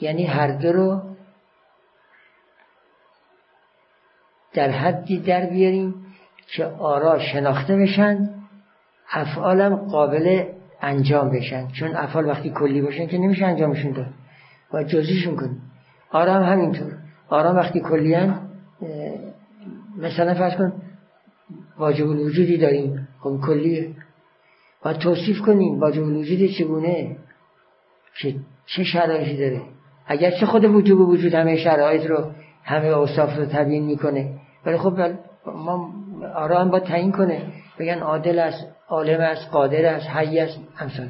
یعنی 0.00 0.26
هر 0.26 0.52
دو 0.52 0.72
رو 0.72 1.02
در 4.52 4.70
حدی 4.70 5.20
در 5.20 5.46
بیاریم 5.46 5.94
که 6.46 6.64
آرا 6.64 7.18
شناخته 7.18 7.76
بشن 7.76 8.30
افعالم 9.10 9.76
قابل 9.76 10.44
انجام 10.80 11.30
بشن. 11.30 11.68
چون 11.68 11.96
افعال 11.96 12.26
وقتی 12.26 12.50
کلی 12.50 12.82
باشن 12.82 13.06
که 13.06 13.18
نمیشه 13.18 13.46
انجامشون 13.46 13.92
داد. 13.92 14.06
و 14.72 14.84
جزیشون 14.84 15.36
کنیم. 15.36 15.62
آرا 16.10 16.34
هم 16.34 16.42
همینطور. 16.42 16.92
آرا 17.28 17.54
وقتی 17.54 17.80
کلیان 17.80 18.50
مثلا 19.98 20.34
فرض 20.34 20.54
کن 20.56 20.72
واجب 21.78 22.08
الوجودی 22.08 22.58
داریم. 22.58 23.08
خب 23.20 23.40
کلیه. 23.46 23.94
و 24.84 24.92
توصیف 24.92 25.40
کنیم 25.40 25.80
واجب 25.80 26.02
الوجود 26.02 26.50
چگونه؟ 26.58 27.16
که 28.18 28.34
چه 28.66 28.84
شرایطی 28.84 29.36
داره؟ 29.36 29.62
اگر 30.06 30.30
چه 30.30 30.46
خود 30.46 30.64
وجوب 30.64 31.00
وجود 31.00 31.34
همه 31.34 31.56
شرایط 31.56 32.06
رو 32.06 32.32
همه 32.64 32.86
اوصاف 32.86 33.36
رو 33.36 33.46
تبیین 33.46 33.84
می‌کنه. 33.84 34.40
ولی 34.66 34.78
خب 34.78 35.00
ما 35.46 35.92
آرا 36.34 36.60
هم 36.60 36.70
باید 36.70 36.84
تعیین 36.84 37.12
کنه. 37.12 37.42
بگن 37.78 37.98
عادل 37.98 38.38
است 38.38 38.66
عالم 38.88 39.20
است 39.20 39.50
قادر 39.50 39.84
است 39.84 40.06
حی 40.06 40.40
است 40.40 40.58
امثال 40.80 41.08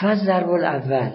فز 0.00 0.24
ضرب 0.24 0.50
الاول. 0.50 1.10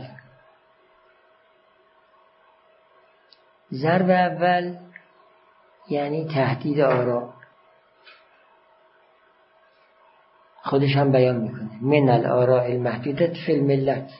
ضرب 3.73 4.09
اول 4.09 4.75
یعنی 5.89 6.27
تهدید 6.27 6.79
آرا. 6.79 7.33
خودش 10.63 10.95
هم 10.95 11.11
بیان 11.11 11.35
می‌کنه. 11.35 11.69
من 11.81 12.09
الارا 12.09 12.61
المحدودت 12.61 13.33
فی 13.45 13.53
الملت. 13.53 14.11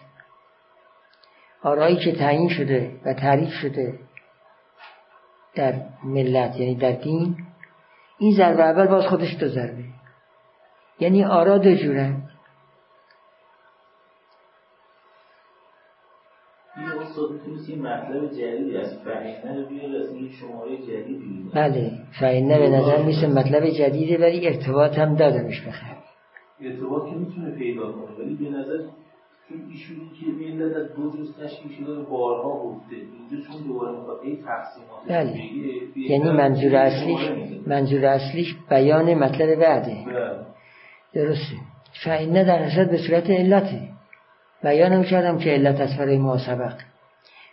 آرایی 1.64 1.95
که 1.95 2.12
تعیین 2.12 2.49
شده 2.49 2.99
و 3.06 3.14
تعریف 3.14 3.54
شده 3.54 3.99
در 5.56 5.74
ملت 6.04 6.56
یعنی 6.56 6.76
در 6.76 6.91
دین 6.91 7.38
این 8.18 8.36
ضربه 8.36 8.64
اول 8.64 8.88
باز 8.88 9.06
خودش 9.08 9.36
دو 9.36 9.47
ضربه. 9.47 9.84
یعنی 10.99 11.26
آرا 11.26 11.58
دو 11.58 11.76
جوره. 11.76 12.20
بله 21.53 21.91
فهینه 22.20 22.59
به 22.59 22.70
نظر 22.70 23.03
میسه 23.03 23.28
مطلب 23.28 23.70
جدیده 23.70 24.18
ولی 24.18 24.47
ارتباط 24.47 24.97
هم 24.97 25.16
دادمش 25.16 25.62
بخیر 25.62 25.95
ارتباط 26.62 27.09
که 27.09 27.16
می‌تونه 27.16 27.51
پیدا 27.57 27.91
کنه 27.91 28.26
ولی 28.26 28.36
به 28.36 28.57
نظر 28.57 28.78
چون 29.49 29.62
ایشونی 29.70 30.12
که 30.20 30.26
ملت 30.26 30.76
از 30.76 30.95
دو 30.95 31.09
جز 31.09 31.38
تشکیل 31.38 31.72
شده 31.72 32.01
بارها 32.01 32.49
گفته. 32.49 32.95
اینجا 32.95 33.47
چون 33.47 33.68
دوباره 33.68 33.97
می‌خواد 33.97 34.20
این 34.24 34.38
تقسیمات 34.38 35.07
بله. 35.07 35.39
یعنی 35.95 36.32
منظور 36.32 36.76
اصلیش 36.76 37.32
منظور 37.68 38.05
اصلیش 38.05 38.55
بیان 38.70 39.14
مطلب 39.14 39.55
بعده. 39.55 39.97
بله. 40.05 40.45
درسته. 41.14 41.55
فعنه 42.03 42.43
در 42.43 42.64
حسد 42.64 42.91
به 42.91 42.97
صورت 42.97 43.30
علته 43.30 43.82
بیانم 44.64 45.03
کردم 45.03 45.38
که 45.38 45.49
علت 45.49 45.82
از 45.82 45.97
برای 45.97 46.18
ما 46.18 46.38
سبق. 46.38 46.74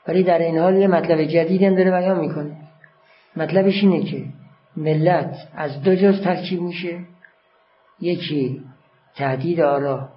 ولی 0.09 0.22
در 0.22 0.38
این 0.38 0.59
حال 0.59 0.76
یه 0.76 0.86
مطلب 0.86 1.24
جدید 1.24 1.62
هم 1.62 1.74
داره 1.74 1.90
بیان 1.90 2.20
می‌کنه. 2.20 2.56
مطلبش 3.36 3.82
اینه 3.82 4.04
که 4.04 4.24
ملت 4.76 5.48
از 5.54 5.82
دو 5.82 5.94
جز 5.94 6.22
ترکیب 6.22 6.61
میشه. 6.61 6.98
یکی 8.00 8.62
تهدید 9.16 9.61
آرا 9.61 10.09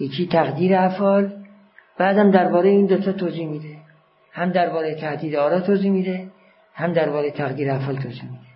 یکی 0.00 0.26
تقدیر 0.26 0.76
افعال. 0.76 1.32
بعدم 1.98 2.30
درباره 2.30 2.68
این 2.68 2.86
دوتا 2.86 3.12
توضیح 3.12 3.48
میده. 3.48 3.76
هم 4.32 4.50
درباره 4.50 4.94
تهدید 4.94 5.36
آرا 5.36 5.60
توضیح 5.60 5.90
میده 5.90 6.28
هم 6.74 6.92
درباره 6.92 7.30
تقدیر 7.30 7.70
افعال 7.70 7.96
توضیح 7.96 8.24
میده. 8.24 8.50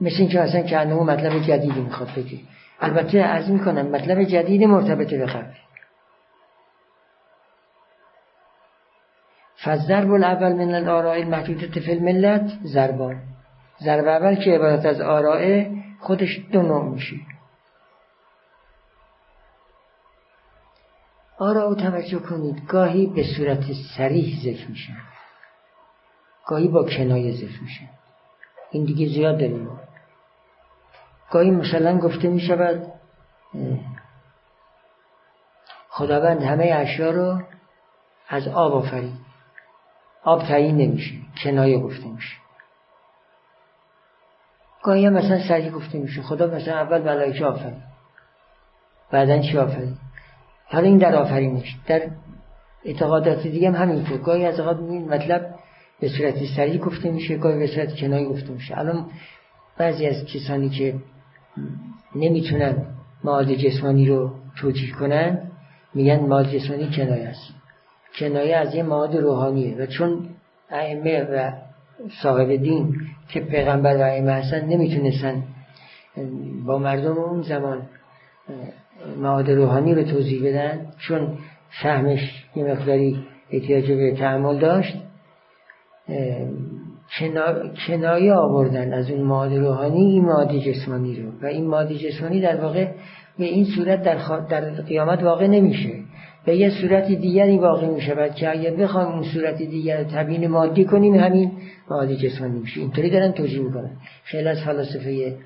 مثل 0.00 0.16
اینکه 0.18 0.40
اصلا 0.40 0.62
که 0.62 0.78
مطلب 0.78 1.42
جدیدی 1.42 1.80
می‌خواد 1.80 2.10
بگه. 2.16 2.38
البته 2.80 3.22
عرض 3.22 3.50
می‌کنم 3.50 3.86
مطلب 3.86 4.22
جدید 4.22 4.64
مرتبط 4.64 5.10
به 5.10 5.26
قبل 5.26 5.65
فالضرب 9.66 10.12
الاول 10.12 10.52
من 10.52 10.74
الاراء 10.74 11.16
المحدودة 11.18 11.80
فی 11.80 11.92
الملت 11.92 12.50
ضربان. 12.64 13.16
ضرب 13.82 14.06
اول 14.06 14.34
که 14.34 14.50
عبارت 14.50 14.86
از 14.86 15.00
آراء 15.00 15.64
خودش 16.00 16.40
دو 16.52 16.62
نوع 16.62 16.84
میشه. 16.84 17.16
آرا 21.38 21.74
توجه 21.74 22.18
کنید 22.18 22.66
گاهی 22.68 23.06
به 23.06 23.24
صورت 23.36 23.60
سریح 23.96 24.38
ذکر 24.40 24.70
میشن 24.70 24.96
گاهی 26.46 26.68
با 26.68 26.84
کنایه 26.84 27.32
ذکر 27.32 27.62
میشن 27.62 27.88
این 28.70 28.84
دیگه 28.84 29.06
زیاد 29.14 29.38
داریم 29.40 29.70
گاهی 31.30 31.50
مثلا 31.50 31.98
گفته 31.98 32.28
می‌شود 32.28 32.92
خداوند 35.88 36.42
همه 36.42 36.64
اشیا 36.64 37.10
رو 37.10 37.42
از 38.28 38.48
آب 38.48 38.72
آفرید. 38.72 39.26
آب 40.26 40.42
تعیین 40.42 40.76
نمیشه 40.76 41.14
کنایه 41.42 41.78
گفته 41.78 42.08
میشه. 42.08 42.36
گاهی 44.82 45.08
مثلا 45.08 45.48
سریع 45.48 45.70
گفته 45.70 45.98
میشه. 45.98 46.22
خدا 46.22 46.46
مثلا 46.46 46.74
اول 46.74 47.02
ملائکه 47.02 47.44
آفرید 47.44 47.82
بعدا 49.10 49.38
چی 49.38 49.58
آفرید 49.58 49.96
حالا 50.64 50.86
این 50.86 50.98
در 50.98 51.14
آفرینش 51.14 51.76
در 51.86 52.10
اعتقادات 52.84 53.42
دیگه 53.42 53.70
هم 53.70 53.82
همینطور. 53.82 54.18
گاهی 54.18 54.44
از 54.44 54.60
اوقات 54.60 54.78
این 54.78 55.08
مطلب 55.08 55.54
به 56.00 56.08
صورت 56.08 56.44
سریع 56.56 56.78
گفته 56.78 57.10
میشه 57.10 57.36
گاهی 57.36 57.58
به 57.58 57.66
صورت 57.66 57.96
کنایه 57.96 58.28
گفته 58.28 58.50
میشه. 58.50 58.78
الان 58.78 59.10
بعضی 59.78 60.06
از 60.06 60.24
کسانی 60.24 60.68
که 60.68 60.94
نمی‌تونن 62.14 62.86
مواد 63.24 63.52
جسمانی 63.52 64.06
رو 64.08 64.34
توجیه 64.56 64.94
کنن 64.94 65.50
میگن 65.94 66.20
مواد 66.20 66.46
جسمانی 66.46 66.90
کنایه 66.96 67.28
است. 67.28 67.55
کنایه 68.16 68.56
از 68.56 68.74
یه 68.74 68.82
مواد 68.82 69.16
روحانیه 69.16 69.76
و 69.76 69.86
چون 69.86 70.28
ائمه 70.70 71.22
و 71.22 71.52
صاحب 72.22 72.56
دین 72.56 72.94
که 73.28 73.40
پیغمبر 73.40 73.96
و 73.96 74.00
ائمه 74.00 74.32
هستن 74.32 74.64
نمی‌تونستن 74.64 75.42
با 76.66 76.78
مردم 76.78 77.18
اون 77.18 77.42
زمان 77.42 77.82
مواد 79.20 79.50
روحانی 79.50 79.94
رو 79.94 80.02
توضیح 80.02 80.48
بدن 80.48 80.86
چون 80.98 81.38
فهمش 81.82 82.44
یه 82.56 82.64
مقداری 82.64 83.24
احتیاج 83.50 83.92
به 83.92 84.14
تعمل 84.18 84.58
داشت 84.58 84.96
کنایه 87.86 88.34
آوردن 88.34 88.92
از 88.92 89.10
اون 89.10 89.22
مواد 89.22 89.52
روحانی 89.52 90.00
این 90.00 90.24
مواد 90.24 90.58
جسمانی 90.58 91.22
رو. 91.22 91.30
و 91.42 91.46
این 91.46 91.66
مواد 91.66 91.92
جسمانی 91.92 92.40
در 92.40 92.60
واقع 92.60 92.92
به 93.38 93.44
این 93.44 93.64
صورت 93.76 94.02
در, 94.02 94.40
در 94.40 94.70
قیامت 94.70 95.22
واقع 95.22 95.46
نمیشه. 95.46 96.05
به 96.46 96.56
یه 96.56 96.70
صورت 96.80 97.06
دیگری 97.06 97.58
واقع 97.58 97.86
می 97.86 98.00
شود 98.00 98.34
که 98.34 98.50
اگر 98.50 98.70
بخوایم 98.70 99.08
اون 99.08 99.22
صورت 99.22 99.56
دیگر 99.56 100.04
تبیین 100.04 100.46
مادی 100.46 100.84
کنیم 100.84 101.14
همین 101.14 101.52
مواد 101.90 102.12
جسمانی 102.12 102.58
میشه. 102.58 102.80
اینطوری 102.80 103.10
دارن 103.10 103.32
توجیه 103.32 103.62
می‌کنن. 103.62 103.90
خیلی 104.24 104.48
از 104.48 104.62
فلاسفه 104.64 105.38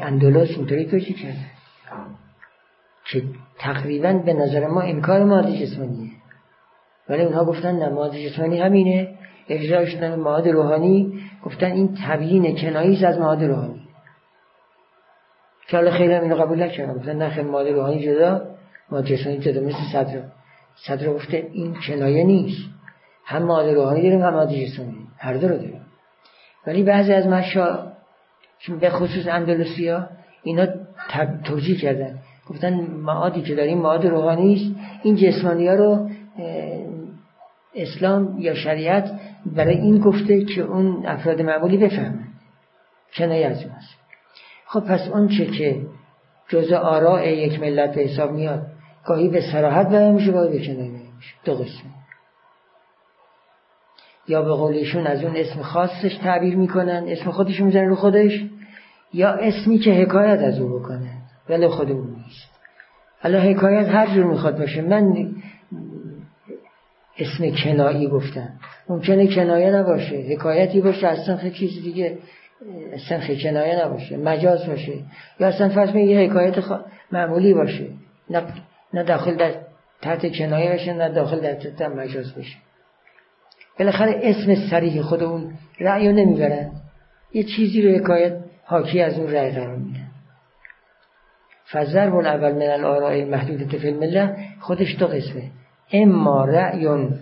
اندلس 0.00 0.50
اینطوری 0.50 0.86
توجیه 0.86 1.16
کرده 1.16 1.46
که 3.10 3.22
تقریبا 3.58 4.12
به 4.12 4.32
نظر 4.32 4.66
ما 4.66 4.80
انکار 4.80 5.24
ماده 5.24 5.66
جسمانیه. 5.66 6.10
ولی 7.08 7.22
اونها 7.22 7.44
گفتن 7.44 7.76
نه 7.76 7.88
ماده 7.88 8.30
جسمانی 8.30 8.60
همینه. 8.60 9.18
اجرا 9.48 9.86
شدن 9.86 10.14
مواد 10.14 10.48
روحانی 10.48 11.20
گفتن 11.44 11.72
این 11.72 11.98
تبیین 12.06 12.56
کناییز 12.56 13.04
از 13.04 13.18
مواد 13.18 13.44
روحانی. 13.44 13.80
که 15.68 15.76
حالا 15.76 15.90
خیلی 15.90 16.12
هم 16.12 16.22
اینو 16.22 16.36
قبول 16.36 16.62
نکردن. 16.62 16.94
گفتن 16.94 17.16
نه 17.16 17.42
مواد 17.42 17.68
روحانی 17.68 18.04
جدا 18.04 18.56
جسمانی 18.90 19.38
جدا 19.38 19.60
مثل 19.60 19.78
صدر. 19.92 20.22
صدر 20.76 21.12
گفته 21.12 21.48
این 21.52 21.76
کنایه 21.86 22.24
نیست. 22.24 22.70
هم 23.24 23.42
مواد 23.42 23.68
روحانی 23.68 24.02
داریم 24.02 24.22
هم 24.22 24.30
مواد 24.30 24.52
جسمانی 24.52 24.96
هر 25.18 25.34
دو 25.34 25.48
رو 25.48 25.56
داریم. 25.56 25.80
ولی 26.66 26.82
بعضی 26.82 27.12
از 27.12 27.26
مشا 27.26 27.92
به 28.80 28.90
خصوص 28.90 29.26
اندلوسیا 29.26 30.08
اینا 30.42 30.66
توجیه 31.44 31.76
کردن. 31.76 32.18
گفتن 32.50 32.74
معادی 32.80 33.42
که 33.42 33.54
داریم 33.54 33.78
معاد 33.78 34.06
روحانی 34.06 34.54
است 34.54 34.80
این 35.02 35.16
جسمانی 35.16 35.68
ها 35.68 35.74
رو 35.74 36.10
اسلام 37.74 38.38
یا 38.38 38.54
شریعت 38.54 39.10
برای 39.46 39.76
این 39.76 39.98
گفته 39.98 40.44
که 40.44 40.62
اون 40.62 41.06
افراد 41.06 41.42
معمولی 41.42 41.76
بفهمن. 41.76 42.26
کنایه 43.14 43.46
از 43.46 43.62
اون 43.62 43.72
است 43.72 43.94
خب 44.66 44.80
پس 44.80 45.08
اون 45.08 45.28
چه 45.28 45.46
که 45.46 45.80
جز 46.48 46.72
آراء 46.72 47.22
یک 47.22 47.60
ملت 47.60 47.94
به 47.94 48.00
حساب 48.00 48.32
میاد 48.32 48.66
گاهی 49.06 49.28
به 49.28 49.40
سراحت 49.52 49.88
بیان 49.88 50.14
میشه 50.14 50.32
گاهی 50.32 50.58
به 50.58 50.66
کنایه 50.66 50.90
میشه. 50.90 51.34
دو 51.44 51.54
قسم 51.54 51.96
یا 54.28 54.42
به 54.42 54.50
قولیشون 54.50 55.06
از 55.06 55.22
اون 55.24 55.36
اسم 55.36 55.62
خاصش 55.62 56.16
تعبیر 56.22 56.56
می‌کنن 56.56 57.04
اسم 57.08 57.30
خودش 57.30 57.60
می‌زنن 57.60 57.88
رو 57.88 57.94
خودش 57.94 58.44
یا 59.12 59.30
اسمی 59.30 59.78
که 59.78 59.92
حکایت 59.92 60.38
از 60.38 60.58
او 60.60 60.78
بکنن 60.78 61.22
ولی 61.48 61.68
خود 61.68 61.90
او 61.90 62.04
نیست. 62.04 62.50
حالا 63.22 63.40
حکایت 63.40 63.88
هر 63.88 64.14
جور 64.14 64.24
می‌خواد 64.24 64.58
باشه. 64.58 64.82
من 64.82 65.34
اسم 67.18 67.50
کنایی 67.64 68.08
گفتم. 68.08 68.48
ممکنه 68.88 69.34
کنایه 69.34 69.70
نباشه. 69.70 70.16
حکایتی 70.16 70.80
باشه 70.80 71.06
اصلا 71.06 71.36
خیلی 71.36 71.54
چیز 71.54 71.82
دیگه 71.82 72.18
اصلا 72.92 73.20
خیلی 73.20 73.42
کنایه 73.42 73.84
نباشه. 73.84 74.16
مجاز 74.16 74.66
باشه. 74.66 74.92
یا 75.40 75.48
اصلا 75.48 75.68
فرض 75.68 75.94
یه 75.94 76.20
حکایت 76.20 76.54
معمولی 77.12 77.54
باشه. 77.54 77.88
نه, 78.30 78.42
نه 78.94 79.02
داخل 79.02 79.34
در 79.34 79.54
تحت 80.02 80.36
کنایه 80.38 80.70
باشه 80.70 80.92
نه 80.92 81.08
داخل 81.08 81.40
در 81.40 81.54
تحت 81.54 81.82
مجاز 81.82 82.34
باشه 82.34 82.56
بالاخره 83.78 84.20
اسم 84.22 84.54
سریح 84.70 85.02
خود 85.02 85.22
اون 85.22 85.52
رأی 85.80 86.08
رو 86.08 86.14
نمی‌برن. 86.14 86.70
یه 87.32 87.44
چیزی 87.44 87.82
رو 87.82 87.98
حکایت 87.98 88.36
حاکی 88.64 89.02
از 89.02 89.18
اون 89.18 89.32
رأی 89.32 89.50
قرار 89.50 89.76
میدن 89.76 90.06
فضرب 91.72 92.14
اول 92.14 92.52
من 92.52 92.70
الارائه 92.70 93.24
محدود 93.24 93.76
فی 93.76 93.88
المله 93.88 94.36
خودش 94.60 94.96
دو 94.98 95.06
قسمه. 95.06 95.50
اما 95.92 96.44
رأیون 96.44 97.20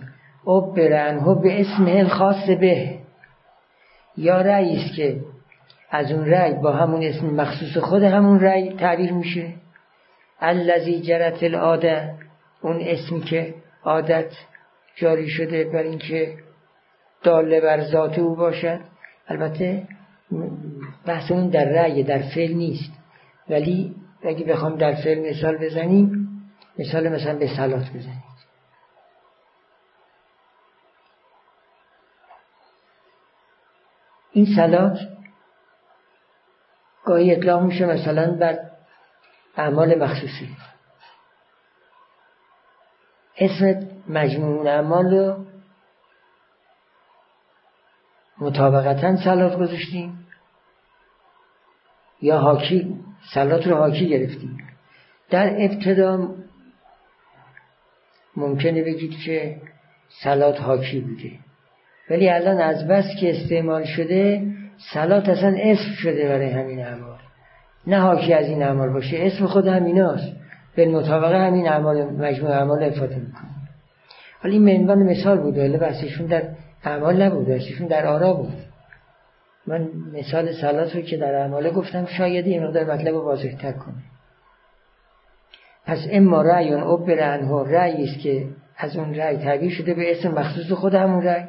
عنه 0.93 1.41
به 1.41 1.61
اسم 1.61 1.85
الخاص 1.87 2.49
به. 2.49 2.99
یا 4.17 4.41
رأی 4.41 4.75
است 4.75 4.95
که 4.95 5.19
از 5.91 6.11
اون 6.11 6.25
رأی 6.25 6.53
با 6.53 6.71
همون 6.71 7.03
اسم 7.03 7.25
مخصوص 7.25 7.77
خود 7.77 8.03
همون 8.03 8.39
رأی 8.39 8.73
تعبیر 8.73 9.13
میشه. 9.13 9.53
الذی 10.39 11.01
جرت 11.01 11.43
العاده 11.43 12.15
اون 12.61 12.81
اسمی 12.81 13.21
که 13.21 13.53
عادت 13.83 14.31
جاری 14.95 15.29
شده 15.29 15.63
بر 15.63 15.83
اینکه 15.83 16.37
داله 17.23 17.61
بر 17.61 17.83
ذات 17.83 18.19
او 18.19 18.35
باشد 18.35 18.79
البته 19.27 19.87
بحث 21.05 21.31
اون 21.31 21.49
در 21.49 21.65
رأی 21.65 22.03
در 22.03 22.21
فعل 22.35 22.53
نیست. 22.53 22.91
ولی 23.49 23.95
اگه 24.23 24.45
بخوام 24.45 24.75
در 24.75 24.93
فعل 24.93 25.29
مثال 25.29 25.57
بزنیم 25.57 26.27
مثال 26.79 27.09
مثلا 27.09 27.35
به 27.35 27.47
سلات 27.57 27.89
بزنیم. 27.89 28.23
این 34.31 34.55
سلات 34.55 34.97
گاهی 37.05 37.35
اطلاق 37.35 37.61
میشه 37.61 37.85
مثلا 37.85 38.31
بر 38.31 38.59
اعمال 39.57 39.95
مخصوصی. 40.03 40.57
اسم 43.37 43.87
مجموع 44.07 44.67
اعمال 44.67 45.05
رو 45.05 45.45
مطابقتا 48.37 49.15
سلات 49.17 49.59
گذاشتیم 49.59 50.27
یا 52.21 52.37
حاکی 52.37 52.99
سلات 53.33 53.67
رو 53.67 53.75
حاکی 53.75 54.09
گرفتیم. 54.09 54.57
در 55.29 55.55
ابتدا 55.57 56.35
ممکنه 58.37 58.83
بگید 58.83 59.19
که 59.25 59.61
سلات 60.23 60.61
حاکی 60.61 60.99
بوده. 60.99 61.31
ولی 62.09 62.29
الان 62.29 62.61
از 62.61 62.87
بس 62.87 63.05
که 63.19 63.29
استعمال 63.29 63.85
شده 63.85 64.51
سلات 64.93 65.29
اصلا 65.29 65.55
اسم 65.59 65.93
شده 65.93 66.27
برای 66.27 66.49
همین 66.49 66.85
اعمال. 66.85 67.14
نه 67.87 67.99
حاکی 67.99 68.33
از 68.33 68.45
این 68.45 68.63
اعمال 68.63 68.89
باشه 68.89 69.17
اسم 69.19 69.45
خود 69.45 69.67
همیناست 69.67 70.33
به 70.75 70.85
مطابقه 70.85 71.37
همین 71.37 71.67
اعمال 71.67 72.03
مجموع 72.03 72.51
اعمال 72.51 72.83
افاده 72.83 73.15
می‌کنه. 73.15 73.55
حالا 74.41 74.53
این 74.53 74.77
منوان 74.77 75.03
مثال 75.03 75.37
بود 75.37 75.57
ولی 75.57 75.77
بحثشون 75.77 76.25
در 76.25 76.43
اعمال 76.83 77.21
نبود 77.21 77.47
بحثشون 77.47 77.87
در 77.87 78.05
آرا 78.07 78.33
بود. 78.33 78.53
من 79.67 79.87
مثال 80.13 80.51
سلات 80.51 80.95
رو 80.95 81.01
که 81.01 81.17
در 81.17 81.35
اعمال 81.35 81.69
گفتم 81.69 82.05
شاید 82.05 82.45
این 82.47 82.71
در 82.71 82.83
مطلب 82.83 83.15
واضح 83.15 83.55
تر 83.61 83.71
کنه 83.71 84.03
پس 85.85 86.07
اما 86.11 86.41
رأیون 86.41 86.81
او 86.81 87.05
عنه 87.09 87.63
رأی 87.71 88.03
است 88.03 88.19
که 88.19 88.47
از 88.77 88.97
اون 88.97 89.15
رأی 89.15 89.37
تعبیر 89.37 89.71
شده 89.71 89.93
به 89.93 90.11
اسم 90.11 90.31
مخصوص 90.31 90.71
خود 90.71 90.93
همون 90.93 91.23
رأی. 91.23 91.43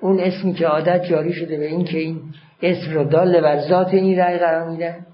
اون 0.00 0.20
اسمی 0.20 0.52
که 0.52 0.66
عادت 0.66 1.04
جاری 1.04 1.32
شده 1.32 1.58
به 1.58 1.66
این 1.66 1.84
که 1.84 1.98
این 1.98 2.20
اسم 2.62 2.94
رو 2.94 3.04
دال 3.04 3.40
بر 3.40 3.58
ذات 3.58 3.94
این 3.94 4.18
رأی 4.18 4.38
قرار 4.38 4.70
میدن 4.70 5.06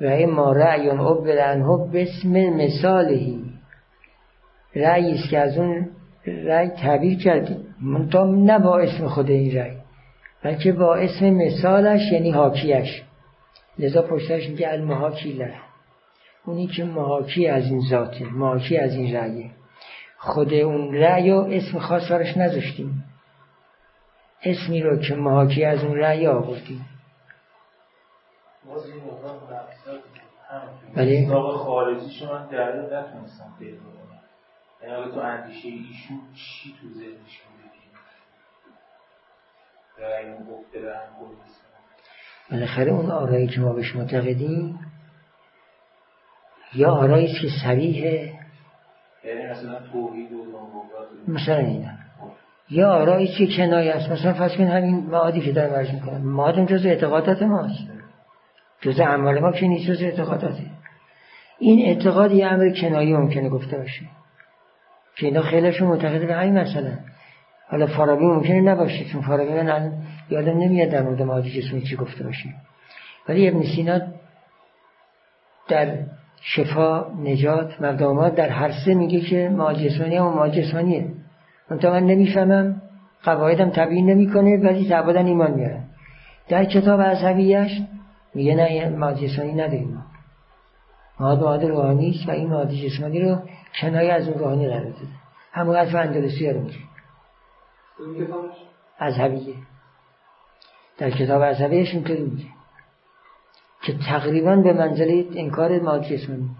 و 0.00 0.04
اما 0.06 0.52
رأیون 0.52 1.00
او 1.00 1.26
عنه 1.26 1.90
به 1.92 2.02
اسم 2.02 2.30
مثالهی 2.30 3.44
رأی 4.76 5.12
است 5.12 5.30
که 5.30 5.38
از 5.38 5.58
اون 5.58 5.90
رأی 6.26 6.68
تعبیر 6.68 7.18
کردیم 7.18 7.74
منتها 7.82 8.24
نه 8.24 8.58
با 8.58 8.78
اسم 8.78 9.08
خود 9.08 9.30
این 9.30 9.56
رأی 9.56 9.76
بلکه 10.44 10.72
با 10.72 10.94
اسم 10.94 11.30
مثالش 11.30 12.12
یعنی 12.12 12.30
حاکیش. 12.30 13.02
لذا 13.78 14.02
پشتش 14.02 14.48
میگه 14.48 14.72
المحاکی 14.72 15.32
له 15.32 15.54
اونی 16.46 16.66
که 16.66 16.84
محاکی 16.84 17.48
از 17.48 17.64
این 17.64 17.80
ذاته 17.80 18.24
محاکی 18.24 18.76
از 18.76 18.94
این 18.94 19.16
رأیه 19.16 19.50
خود 20.18 20.54
اون 20.54 20.94
رأی 20.94 21.30
و 21.30 21.36
اسم 21.36 21.78
خاص 21.78 22.10
برش 22.10 22.36
نذاشتیم. 22.36 23.04
اسمی 24.44 24.82
رو 24.82 24.96
که 24.96 25.14
محاکی 25.14 25.64
از 25.64 25.84
اون 25.84 25.96
رأی 25.96 26.26
آوردیم. 26.26 26.86
ولی 30.96 31.26
خارجی 31.56 32.10
شما 32.10 32.38
در 32.38 32.76
نتونستم 32.76 33.54
پیدا 33.58 33.76
کنم. 33.76 34.20
یعنی 34.82 35.12
تو 35.12 35.20
اندیشه 35.20 35.68
ایشون 35.68 36.20
چی 36.34 36.74
تو 36.80 36.88
ذهنش 36.88 37.40
بالاخره 42.50 42.90
اون 42.90 43.10
آرایی 43.10 43.46
که 43.46 43.60
ما 43.60 43.72
بهش 43.72 43.96
معتقدیم 43.96 44.78
یا 46.74 46.90
آرایی 46.90 47.26
که 47.26 47.48
صریحه 47.64 48.32
یعنی 49.24 49.46
مثلا 49.46 49.78
توحید 49.92 50.32
و 50.32 50.44
مثلا 51.28 51.56
اینا. 51.56 51.90
یا 52.70 52.90
آرایی 52.90 53.28
که 53.28 53.56
کنایه 53.56 53.94
است. 53.94 54.10
مثلا 54.10 54.32
فرض 54.32 54.56
کن 54.56 54.64
همین 54.64 54.96
معادی 54.96 55.40
که 55.40 55.52
دارم 55.52 55.74
عرض 55.74 55.90
می‌کنم 55.90 56.20
معاد 56.20 56.66
جز 56.66 56.86
اعتقادات 56.86 57.42
ماست. 57.42 58.03
جز 58.84 59.00
اعمال 59.00 59.38
ما 59.38 59.52
که 59.52 59.68
نیست 59.68 59.90
جز 59.90 60.02
اعتقاداته 60.02 60.62
این 61.58 61.86
اعتقاد 61.86 62.32
یه 62.32 62.46
امر 62.46 62.70
کنایی 62.70 63.12
ممکنه 63.12 63.48
گفته 63.48 63.78
باشه. 63.78 64.02
که 65.16 65.26
اینا 65.26 65.42
خیلیشون 65.42 65.88
معتقده 65.88 66.26
به 66.26 66.34
همین 66.34 66.58
مثلا 66.58 66.92
حالا 67.68 67.86
فارابی 67.86 68.24
ممکنه 68.24 68.60
نباشه 68.60 69.04
چون 69.04 69.22
فارابی 69.22 69.52
من 69.52 69.92
یادم 70.30 70.58
نمیاد 70.58 70.88
در 70.88 71.02
مورد 71.02 71.22
معادی 71.22 71.62
جسمی 71.62 71.82
چی 71.82 71.96
گفته 71.96 72.24
باشه. 72.24 72.48
ولی 73.28 73.48
ابن 73.48 73.62
سینا 73.62 74.00
در 75.68 75.98
شفا 76.40 77.06
نجات 77.22 77.80
مردمات 77.80 78.34
در 78.34 78.48
هر 78.48 78.72
سه 78.84 78.94
میگه 78.94 79.20
که 79.20 79.48
معادی 79.48 79.90
جسمانی 79.90 80.16
هم 80.16 80.24
معادی 80.24 80.62
جسمانیه. 80.62 81.08
منتها 81.70 81.90
من 81.90 82.06
نمی‌فهمم 82.06 82.82
قواعدم 83.24 83.70
تبیین 83.70 84.10
نمی‌کنه 84.10 84.56
ولی 84.56 84.88
تعبدا 84.88 85.20
ایمان 85.20 85.50
میارن 85.50 85.84
در 86.48 86.64
کتاب 86.64 87.00
عصبیش 87.00 87.82
میگه 88.34 88.54
نه 88.54 88.88
معادی 88.88 89.28
جسمانی 89.28 89.52
نداریم 89.52 89.94
ما. 89.94 90.04
معاد 91.20 91.64
روحانی 91.64 92.10
است 92.10 92.28
و 92.28 92.32
این 92.32 92.48
معادی 92.48 92.90
جسمانی 92.90 93.20
رو 93.20 93.38
کنایه 93.80 94.12
از 94.12 94.28
اون 94.28 94.38
روحانی 94.38 94.68
قرار 94.68 94.84
داده. 94.84 95.08
همون 95.52 95.76
حرف 95.76 95.94
اندلسی 95.94 96.50
رو 96.50 96.60
میگه. 96.60 96.78
اذهبیه 98.98 99.54
در 100.98 101.10
کتاب 101.10 101.42
اذهبیش 101.42 101.94
اینطوری 101.94 102.22
میگه. 102.22 102.46
که 103.82 103.98
تقریبا 104.08 104.56
به 104.56 104.72
منزله 104.72 105.26
انکار 105.34 105.80
مادی 105.80 106.18
جسمانی. 106.18 106.50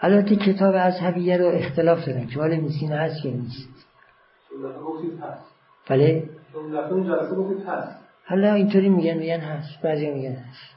البته 0.00 0.36
کتاب 0.36 0.74
از 0.78 1.00
هویه 1.00 1.36
رو 1.36 1.46
اختلاف 1.46 2.04
دارن. 2.04 2.26
که 2.26 2.40
حال 2.40 2.56
میسینه 2.56 2.96
هست 2.96 3.24
یا 3.24 3.32
نیست؟ 3.32 3.86
بله. 5.88 6.28
حالا 8.30 8.54
اینطوری 8.54 8.88
میگن 8.88 9.14
میگن 9.14 9.40
هست. 9.40 9.82
بعضی 9.82 10.10
میگن 10.10 10.34
هست. 10.34 10.76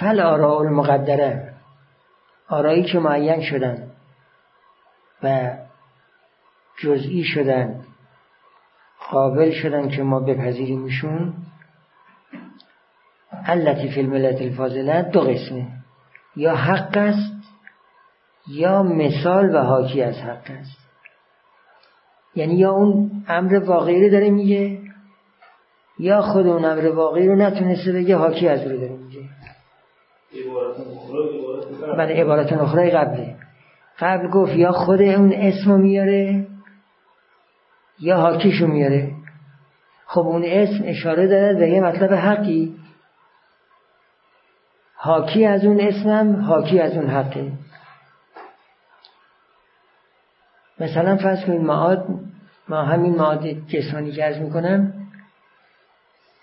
فل 0.00 0.20
آراء 0.20 0.58
المقدره. 0.58 1.54
آرایی 2.48 2.84
که 2.84 2.98
معین 2.98 3.42
شدن 3.42 3.90
و 5.22 5.56
جزئی 6.82 7.24
شدن 7.24 7.84
قابل 9.10 9.50
شدن 9.50 9.88
که 9.88 10.02
ما 10.02 10.20
بپذیریمشون 10.20 11.34
التي 13.46 13.88
فی 13.88 14.00
الملت 14.00 14.42
الفاضله 14.42 15.02
دو 15.02 15.20
قسمه. 15.20 15.83
یا 16.36 16.54
حق 16.54 16.96
است 16.96 17.34
یا 18.48 18.82
مثال 18.82 19.54
و 19.54 19.58
حاکی 19.58 20.02
از 20.02 20.14
حق 20.14 20.50
است. 20.50 20.78
یعنی 22.34 22.54
یا 22.54 22.72
اون 22.72 23.10
امر 23.28 23.54
واقعی 23.54 24.04
رو 24.04 24.10
داره 24.10 24.30
میگه 24.30 24.78
یا 25.98 26.22
خود 26.22 26.46
اون 26.46 26.64
امر 26.64 26.86
واقعی 26.86 27.28
رو 27.28 27.36
نتونسته 27.36 27.92
بگه 27.92 28.16
حاکی 28.16 28.48
از 28.48 28.66
رو 28.66 28.76
داره 28.78 28.96
میگه. 28.96 29.20
بله 31.98 32.20
عبارت 32.20 32.52
اخرى 32.52 32.90
قبله. 32.90 33.36
قبل 33.98 34.28
گفت 34.28 34.52
یا 34.52 34.72
خود 34.72 35.02
اون 35.02 35.32
اسم 35.32 35.80
میاره 35.80 36.46
یا 38.00 38.16
حاکیشو 38.16 38.66
میاره. 38.66 39.12
خب 40.06 40.20
اون 40.20 40.44
اسم 40.46 40.84
اشاره 40.84 41.26
دارد 41.26 41.58
به 41.58 41.68
یه 41.68 41.80
مطلب 41.80 42.12
حقی. 42.12 42.74
حاکی 45.04 45.46
از 45.46 45.64
اون 45.64 45.80
اسمم 45.80 46.42
حاکی 46.42 46.80
از 46.80 46.92
اون 46.92 47.06
حقه 47.06 47.52
مثلا 50.80 51.16
فرض 51.16 51.44
کنید 51.44 51.60
معاد 51.60 52.06
ما 52.68 52.82
همین 52.82 53.14
معاد 53.14 53.46
جسمانی 53.46 54.12
که 54.12 54.24
ارز 54.24 54.38
می‌کنم 54.38 54.92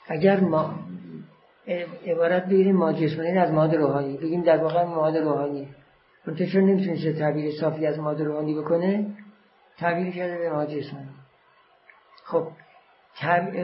اگر 0.08 0.40
ما 0.40 0.76
عبارت 2.06 2.46
بگیریم 2.46 2.76
ما 2.76 2.94
جسمانی 2.94 3.38
از 3.38 3.52
ماد 3.52 3.76
روحانی 3.76 4.18
بگیم 4.18 4.42
در 4.44 4.58
واقع 4.58 4.84
ماد 4.84 5.18
روحانی. 5.18 5.68
منتها 6.28 6.48
چون 6.48 6.64
نمی‌تونست 6.64 7.20
تعبیر 7.20 7.52
صافی 7.60 7.86
از 7.86 8.00
ماد 8.00 8.22
روحانی 8.22 8.54
بکنه 8.54 9.06
تعبیر 9.78 10.14
کرده 10.14 10.38
به 10.38 10.50
ماد 10.50 10.70
جسمانی. 10.70 11.10
خب 12.24 12.48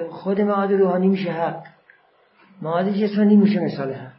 خود 0.09 0.41
معاد 0.41 0.71
روحانی 0.71 1.07
میشه 1.07 1.31
حق. 1.31 1.63
معاد 2.61 2.89
جسمانی 2.89 3.35
میشه 3.35 3.59
مثال 3.59 3.93
حق. 3.93 4.16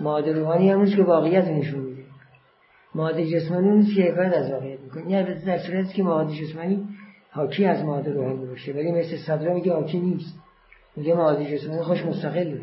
معاد 0.00 0.28
روحانی 0.28 0.70
همونست 0.70 0.96
که 0.96 1.02
واقعیت 1.02 1.44
نشون 1.44 1.80
میده. 1.80 2.02
معاد 2.94 3.20
جسمانی 3.20 3.68
اونست 3.68 3.94
که 3.96 4.02
عبارت 4.02 4.34
از 4.34 4.50
واقعیت 4.50 4.80
می‌کنه. 4.80 5.10
یعنی 5.10 5.34
در 5.34 5.58
صورتی 5.58 5.92
که 5.92 6.02
معاد 6.02 6.30
جسمانی 6.30 6.88
حاکی 7.30 7.64
از 7.64 7.84
معاد 7.84 8.08
روحانی 8.08 8.46
باشه. 8.46 8.72
ولی 8.72 8.92
مثل 8.92 9.16
صدره 9.16 9.54
میگه 9.54 9.72
حاکی 9.72 10.00
نیست. 10.00 10.38
میگه 10.96 11.14
معاد 11.14 11.42
جسمانی 11.42 11.82
خوش 11.82 12.04
مستقله. 12.04 12.60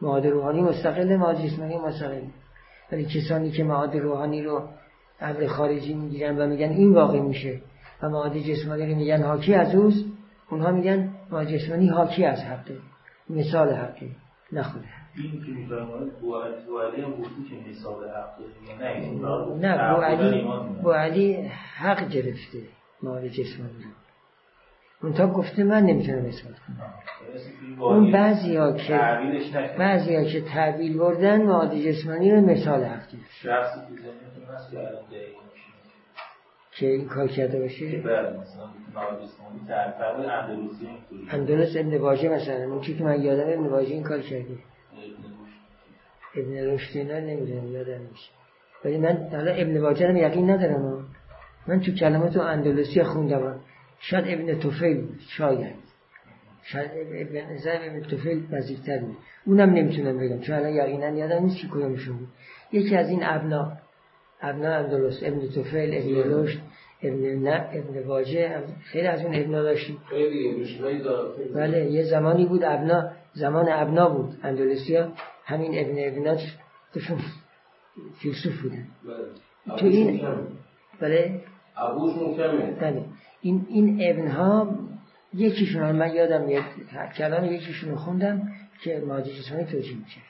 معاد 0.00 0.26
روحانی 0.26 0.60
مستقله 0.60 1.16
معاد 1.16 1.46
جسمانی 1.46 1.78
مستقله. 1.78 2.22
ولی 2.92 3.04
کسانی 3.04 3.50
که 3.50 3.64
معاد 3.64 3.96
روحانی 3.96 4.42
رو 4.42 4.68
امر 5.20 5.46
خارجی 5.46 5.94
می‌گیرن 5.94 6.38
و 6.38 6.46
میگن 6.46 6.68
این 6.68 6.94
واقع 6.94 7.20
میشه 7.20 7.60
و 8.02 8.08
معاد 8.08 8.38
جسمانی 8.38 8.86
رو 8.86 8.94
میگن 8.94 9.22
حاکی 9.22 9.54
از 9.54 9.74
اوست 9.74 10.04
اونها 10.50 10.70
میگن 10.70 11.14
معاد 11.30 11.46
جسمانی 11.46 11.88
حاکی 11.88 12.24
از 12.24 12.40
حقه. 12.40 12.76
مثال 13.30 13.72
حقه. 13.72 14.08
نخوده 14.52 15.05
این 15.16 15.44
که 15.44 15.52
میفرماید 15.52 16.12
بوعلی 16.66 17.02
هم 17.02 17.10
گفتی 17.10 17.44
که 17.50 17.70
مثال 17.70 18.08
حقه 18.08 18.44
نه 19.60 19.94
بوعلی 19.94 20.46
بوعلی 20.82 21.50
حق 21.76 22.08
گرفته 22.08 22.58
معاد 23.02 23.26
جسمانی. 23.26 23.72
رو 23.82 25.08
منتها 25.08 25.26
گفته 25.26 25.64
من 25.64 25.82
نمی‌تونم 25.82 26.24
اثبات 26.24 26.54
کنم. 26.58 26.94
اون 27.80 28.12
بعضی 28.12 28.56
ها 28.56 28.72
که 28.72 29.00
بعضی 29.78 30.16
ها 30.16 30.24
که 30.24 30.40
تعبیل 30.40 30.98
بردن 30.98 31.42
مواد 31.42 31.74
جسمانی 31.74 32.32
رو 32.32 32.40
مثال 32.40 32.84
حق 32.84 33.08
که 36.78 36.86
این 36.86 37.08
کار 37.08 37.28
کرده 37.28 37.60
باشه؟ 37.60 38.02
اندلس 41.30 41.76
ابن 41.76 41.98
واجه 41.98 42.28
مثلا 42.28 42.64
اون 42.64 42.80
که 42.80 43.04
من 43.04 43.22
یادم 43.22 43.52
ابن 43.52 43.66
واجه 43.66 43.92
این 43.92 44.02
کار 44.02 44.20
کرده. 44.20 44.58
ابن 46.36 46.74
رشد 46.74 46.96
اینا 46.96 47.18
نمی‌دونم 47.20 47.72
یادم 47.72 48.00
میشه 48.10 48.30
ولی 48.84 48.98
من 48.98 49.28
حالا 49.32 49.52
ابن 49.52 49.80
واجه 49.80 50.06
رو 50.06 50.16
یقین 50.16 50.50
ندارم. 50.50 51.06
من 51.66 51.80
تو 51.80 51.92
کلمات 51.92 52.36
اندلسی 52.36 53.02
خوندم. 53.02 53.60
شاید 54.00 54.24
ابن 54.28 54.58
توفیل 54.58 55.08
شاید. 55.28 55.74
شاید 56.62 56.90
ابن 56.94 57.52
نظر 57.52 57.78
ابن 57.82 58.00
توفیل 58.00 58.46
نزدیکتر 58.50 58.98
بود. 58.98 59.16
اونم 59.46 59.70
نمی‌تونم 59.70 60.18
بگم 60.18 60.40
چون 60.40 60.56
الان 60.56 60.74
یقینا 60.74 61.08
یادم 61.08 61.42
نیست 61.44 61.60
که 61.60 61.68
کدومشون 61.68 62.16
بود. 62.16 62.28
یکی 62.72 62.96
از 62.96 63.08
این 63.08 63.20
ابنا 63.22 63.72
ابنا 64.40 64.74
اندلس 64.74 65.20
ابن 65.22 65.48
توفیل 65.54 65.94
ابن 65.94 66.32
رشد 66.34 66.58
ابن 67.02 67.38
نه 67.48 67.68
ابن 67.72 68.06
واجه 68.06 68.62
خیلی 68.84 69.06
از 69.06 69.24
اون 69.24 69.34
ابنا 69.34 69.62
داشتیم. 69.62 69.98
بله 71.54 71.90
یه 71.90 72.02
زمانی 72.02 72.46
بود 72.46 72.64
ابنا 72.64 73.10
زمان 73.34 73.68
ابنا 73.68 74.08
بود 74.08 74.38
اندلسیا 74.42 75.12
همین 75.46 75.78
ابن 75.78 75.94
ابنات 75.98 76.40
توشون 76.92 77.18
فیلسوف 78.18 78.62
بودن. 78.62 78.86
بله. 79.04 79.76
تو 79.78 79.86
این 79.86 80.20
بله. 81.00 81.40
محکمه 81.76 82.70
بله. 82.80 83.04
این 83.40 83.66
این 83.68 83.98
ابن 84.10 84.28
ها 84.28 84.78
یکیشون 85.34 85.92
من 85.92 86.14
یادم 86.14 86.50
یک 86.50 86.64
کلام 87.16 87.44
یکیشون 87.44 87.90
رو 87.90 87.96
خوندم 87.96 88.52
که 88.82 89.02
ماجی 89.06 89.38
جسمانی 89.38 89.64
توجیه 89.64 89.96
می‌کرد. 89.96 90.22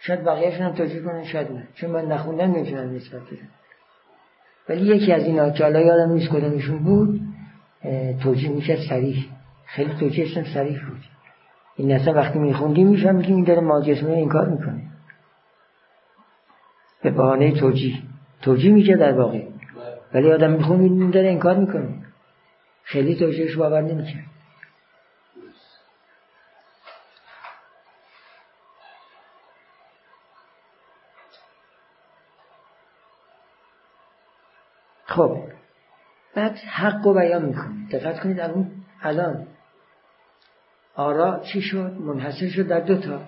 شاید 0.00 0.24
بقیهشون 0.24 0.66
هم 0.66 0.72
توجیه 0.74 1.02
کنن 1.02 1.24
شاید 1.24 1.52
نه. 1.52 1.68
چون 1.74 1.90
من 1.90 2.04
نخوندم 2.04 2.50
نمی‌تونم 2.50 2.94
نسبت 2.94 3.22
بدم. 3.22 3.48
ولی 4.68 4.96
یکی 4.96 5.12
از 5.12 5.24
اینا 5.24 5.50
که 5.50 5.62
حالا 5.62 5.80
یادم 5.80 6.12
نیست 6.12 6.28
کدومشون 6.30 6.78
بود 6.78 7.20
توجیه 8.22 8.50
می‌کرد 8.50 8.78
سریح 8.88 9.26
خیلی 9.66 9.94
توجیهشون 10.00 10.44
سریح 10.54 10.86
بود. 10.88 11.00
این 11.78 11.92
اصلا 11.92 12.14
وقتی 12.14 12.38
میخوندیم 12.38 12.88
میفهمیدیم 12.88 13.36
این 13.36 13.44
داره 13.44 13.60
ماجی 13.60 13.94
جسمانی 13.94 14.14
این 14.14 14.28
کار 14.28 14.48
می‌کنه. 14.48 14.82
به 17.02 17.10
بهانه 17.10 17.60
توجیه. 17.60 18.02
توجیه 18.42 18.72
می‌کرد 18.72 18.98
در 18.98 19.12
واقع. 19.12 19.46
ولی 20.14 20.32
آدم 20.32 20.50
میخون 20.52 20.80
این 20.80 21.10
داره 21.10 21.28
انکار 21.28 21.56
می‌کنه. 21.56 21.88
خیلی 22.82 23.16
توجهش 23.16 23.56
باور 23.56 23.80
نمی‌کرد 23.80 24.24
خب. 35.04 35.42
بعد 36.34 36.56
حق 36.56 37.06
رو 37.06 37.14
بیان 37.14 37.44
می‌کنه. 37.44 37.88
دقت 37.92 38.20
کنید 38.20 38.40
الان 38.40 38.70
الان. 39.02 39.46
آرا 40.98 41.40
چی 41.52 41.62
شد؟ 41.62 41.92
منحصر 41.92 42.48
شد 42.48 42.66
در 42.66 42.80
دوتا 42.80 43.20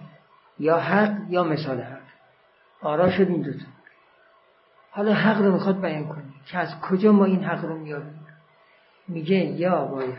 یا 0.59 0.79
حق 0.79 1.17
یا 1.29 1.45
مثال 1.45 1.81
حق. 1.81 2.01
آرا 2.83 3.11
شد 3.11 3.29
این 3.29 3.43
دوتا 3.43 3.67
حالا 4.91 5.15
حق 5.15 5.39
رو 5.43 5.53
می‌خواد 5.53 5.81
بیان 5.81 6.09
کنه. 6.09 6.25
که 6.47 6.59
از 6.59 6.81
کجا 6.81 7.13
ما 7.13 7.25
این 7.25 7.45
حق 7.45 7.65
رو 7.65 7.79
میاریم 7.79 8.27
میگه 9.09 9.37
یا 9.37 9.85
باید 9.85 10.15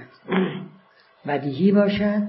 بدیهی 1.28 1.72
باشد 1.72 2.24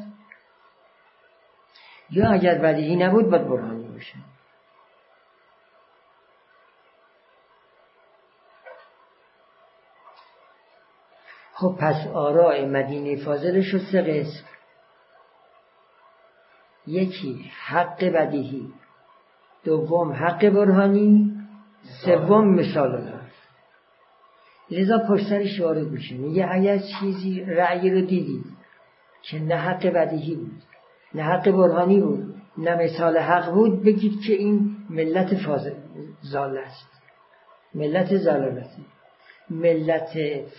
یا 2.11 2.31
اگر 2.31 2.59
بدیهی 2.59 2.97
نبود 2.97 3.31
باید 3.31 3.49
برهانی 3.49 3.89
باشد. 3.89 4.33
خب 11.53 11.77
پس 11.81 12.07
آراء 12.07 12.66
مدینه 12.66 13.25
فاضل 13.25 13.62
شد 13.62 13.81
سه 13.93 14.03
قسم. 14.03 14.51
یکی 16.93 17.51
حق 17.66 18.05
بدیهی. 18.05 18.66
دوم 19.64 20.12
حق 20.12 20.49
برهانی. 20.49 21.32
سوم 22.05 22.55
مثال 22.55 23.09
هست 23.09 23.32
لذا 24.70 24.99
پشترش 25.09 25.61
وارد 25.61 25.86
میشه. 25.86 26.14
میگه 26.14 26.49
اگر 26.51 26.78
چیزی 26.78 27.40
رأی 27.40 27.90
رو 27.90 28.01
دیدید 28.01 28.45
که 29.22 29.38
نه 29.38 29.55
حق 29.55 29.86
بدیهی 29.86 30.34
بود 30.34 30.62
نه 31.14 31.22
حق 31.22 31.51
برهانی 31.51 32.01
بود 32.01 32.34
نه 32.59 32.74
مثال 32.84 33.18
حق 33.18 33.55
بود 33.55 33.84
بگید 33.84 34.20
که 34.26 34.32
این 34.32 34.76
ملت 34.90 35.36
زال 36.22 36.59
است. 36.59 36.88
ملت 37.74 38.16
زلالتی 38.16 38.86
ملت 39.51 40.11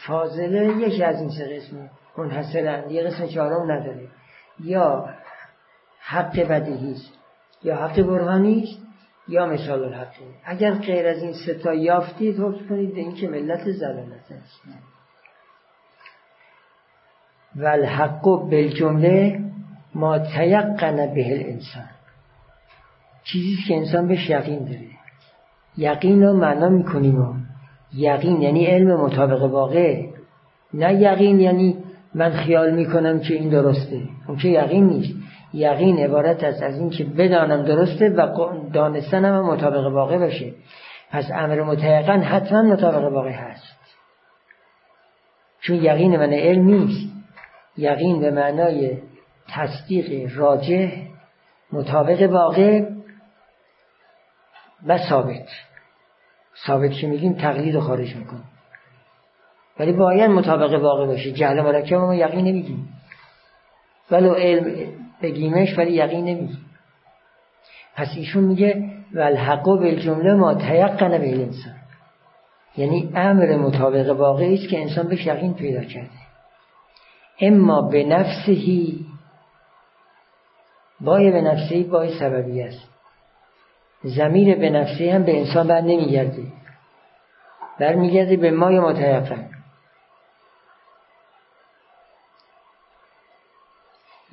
فاضله 0.08 0.88
یکی 0.88 1.04
از 1.04 1.20
این 1.20 1.30
سه 1.30 1.56
قسم 1.56 1.90
منحصرند 2.18 2.92
یه 2.92 3.04
قسم 3.04 3.28
چهارم 3.28 3.72
نداره. 3.72 4.08
یا 4.60 5.10
حق 6.06 6.48
بدیهی 6.48 6.92
است 6.92 7.14
یا 7.64 7.76
حق 7.76 8.02
برهانی 8.02 8.64
است 8.64 8.82
یا 9.28 9.46
مثال 9.46 9.84
الحق. 9.84 10.14
اگر 10.46 10.72
غیر 10.72 11.08
از 11.08 11.24
این 11.24 11.34
ستا 11.34 11.74
یافتید 11.74 12.40
حکم 12.40 12.68
کنید 12.70 12.94
به 12.94 13.00
اینکه 13.00 13.28
ملت 13.28 13.72
زلالت 13.72 14.32
است. 14.32 14.62
و 17.56 17.66
الحق 17.66 18.22
بالجمله 18.22 19.40
ما 19.96 20.20
تیقن 20.20 20.96
به 20.96 21.34
الانسان. 21.34 21.90
چیزی 23.24 23.58
که 23.68 23.76
انسان 23.78 24.08
بهش 24.08 24.30
یقین 24.30 24.60
داره. 24.60 24.88
یقین 25.78 26.24
رو 26.24 26.34
معنا 26.34 26.70
می‌کنیم 26.70 27.22
و 27.22 27.34
یقین 27.94 28.42
یعنی 28.42 28.66
علم 28.66 29.02
مطابق 29.02 29.44
واقع. 29.44 30.10
نه 30.74 30.94
یقین 30.94 31.40
یعنی 31.40 31.78
من 32.16 32.32
خیال 32.32 32.76
می‌کنم 32.76 33.20
که 33.20 33.34
این 33.34 33.50
درسته. 33.50 34.02
اون 34.28 34.38
که 34.38 34.48
یقین 34.48 34.88
نیست. 34.88 35.16
یقین 35.54 36.00
عبارت 36.00 36.44
است 36.44 36.64
از 36.64 36.80
اینکه 36.80 37.04
بدانم 37.04 37.66
درسته 37.66 38.10
و 38.10 38.50
دانستنم 38.74 39.46
مطابق 39.46 39.94
واقع 39.94 40.18
باشه. 40.18 40.54
پس 41.12 41.26
امر 41.34 41.64
متیقن 41.64 42.22
حتما 42.22 42.62
مطابق 42.62 43.14
واقع 43.14 43.32
هست. 43.32 43.78
چون 45.62 45.76
یقین 45.76 46.18
من 46.18 46.34
علم 46.34 46.66
نیست. 46.66 47.14
یقین 47.78 48.20
به 48.20 48.32
معنای 48.32 48.98
تصدیق 49.50 50.38
راجع 50.38 50.90
مطابق 51.74 52.22
واقع 52.32 52.86
و 54.88 54.98
ثابت. 55.10 55.48
ثابت 56.68 56.92
که 56.92 57.08
میگیم 57.08 57.34
تقلید 57.34 57.80
خارج 57.80 58.16
می‌کنیم 58.16 58.50
ولی 59.80 59.94
باید 59.94 60.32
مطابق 60.32 60.84
واقع 60.84 61.06
باشه. 61.06 61.32
جهل 61.32 61.62
مرکب 61.62 61.96
ما 61.96 62.16
یقین 62.16 62.46
نمیگیم 62.46 62.90
ولو 64.12 64.34
علم 64.34 65.03
بگیمش 65.24 65.78
ولی 65.78 65.92
یقین 65.92 66.26
نمیگیم 66.26 66.66
پس 67.96 68.08
ایشون 68.16 68.44
میگه 68.44 68.90
والحق 69.16 69.64
بالجمله 69.64 70.34
ما 70.34 70.54
تیقن 70.54 71.18
به 71.18 71.36
انسان 71.36 71.76
یعنی 72.78 73.12
امر 73.16 73.56
مطابق 73.56 74.10
واقعی 74.10 74.56
است 74.56 74.70
که 74.70 74.82
انسان 74.82 75.08
بهش 75.08 75.26
یقین 75.26 75.54
پیدا 75.54 75.84
کرده. 75.84 76.10
اما 77.42 77.82
به 77.82 78.04
نفسهی 78.04 79.06
بای 81.02 81.32
به 81.32 81.42
نفسهی 81.42 81.84
بای 81.84 82.20
سببی 82.20 82.62
است. 82.62 82.88
زمیر 84.04 84.56
به 84.56 84.70
نفسه 84.70 85.14
هم 85.14 85.24
به 85.24 85.40
انسان 85.40 85.68
بعد 85.68 85.84
نمیگرده. 85.84 86.44
برمیگرده 87.80 88.38
به 88.38 88.52
مای 88.52 88.80
متیقن 88.80 89.50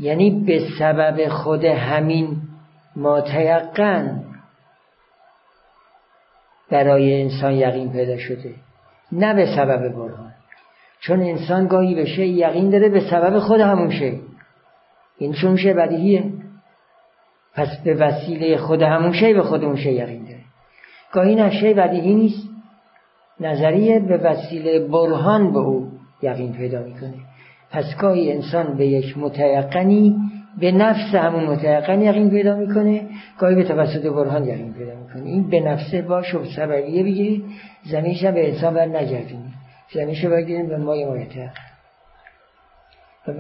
یعنی 0.01 0.45
به 0.45 0.61
سبب 0.79 1.29
خود 1.29 1.65
همین 1.65 2.37
متیقن 2.97 4.25
برای 6.71 7.23
انسان 7.23 7.53
یقین 7.53 7.93
پیدا 7.93 8.19
شده 8.19 8.55
نه 9.13 9.35
به 9.35 9.47
سبب 9.57 9.89
برهان. 9.89 10.33
چون 11.01 11.21
انسان 11.21 11.67
گاهی 11.67 11.95
بشه 11.95 12.27
یقین 12.27 12.71
داره 12.71 12.89
به 12.89 13.01
سبب 13.01 13.39
خود 13.39 13.61
همون 13.61 13.91
شی. 13.91 14.21
این 15.19 15.33
چون 15.33 15.57
شه 15.57 15.75
بدیهیه. 15.75 16.33
پس 17.55 17.69
به 17.85 17.95
وسیله 17.95 18.57
خود 18.57 18.83
همون 18.83 19.13
شی 19.13 19.35
به 19.35 19.43
خود 19.43 19.65
اون 19.65 19.77
شی 19.77 19.93
یقین 19.93 20.25
داره. 20.25 20.41
گاهی 21.13 21.35
نه 21.35 21.51
شی 21.61 21.75
بدیهی 21.75 22.15
نیست 22.15 22.49
نظریه 23.41 23.99
به 24.01 24.17
وسیله 24.17 24.89
برهان 24.89 25.53
به 25.53 25.59
او 25.59 25.93
یقین 26.23 26.53
پیدا 26.53 26.83
می‌کنه. 26.83 27.15
پس 27.71 27.97
گاهی 27.97 28.33
انسان 28.33 28.77
به 28.77 28.87
یک 28.87 29.19
متیقنی 29.19 30.17
به 30.59 30.73
نفس 30.73 31.15
همون 31.15 31.45
متیقن 31.45 32.01
یقین 32.03 32.31
پیدا 32.31 32.57
می‌کنه 32.57 33.07
گاهی 33.39 33.55
به 33.55 33.65
توسط 33.65 34.07
برهان 34.07 34.45
یقین 34.45 34.75
پیدا 34.75 34.95
می‌کنه. 34.95 35.23
این 35.25 35.51
به 35.51 35.61
نفسه 35.61 36.03
با 36.03 36.23
شب 36.23 36.45
سببیه 36.57 37.03
بگیرید 37.03 37.45
زمینش 37.85 38.25
به 38.25 38.49
انسان 38.49 38.75
بر 38.75 38.87
نگردونید 38.87 39.55
زمینش 39.95 40.25
بگیریم 40.25 40.69
به 40.69 40.77
مای 40.77 41.05
متیقن 41.05 41.53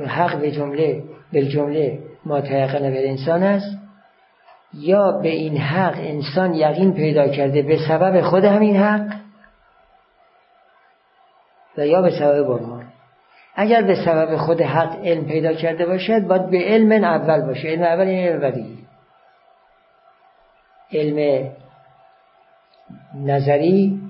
حق 0.06 0.40
به 0.40 0.50
جمله 0.50 1.02
به 1.32 1.46
جمله 1.46 1.98
ما 2.24 2.40
به 2.40 3.08
انسان 3.08 3.42
است. 3.42 3.78
یا 4.74 5.12
به 5.12 5.28
این 5.28 5.56
حق 5.56 5.94
انسان 5.98 6.54
یقین 6.54 6.94
پیدا 6.94 7.28
کرده 7.28 7.62
به 7.62 7.78
سبب 7.88 8.20
خود 8.20 8.44
همین 8.44 8.76
حق 8.76 9.06
و 11.78 11.86
یا 11.86 12.02
به 12.02 12.10
سبب 12.10 12.42
برهان. 12.42 12.79
اگر 13.60 13.82
به 13.82 13.94
سبب 14.04 14.36
خود 14.36 14.60
حق 14.60 14.96
علم 15.04 15.24
پیدا 15.24 15.52
کرده 15.52 15.86
باشد 15.86 16.26
باید 16.26 16.50
به 16.50 16.58
علم 16.58 17.04
اول 17.04 17.46
باشه. 17.46 17.68
علم 17.68 17.82
اول 17.82 18.06
این 18.06 18.28
علم 18.28 18.40
بدی. 18.40 18.78
علم 20.92 21.48
نظری 23.24 24.00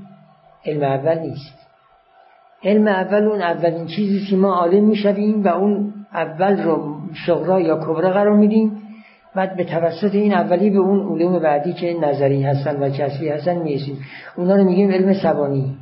علم 0.66 0.82
اول 0.82 1.18
نیست. 1.18 1.58
علم 2.64 2.88
اول 2.88 3.24
اون 3.24 3.42
اولین 3.42 3.86
چیزی 3.86 4.26
که 4.30 4.36
ما 4.36 4.54
عالم 4.54 4.84
می‌شویم 4.84 5.44
و 5.44 5.48
اون 5.48 5.94
اول 6.14 6.62
رو 6.62 7.00
شغرا 7.26 7.60
یا 7.60 7.76
کبرا 7.76 8.10
قرار 8.10 8.36
میدیم. 8.36 8.82
بعد 9.34 9.56
به 9.56 9.64
توسط 9.64 10.14
این 10.14 10.34
اولی 10.34 10.70
به 10.70 10.78
اون 10.78 11.12
علوم 11.12 11.38
بعدی 11.38 11.72
که 11.72 11.94
نظری 11.94 12.42
هستن 12.42 12.82
و 12.82 12.90
کسبی 12.90 13.28
هستن 13.28 13.56
می‌رسیم. 13.56 13.98
اونا 14.36 14.56
رو 14.56 14.64
میگیم 14.64 14.90
علم 14.90 15.14
سبانی. 15.22 15.76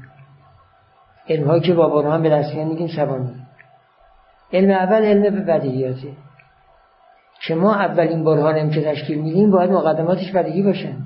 علم 1.29 1.47
هایی 1.47 1.63
که 1.63 1.75
با 1.75 1.89
برهان 1.89 2.23
به 2.23 2.31
دست 2.31 2.55
میگیم 2.55 2.89
سبانی. 2.89 3.38
علم 4.53 4.71
اول 4.71 5.05
علم 5.05 5.45
بدیهیاته 5.45 6.09
که 7.47 7.55
ما 7.55 7.75
اولین 7.75 8.25
برهانم 8.25 8.71
که 8.71 8.83
تشکیل 8.83 9.19
میدیم 9.19 9.51
باید 9.51 9.71
مقدماتش 9.71 10.33
بدیهی 10.33 10.63
باشن. 10.63 10.97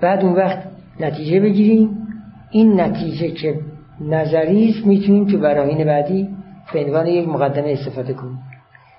بعد 0.00 0.24
اون 0.24 0.32
وقت 0.32 0.58
نتیجه 1.00 1.40
بگیریم. 1.40 2.08
این 2.50 2.80
نتیجه 2.80 3.30
که 3.30 3.60
نظری 4.00 4.68
است 4.68 4.86
می‌تونیم 4.86 5.26
تو 5.26 5.38
براهین 5.38 5.84
بعدی 5.84 6.28
به 6.72 6.84
عنوان 6.84 7.06
یک 7.06 7.28
مقدمه 7.28 7.70
استفاده 7.70 8.14
کنیم. 8.14 8.38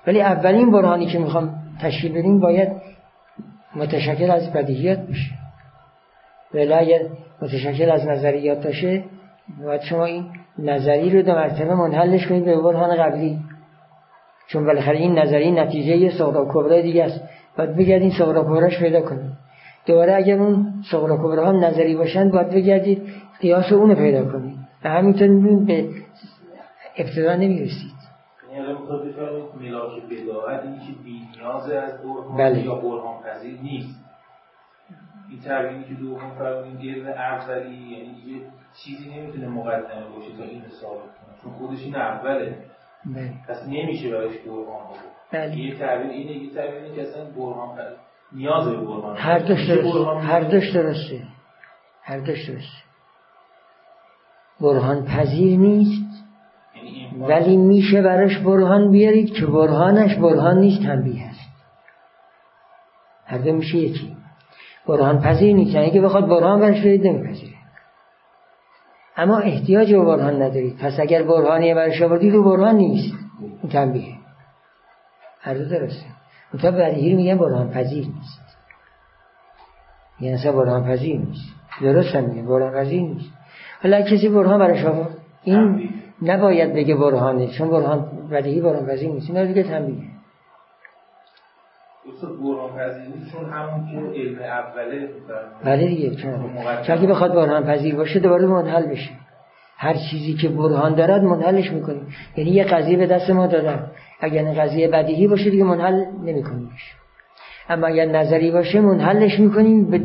ولی 0.06 0.22
اولین 0.22 0.70
برهانی 0.70 1.06
که 1.06 1.18
می‌خوام 1.18 1.54
تشکیل 1.80 2.12
بدیم 2.12 2.40
باید 2.40 2.68
متشکل 3.76 4.30
از 4.30 4.52
بدیهیات 4.52 4.98
باشه. 4.98 5.30
ولی 6.54 6.72
اگر 6.72 7.00
متشکل 7.42 7.90
از 7.90 8.06
نظریات 8.06 8.66
باشه 8.66 9.04
باید 9.64 9.80
شما 9.80 10.04
این 10.04 10.24
نظری 10.58 11.10
رو 11.10 11.22
دو 11.22 11.32
مرتبه 11.32 11.74
منحلش 11.74 12.26
کنید 12.26 12.44
به 12.44 12.60
برهان 12.60 12.96
قبلی. 12.96 13.38
چون 14.48 14.66
بالاخره 14.66 14.96
این 14.96 15.18
نظری 15.18 15.50
نتیجه 15.50 15.96
یه 15.96 16.10
صغرا 16.18 16.44
کبرا 16.48 16.80
دیگه 16.80 17.04
است. 17.04 17.20
باید 17.58 17.76
بگردین 17.76 18.10
صغرا 18.10 18.42
کبراش 18.42 18.78
پیدا 18.78 19.00
کنید. 19.00 19.32
دوباره 19.86 20.14
اگر 20.14 20.38
اون 20.38 20.82
صغرا 20.90 21.16
کبرا 21.16 21.48
هم 21.48 21.64
نظری 21.64 21.96
باشند 21.96 22.32
باید 22.32 22.50
بگردید 22.50 23.02
قیاس 23.40 23.72
اونو 23.72 23.94
پیدا 23.94 24.32
کنید. 24.32 24.58
و 24.84 24.88
همینطور 24.88 25.28
به 25.66 25.88
ابتدا 26.96 27.36
نمی‌رسید. 27.36 28.00
یعنی 28.52 28.72
ملاک 29.60 30.02
بداعت 30.10 30.64
این 30.64 30.78
که 30.78 31.02
بی 31.04 31.20
نیاز 31.36 31.70
از 31.70 32.02
برهان 32.02 32.36
بله. 32.36 32.64
یا 32.64 32.74
برهان 32.74 33.22
پذیر 33.22 33.58
نیست. 33.62 34.00
این 35.30 35.84
که 35.84 35.94
دوم 35.94 36.30
فرمودین 36.38 36.94
علم 36.94 37.06
اولی 37.06 37.76
یعنی 37.76 38.42
چیزی 38.74 39.10
نمی‌تونه 39.10 39.48
مقدمه 39.48 40.06
باشه 40.16 40.36
تا 40.38 40.44
این 40.44 40.62
ثابت 40.80 41.00
کنه. 41.00 41.42
چون 41.42 41.52
خودش 41.52 41.82
این 41.82 41.96
اوله. 41.96 42.56
بله. 43.06 43.32
پس 43.48 43.62
نمیشه 43.68 44.10
براش 44.10 44.32
برهان 44.38 44.86
بود 44.88 44.98
بله. 45.32 45.56
یه 45.56 45.78
تعبیر 45.78 46.10
اینه 46.10 46.32
یه 46.32 46.54
تعبیر 46.54 46.74
اینه 46.74 46.94
که 46.94 47.02
اصلا 47.02 47.24
برهان 47.24 47.78
نیاز 48.32 48.68
به 48.68 48.76
برهان 48.76 49.16
هر 49.16 49.38
دوش 49.38 49.68
درسته 49.68 50.04
هر. 50.20 50.40
دوش 50.40 50.70
درسته 50.70 51.22
هر 52.02 52.18
دوش 52.18 52.48
درسته 52.48 52.82
برهان 54.60 55.04
پذیر 55.04 55.58
نیست. 55.58 56.24
یعنی 56.76 57.24
ولی 57.28 57.56
میشه 57.56 58.02
براش 58.02 58.38
برهان 58.38 58.90
بیارید 58.90 59.32
که 59.32 59.46
برهانش 59.46 60.14
برهان 60.14 60.58
نیست 60.58 60.82
تنبیه 60.82 61.28
هست. 61.28 61.50
هر 63.26 63.38
دو 63.38 63.52
میشه 63.52 63.76
یکی. 63.78 64.16
برهان 64.88 65.20
پذیر 65.20 65.56
نیست. 65.56 65.74
یعنی 65.74 65.90
که 65.90 66.00
بخواد 66.00 66.28
برهان 66.28 66.60
براش 66.60 66.82
بیارید 66.82 67.06
نمیپذیره. 67.06 67.59
اما 69.16 69.38
احتیاج 69.38 69.92
به 69.94 70.04
برهان 70.04 70.42
ندارید. 70.42 70.76
پس 70.76 71.00
اگر 71.00 71.22
برهانی 71.22 71.74
براش 71.74 72.02
آوردید 72.02 72.32
رو 72.32 72.44
برهان 72.44 72.76
نیست. 72.76 73.14
این 73.62 73.72
تنبیه. 73.72 74.14
هر 75.40 75.54
دو 75.54 75.64
درسته. 75.64 76.06
منتها 76.54 76.70
بدیهی 76.70 77.14
میگن 77.14 77.38
برهان 77.38 77.70
پذیر 77.70 78.06
نیست. 78.06 78.40
یعنی 80.20 80.34
اصلا 80.34 80.52
برهان 80.52 80.84
پذیر 80.84 81.20
نیست. 81.20 81.54
درست 81.82 82.14
هم 82.14 82.24
میگن. 82.24 82.46
برهان 82.46 82.72
پذیر 82.72 83.02
نیست. 83.02 83.30
حالا 83.82 84.02
کسی 84.02 84.28
برهان 84.28 84.58
براش 84.58 84.84
آورد؟ 84.84 85.16
این 85.42 85.90
نباید 86.22 86.74
بگه 86.74 86.94
برهانه 86.94 87.48
چون 87.48 87.70
برهان 87.70 88.28
بدیهی 88.30 88.60
برهان 88.60 88.86
پذیر 88.86 89.10
نیست. 89.10 89.30
اینا 89.30 89.44
دیگه 89.44 89.62
تنبیه. 89.62 90.19
چون 93.32 93.50
همون 93.50 93.86
که 93.86 94.20
علم 94.20 94.38
اوله 94.42 95.08
بله 95.64 95.86
دیگه 95.86 96.14
چون 96.86 96.98
که 97.00 97.06
بخواد 97.06 97.34
برهان 97.34 97.64
پذیر 97.64 97.94
باشه 97.94 98.20
دوباره 98.20 98.46
منحل 98.46 98.86
بشه 98.86 99.10
هر 99.76 99.94
چیزی 100.10 100.34
که 100.34 100.48
برهان 100.48 100.94
دارد 100.94 101.22
منحلش 101.22 101.70
می‌کنیم. 101.72 102.06
یعنی 102.36 102.50
یه 102.50 102.64
قضیه 102.64 102.96
به 102.96 103.06
دست 103.06 103.30
ما 103.30 103.46
دادن. 103.46 103.90
اگر 104.20 104.44
این 104.44 104.62
قضیه 104.62 104.88
بدیهی 104.88 105.28
باشه 105.28 105.50
دیگه 105.50 105.64
منحل 105.64 106.04
نمیکنیمش 106.24 106.94
اما 107.68 107.86
اگر 107.86 108.04
نظری 108.04 108.50
باشه 108.50 108.80
منحلش 108.80 109.40
می‌کنیم 109.40 109.90
به 109.90 110.00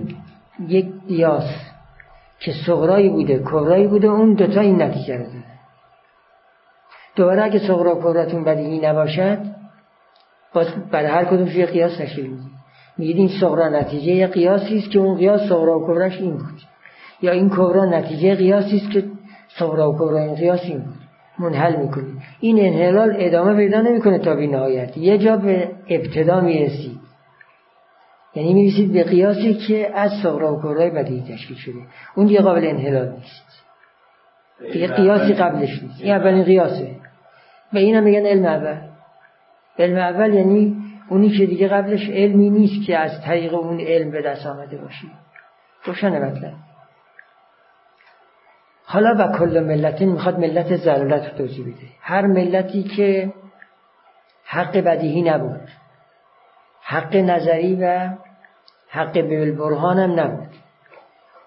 یک 0.68 0.86
قیاس 1.08 1.66
که 2.40 2.52
صغرایی 2.68 3.10
بوده 3.10 3.40
کبرایی 3.40 3.88
بوده 3.88 4.08
اون 4.08 4.34
دوتا 4.34 4.62
این 4.62 4.82
نتیجه 4.82 5.18
رو 5.18 5.24
داره 5.24 5.44
دوباره 7.16 7.44
اگه 7.44 7.60
صغرا 7.68 7.96
کبراتون 7.96 8.44
بدیهی 8.44 8.80
نباشد 8.80 9.55
باز 10.56 10.68
برای 10.92 11.08
هر 11.08 11.26
کدوم 11.26 11.48
یه 11.48 11.66
قیاس 11.66 11.98
تشکیل 11.98 12.26
می‌دید 12.26 12.56
میگید 12.98 13.18
این 13.18 13.30
صغرا 13.42 13.70
نتیجه 13.70 14.12
یه 14.12 14.28
قیاسی 14.28 14.78
است 14.78 14.92
که 14.92 15.00
اون 15.00 15.18
قیاس 15.18 15.42
صغرا 15.50 15.80
و 15.80 15.88
کبرش 15.88 16.22
این 16.22 16.32
بود. 16.32 16.62
یا 17.22 17.32
این 17.32 17.50
کبرا 17.50 17.86
نتیجه 17.86 18.36
قیاسی 18.36 18.78
است 18.78 18.92
که 18.92 19.04
صغرا 19.60 19.92
و 19.92 19.96
کبرا 19.96 20.20
این 20.20 20.36
قیاس 20.36 20.60
این 20.64 20.78
بود. 20.80 20.96
منحل 21.40 21.76
می‌کنید 21.76 22.16
این 22.40 22.60
انحلال 22.60 23.16
ادامه 23.18 23.56
پیدا 23.56 23.82
نمی‌کنه 23.82 24.20
تا 24.20 24.36
بی 24.36 24.48
نهایت. 24.48 24.98
یه 24.98 25.18
جا 25.18 25.38
به 25.38 25.72
ابتدا 25.90 26.42
می‌رسید. 26.42 27.00
یعنی 28.36 28.54
می‌رسید 28.54 28.94
به 28.94 29.04
قیاسی 29.04 29.54
که 29.54 29.92
از 29.96 30.12
صغرا 30.24 30.56
و 30.56 30.62
کبرای 30.62 30.90
بدیهی 30.90 31.34
تشکیل 31.34 31.58
شده. 31.58 31.80
اون 32.16 32.26
دیگه 32.26 32.42
قابل 32.42 32.68
انحلال 32.68 33.10
نیست. 33.10 33.66
یه 34.76 34.88
قیاسی 34.88 35.34
قبلش 35.34 35.84
نیست. 35.84 36.02
این 36.02 36.14
اولین 36.14 36.44
قیاسه. 36.44 36.88
و 37.74 37.78
این 37.78 37.96
هم 37.96 38.04
میگن 38.04 38.26
علم 38.26 38.46
اول. 38.46 38.78
علم 39.80 39.98
اول 39.98 40.34
یعنی 40.34 40.78
اونی 41.10 41.30
که 41.38 41.46
دیگه 41.46 41.68
قبلش 41.68 42.10
علمی 42.10 42.50
نیست 42.50 42.88
که 42.88 42.98
از 42.98 43.22
طریق 43.22 43.54
اون 43.54 43.80
علم 43.80 44.12
به 44.12 44.22
دست 44.22 44.46
آمده 44.46 44.78
باشی. 44.78 45.12
روشنه 45.86 46.20
مطلب. 46.20 46.54
حالا 48.86 49.16
و 49.20 49.38
کل 49.38 49.64
ملتین 49.64 50.12
می‌خواد 50.12 50.40
ملت 50.40 50.76
ضلالت 50.76 51.32
رو 51.32 51.38
توضیح 51.38 51.66
بده. 51.66 51.88
هر 52.02 52.26
ملتی 52.26 52.84
که 52.84 53.34
حق 54.46 54.78
بدیهی 54.78 55.22
نبود 55.22 55.70
حق 56.82 57.16
نظری 57.16 57.76
و 57.82 58.10
حق 58.90 59.22
بالبرهان 59.22 60.00
هم 60.00 60.20
نبود 60.20 60.50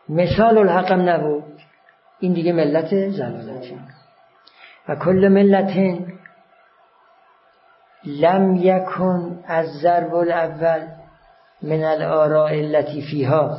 مثال 0.08 0.58
الحق 0.58 0.92
هم 0.92 1.08
نبود 1.08 1.44
این 2.20 2.32
دیگه 2.32 2.52
ملت 2.52 3.08
ضلالتی 3.08 3.78
و 4.88 4.96
کل 4.96 5.28
ملتین 5.28 6.17
لم 8.04 8.56
یکن 8.56 9.44
از 9.46 9.66
ضرب 9.66 10.14
الاول 10.14 10.88
من 11.62 11.84
الاراء 11.84 12.52
التي 12.52 13.02
فيها 13.02 13.58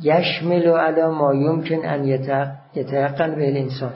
یشمل 0.00 0.68
على 0.68 1.06
ما 1.06 1.32
يمكن 1.34 1.86
ان 1.86 2.04
یتقن 2.74 3.34
به 3.34 3.48
الانسان. 3.48 3.92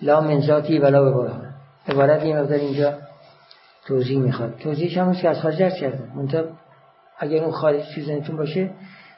لا 0.00 0.20
من 0.20 0.40
ذاتی 0.40 0.78
ولا 0.78 1.02
به 1.02 1.10
برهان 1.10 1.54
عبارت 1.88 2.22
این 2.22 2.38
مقدار 2.40 2.58
اینجا 2.58 2.98
توضیح 3.86 4.18
می‌خواد. 4.18 4.58
توضیحش 4.58 4.98
هم 4.98 5.12
که 5.12 5.28
از 5.28 5.40
خارج 5.40 5.58
درس 5.58 5.74
کردم 5.74 6.28
اگر 7.18 7.42
اون 7.42 7.52
خارج 7.52 7.82
چیزنتون 7.94 8.36
باشه 8.36 8.70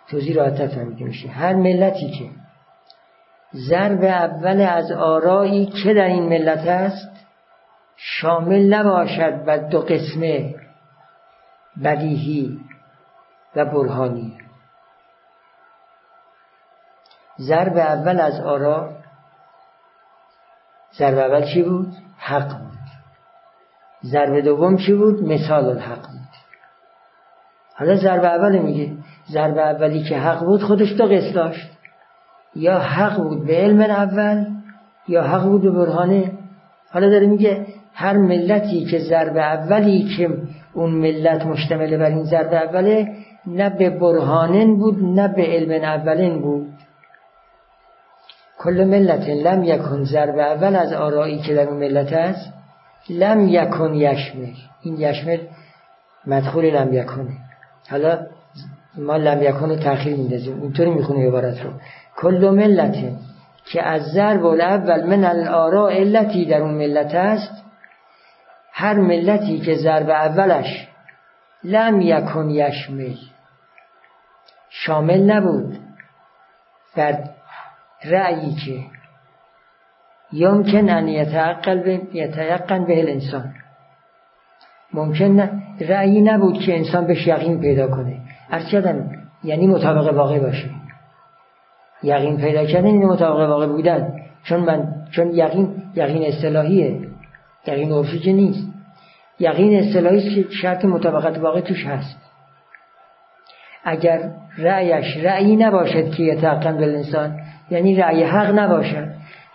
توضیح 0.09 0.37
راحت 0.37 0.67
فهمیده 0.67 1.05
میشه. 1.05 1.29
هر 1.29 1.55
ملتی 1.55 2.11
که 2.11 2.40
ضرب 3.55 4.05
اول 4.05 4.61
از 4.61 4.93
آرایی 4.93 5.67
که 5.67 5.95
در 5.95 6.05
این 6.05 6.29
ملت 6.29 6.67
است؟ 6.67 7.11
شامل 7.97 8.75
نباشد 8.75 9.43
و 9.47 9.59
دو 9.59 9.81
قسمه 9.81 10.55
بدیهی 11.85 12.61
و 13.57 13.65
برهانی. 13.65 14.39
ضرب 17.41 17.77
اول 17.77 18.21
از 18.21 18.41
آرا 18.41 18.91
ضرب 20.99 21.19
اول 21.19 21.55
چی 21.55 21.63
بود؟ 21.63 21.93
حق 22.19 22.59
بود. 22.59 22.79
ضرب 24.05 24.41
دوم 24.41 24.77
چی 24.77 24.95
بود؟ 24.95 25.23
مثال 25.23 25.65
الحق 25.65 26.07
بود. 26.07 26.31
حالا 27.75 27.97
ضرب 27.97 28.25
اول 28.25 28.59
میگه 28.59 28.97
ضرب 29.33 29.59
اولی 29.59 30.05
که 30.05 30.19
حق 30.19 30.45
بود 30.45 30.63
خودش 30.63 30.93
دو 30.93 31.05
قسم 31.05 31.33
داشت. 31.33 31.80
یا 32.57 32.79
حق 32.79 33.17
بود 33.17 33.47
به 33.47 33.57
علم 33.57 33.81
اول 33.81 34.45
یا 35.09 35.23
حق 35.23 35.45
بود 35.45 35.63
به 35.63 35.71
برهانه. 35.71 36.33
حالا 36.91 37.11
داره 37.11 37.27
میگه 37.27 37.67
هر 37.95 38.17
ملتی 38.17 38.85
که 38.85 38.99
ضرب 38.99 39.37
اولی 39.37 40.17
که 40.17 40.31
اون 40.73 40.91
ملت 40.91 41.47
مشتمل 41.47 41.97
بر 41.97 42.07
این 42.07 42.25
ضرب 42.25 42.53
اوله 42.53 43.09
نه 43.47 43.71
به 43.71 43.91
برهانن 43.91 44.77
بود 44.77 45.05
نه 45.05 45.29
به 45.29 45.43
علم 45.43 45.85
اولین 45.85 46.43
بود. 46.43 46.69
کل 48.59 48.85
ملت 48.85 49.29
لم 49.29 49.65
یکن 49.65 50.05
ضرب 50.05 50.39
اول 50.39 50.77
از 50.77 50.93
آرایی 50.93 51.39
که 51.39 51.55
در 51.55 51.69
اون 51.69 51.79
ملت 51.79 52.13
است 52.13 52.53
لم 53.11 53.49
یکن 53.49 53.95
یشمل. 53.95 54.53
این 54.83 54.97
یشمل 54.99 55.39
مدخول 56.27 56.65
لم 56.65 56.93
یکنه 56.93 57.33
حالا 57.91 58.19
ما 58.99 59.17
لم 59.17 59.43
یکن 59.43 59.69
رو 59.69 59.77
تأخیر 59.77 60.17
میندازیم. 60.17 60.63
اینطوری 60.63 60.91
می‌خونه 60.91 61.27
عبارت 61.27 61.63
رو. 61.65 61.71
کل 62.21 62.51
ملت 62.51 62.97
که 63.73 63.83
از 63.83 64.03
ضرب 64.03 64.45
الاول 64.45 65.07
من 65.07 65.25
الارا 65.25 65.89
علتی 65.89 66.47
در 66.47 66.61
اون 66.61 66.75
ملت 66.75 67.15
است 67.15 67.65
هر 68.73 68.95
ملتی 68.95 69.61
که 69.61 69.75
ضرب 69.75 70.11
اولش 70.11 70.89
لم 71.65 72.01
یکن 72.01 72.51
یشمل 72.51 73.15
شامل 74.71 75.31
نبود 75.31 75.79
بر 76.97 77.25
رأیی 78.05 78.55
که 78.55 78.85
یمکن 80.33 80.91
ان 80.91 81.09
یتعقل 81.09 82.85
به 82.85 83.01
الانسان. 83.01 83.55
ممکن 84.93 85.63
رأیی 85.81 86.21
نبود 86.21 86.59
که 86.59 86.77
انسان 86.77 87.07
بهش 87.07 87.27
یقین 87.27 87.61
پیدا 87.61 87.89
کنه. 87.89 88.21
هر 88.51 88.61
یعنی 89.45 89.67
مطابق 89.67 90.15
واقع 90.15 90.39
باشه. 90.39 90.71
یقین 92.03 92.37
پیدا 92.37 92.67
کردن 92.67 92.87
این 92.87 93.07
مطابق 93.07 93.49
واقع 93.49 93.67
بودن. 93.67 94.13
چون 94.45 94.61
من 94.61 94.95
چون 95.11 95.31
یقین 95.35 95.83
یقین 95.95 96.23
اصطلاحیه. 96.23 96.99
یقین 97.67 97.93
عرفی 97.93 98.19
که 98.19 98.33
نیست. 98.33 98.69
یقین 99.41 99.79
اصطلاحی 99.79 100.35
که 100.35 100.51
شرط 100.51 100.85
مطابقت 100.85 101.39
واقع 101.39 101.61
توش 101.61 101.87
هست. 101.87 102.17
اگر 103.85 104.31
رأیش 104.59 105.17
رأیی 105.17 105.57
نباشد 105.57 106.11
که 106.11 106.23
یتقن 106.23 106.85
انسان 106.85 107.41
یعنی 107.71 107.97
رأی 107.97 108.23
حق 108.23 108.59
نباشد. 108.59 109.09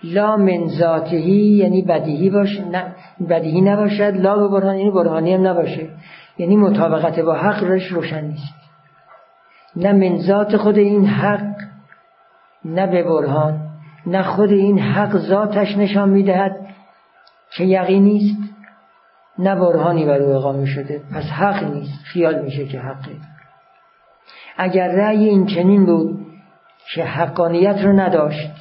لا 0.04 0.38
من 0.38 0.68
ذاتهی 0.68 1.32
یعنی 1.32 1.82
بدیهی 1.82 2.30
باشه 2.30 2.66
نه 2.66 2.96
بدیهی 3.30 3.62
نباشد. 3.62 4.16
لا 4.16 4.36
به 4.36 4.48
برهان 4.48 4.78
یعنی 4.78 4.92
برهانی 4.92 5.34
هم 5.34 5.48
نباشه. 5.48 5.90
یعنی 6.38 6.56
مطابقت 6.58 7.20
با 7.20 7.34
حق 7.34 7.64
رش 7.64 7.88
روشن 7.88 8.26
نیست. 8.26 8.56
نه 9.76 9.92
من 9.92 10.18
ذات 10.18 10.58
خود 10.58 10.78
این 10.78 11.06
حق 11.06 11.56
نه 12.66 12.88
به 12.88 13.04
برهان 13.04 13.70
نه 14.06 14.24
خود 14.24 14.50
این 14.52 14.80
حق 14.80 15.18
ذاتش 15.18 15.78
نشان 15.78 16.10
می‌دهد 16.10 16.56
که 17.58 17.64
یقینی 17.64 18.18
است 18.18 18.56
نه 19.40 19.56
برهانی 19.56 20.06
بر 20.06 20.18
او 20.18 20.36
اقامه 20.36 20.66
شده 20.66 21.02
پس 21.14 21.24
حق 21.24 21.64
نیست. 21.64 22.04
خیال 22.04 22.42
میشه 22.42 22.66
که 22.66 22.80
حقه. 22.80 23.12
اگر 24.58 24.88
رأی 24.88 25.26
این 25.26 25.46
چنین 25.46 25.86
بود 25.86 26.26
که 26.94 27.04
حقانیت 27.04 27.82
رو 27.84 27.94
نداشت 28.00 28.52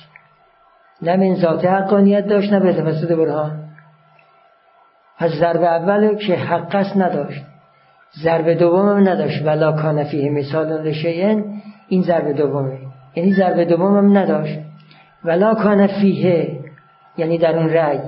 نه 1.02 1.16
من 1.16 1.35
ذات 1.35 1.64
حقانیت 1.64 2.26
داشت 2.26 2.52
نه 2.52 2.60
به 2.60 2.72
توسط 2.72 3.12
برهان. 3.12 3.64
پس 5.18 5.31
ضرب 5.31 5.62
اول 5.62 6.16
که 6.16 6.36
حق 6.36 6.74
است 6.74 6.97
نداشت. 6.97 7.44
ضرب 8.22 8.51
دوم 8.51 8.89
هم 8.89 9.09
نداشت. 9.09 9.47
ولا 9.47 9.72
کان 9.72 10.05
فیه 10.05 10.31
مثال 10.31 10.82
لشیئن 10.82 11.44
این 11.89 12.02
ضرب 12.02 12.32
دومه. 12.32 12.78
یعنی 13.16 13.32
ضرب 13.32 13.65
دوم 13.65 13.97
هم 13.97 14.19
نداشت. 14.19 14.59
ولا 15.24 15.55
کان 15.55 15.86
فیه 15.86 16.61
یعنی 17.16 17.39
در 17.39 17.59
اون 17.59 17.69
رأی. 17.69 17.99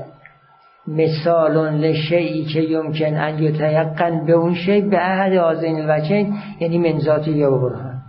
مثال 0.88 1.74
لشیعی 1.74 2.44
که 2.44 2.60
یمکن 2.60 3.14
ان 3.14 3.38
یتیقن 3.38 4.26
به 4.26 4.32
اون 4.32 4.54
شی 4.54 4.80
به 4.80 4.96
احد 4.96 5.32
آزین 5.32 5.80
الوچین 5.80 6.34
یعنی 6.60 6.78
منزاتی 6.78 7.30
یا 7.30 7.50
برهان. 7.50 8.02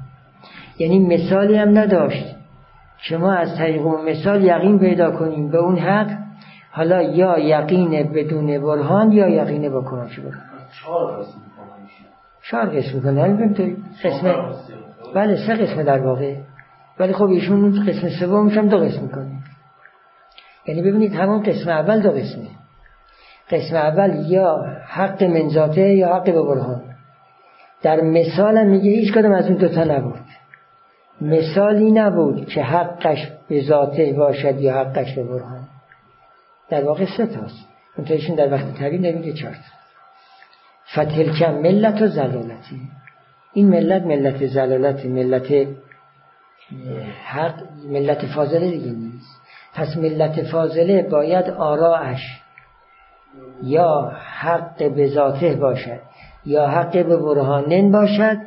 یعنی 0.79 0.99
مثالی 0.99 1.57
هم 1.57 1.77
نداشت. 1.77 2.35
شما 2.97 3.33
از 3.33 3.57
طریق 3.57 3.85
اون 3.85 4.09
مثال 4.09 4.43
یقین 4.43 4.79
پیدا 4.79 5.11
کنیم 5.11 5.51
به 5.51 5.57
اون 5.57 5.77
حق. 5.77 6.11
حالا 6.71 7.01
یا 7.01 7.39
یقین 7.39 8.03
بدون 8.03 8.61
برهان 8.61 9.11
یا 9.11 9.27
یقین 9.27 9.69
با 9.69 9.81
کمک 9.81 10.19
برهان. 10.19 10.41
چهار 12.41 12.69
قسم 12.69 13.01
کنه 13.01 13.21
قسم. 14.03 14.51
بله 15.15 15.47
سه 15.47 15.53
قسم 15.53 15.83
در 15.83 15.99
واقع. 15.99 16.35
ولی 16.99 17.13
خب 17.13 17.29
ایشون 17.29 17.85
قسم 17.85 18.09
سومش 18.09 18.57
هم 18.57 18.69
دو 18.69 18.77
قسم 18.77 19.07
کنه 19.07 19.37
یعنی 20.65 20.81
ببینید 20.81 21.13
همون 21.13 21.43
قسم 21.43 21.69
اول 21.69 22.01
دو 22.01 22.11
قسمه 22.11 22.47
قسم 23.49 23.75
اول 23.75 24.25
یا 24.29 24.65
حق 24.87 25.23
منزاته 25.23 25.95
یا 25.95 26.15
حق 26.15 26.23
به 26.23 26.41
برهان 26.41 26.81
در 27.81 28.01
مثال 28.01 28.67
میگه 28.67 28.91
هیچ 28.91 29.13
کدوم 29.13 29.31
از 29.31 29.47
اون 29.47 29.57
دوتا 29.57 29.83
نبود. 29.83 30.19
مثالی 31.21 31.91
نبود 31.91 32.47
که 32.47 32.63
حقش 32.63 33.31
به 33.49 33.61
ذاته 33.61 34.13
باشد 34.13 34.61
یا 34.61 34.73
حقش 34.73 35.15
به 35.15 35.23
برهان 35.23 35.67
در 36.69 36.83
واقع 36.83 37.05
سه 37.17 37.25
تاست. 37.25 37.67
منتهیشون 37.97 38.35
در 38.35 38.51
وقت 38.51 38.77
طویل 38.77 39.05
نمیگه 39.05 39.33
چهار 39.33 39.55
فتلکم 40.93 41.53
ملت 41.53 42.01
و 42.01 42.07
زلالتی. 42.07 42.81
این 43.53 43.69
ملت 43.69 44.03
ملت 44.03 44.45
زلالت 44.45 45.05
ملت 45.05 45.67
حق 47.25 47.63
ملت 47.89 48.25
فاضله 48.25 48.71
دیگه 48.71 48.91
نیست. 48.91 49.41
پس 49.73 49.97
ملت 49.97 50.43
فاضله 50.43 51.07
باید 51.11 51.49
آراش 51.49 52.41
یا 53.63 54.11
حق 54.39 54.91
به 54.91 55.07
ذاته 55.07 55.55
باشد 55.55 55.99
یا 56.45 56.67
حق 56.67 56.91
به 56.91 57.17
برهانن 57.17 57.91
باشد 57.91 58.37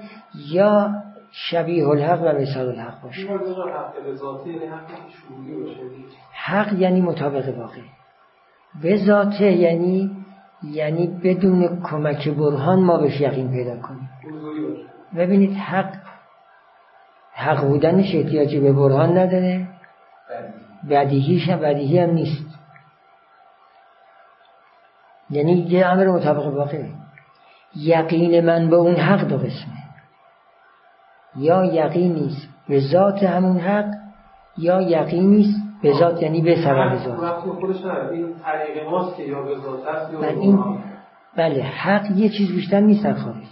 یا 0.52 0.90
شبیه 1.32 1.88
الحق 1.88 2.22
و 2.22 2.38
مثال 2.40 2.68
الحق 2.68 3.02
باشد. 3.02 3.28
حق 6.32 6.72
یعنی 6.72 7.00
مطابق 7.00 7.58
واقع. 7.58 7.80
به 8.82 8.96
ذاته 8.96 9.52
یعنی 9.52 10.10
یعنی 10.64 11.06
بدون 11.06 11.82
کمک 11.82 12.28
برهان 12.28 12.80
ما 12.80 12.96
بهش 12.96 13.20
یقین 13.20 13.50
پیدا 13.50 13.76
کنیم. 13.76 14.10
ببینید 15.16 15.52
حق 15.52 16.09
حق 17.40 17.64
بودنش 17.64 18.14
احتیاجی 18.14 18.60
به 18.60 18.72
برهان 18.72 19.18
نداره. 19.18 19.68
بدیهیش 20.90 21.48
هم 21.48 21.58
بدیهی 21.58 21.98
هم 21.98 22.10
نیست. 22.10 22.58
یعنی 25.30 25.52
یه 25.52 25.86
امر 25.86 26.06
مطابق 26.06 26.46
واقع 26.46 26.84
یقین 27.76 28.46
من 28.46 28.70
به 28.70 28.76
اون 28.76 28.94
حق 28.94 29.24
دو 29.28 29.36
قسمه. 29.36 29.80
یا 31.36 31.64
یقین 31.64 32.12
نیست 32.12 32.48
به 32.68 32.80
ذات 32.80 33.22
همون 33.22 33.58
حق 33.58 33.90
یا 34.58 34.80
یقین 34.80 35.30
نیست 35.30 35.60
به 35.82 35.92
ذات 35.92 36.22
یعنی 36.22 36.42
به 36.42 36.56
سبب 36.64 36.96
ذات. 36.96 37.18
این 40.22 40.78
بله 41.36 41.62
حق. 41.62 42.10
یه 42.10 42.28
چیز 42.28 42.52
بیشتر 42.52 42.80
نیست 42.80 43.04
در 43.04 43.14
خارج. 43.14 43.46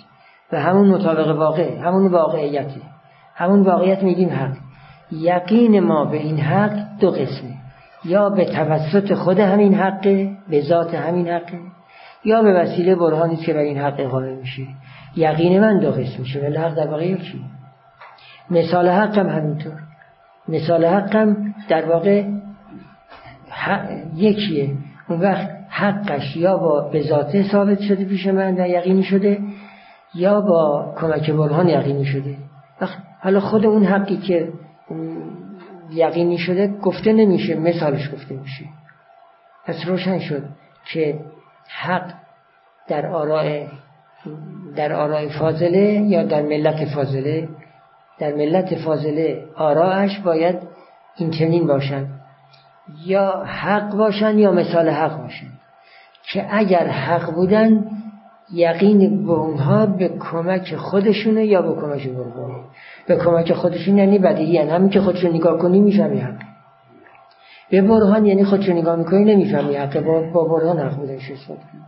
و 0.53 0.61
همون 0.61 0.89
مطابق 0.89 1.39
واقع 1.39 1.79
همون 1.79 2.13
واقعیته 2.13 2.81
همون 3.39 3.63
واقعیت 3.63 4.03
میگیم 4.03 4.29
حق. 4.29 4.57
یقین 5.13 5.81
ما 5.81 6.05
به 6.05 6.17
این 6.17 6.41
حق 6.41 6.99
دو 7.01 7.11
قسمه. 7.11 7.55
یا 8.05 8.31
به 8.31 8.45
توسط 8.45 9.15
خود 9.15 9.39
همین 9.39 9.75
حقه 9.75 10.31
به 10.49 10.61
ذات 10.61 10.95
همین 10.95 11.29
حقه 11.29 11.59
یا 12.25 12.43
به 12.43 12.53
وسیله 12.53 12.95
برهانی 12.95 13.37
که 13.37 13.53
بر 13.53 13.59
این 13.59 13.79
حق 13.79 13.95
اقامه 13.99 14.35
میشه. 14.35 14.63
یقین 15.17 15.61
من 15.61 15.79
دو 15.79 15.91
قسم 15.91 16.19
میشه. 16.19 16.41
ولی 16.41 16.57
حق 16.57 16.75
در 16.75 16.87
واقع 16.87 17.07
یکی. 17.07 17.41
مثال 18.51 18.89
حقم 18.89 19.29
همینطور. 19.29 19.73
مثال 20.49 20.85
حقم 20.85 21.37
در 21.69 21.85
واقع 21.85 22.25
یکیه. 24.17 24.71
اون 25.09 25.21
وقت 25.21 25.49
حقش 25.69 26.37
یا 26.37 26.57
با 26.57 26.81
به 26.81 27.03
ذاته 27.03 27.43
ثابت 27.43 27.81
شده 27.81 28.05
پیش 28.05 28.27
من 28.27 28.61
و 28.61 28.69
یقینی 28.69 29.03
شده 29.03 29.39
یا 30.15 30.41
با 30.41 30.95
کمک 31.01 31.31
برهان 31.31 31.69
یقینی 31.69 32.05
شده. 32.05 32.37
حالا 33.21 33.41
خود 33.41 33.67
اون 33.67 33.85
حقی 33.85 34.17
که 34.17 34.53
یقینی 35.91 36.39
شده 36.39 36.67
گفته 36.67 37.13
نمیشه 37.13 37.55
مثالش 37.55 38.15
گفته 38.15 38.35
میشه. 38.35 38.65
پس 39.67 39.77
روشن 39.87 40.19
شد 40.19 40.43
که 40.93 41.21
حق 41.69 42.13
در 42.89 43.07
آراء 43.07 43.67
در 44.77 44.93
آراء 44.93 45.29
فاضله 45.29 46.03
یا 46.07 46.23
در 46.23 46.43
ملت 46.43 46.85
فاضله 46.85 47.49
در 48.19 48.35
ملت 48.35 48.75
فاضله 48.75 49.45
آراش 49.57 50.19
باید 50.19 50.59
این 51.17 51.31
چنین 51.31 51.67
باشن. 51.67 52.07
یا 53.07 53.45
حق 53.47 53.97
باشن 53.97 54.39
یا 54.39 54.53
مثال 54.53 54.89
حق 54.89 55.23
باشن. 55.23 55.47
که 56.33 56.47
اگر 56.51 56.87
حق 56.87 57.35
بودن 57.35 57.85
یقین 58.53 59.27
به 59.27 59.33
اونها 59.33 59.87
به 59.87 60.09
کمک 60.09 60.77
خودشونه 60.77 61.47
یا 61.47 61.63
به 61.63 61.81
کمک 61.81 62.09
برهان 62.09 62.65
به 63.07 63.17
کمک 63.17 63.53
خودشون 63.53 63.99
یعنی 63.99 64.19
بدیهی 64.19 64.51
یعنی 64.51 64.71
همین 64.71 64.91
که 64.91 65.01
خودشون 65.01 65.31
نگاه 65.31 65.59
کنی 65.59 65.81
می‌فهمی 65.81 66.21
حق. 66.21 66.43
به 67.71 67.83
برهان 67.83 68.27
یعنی 68.27 68.45
خودشون 68.45 68.77
نگاه 68.77 68.97
می‌کنی 68.97 69.25
نمی‌فهمی 69.25 69.77
حق. 69.77 70.01
با, 70.01 70.21
با 70.21 70.45
برهان 70.45 70.79
حق 70.79 71.01
اثبات 71.01 71.59
کنی 71.59 71.83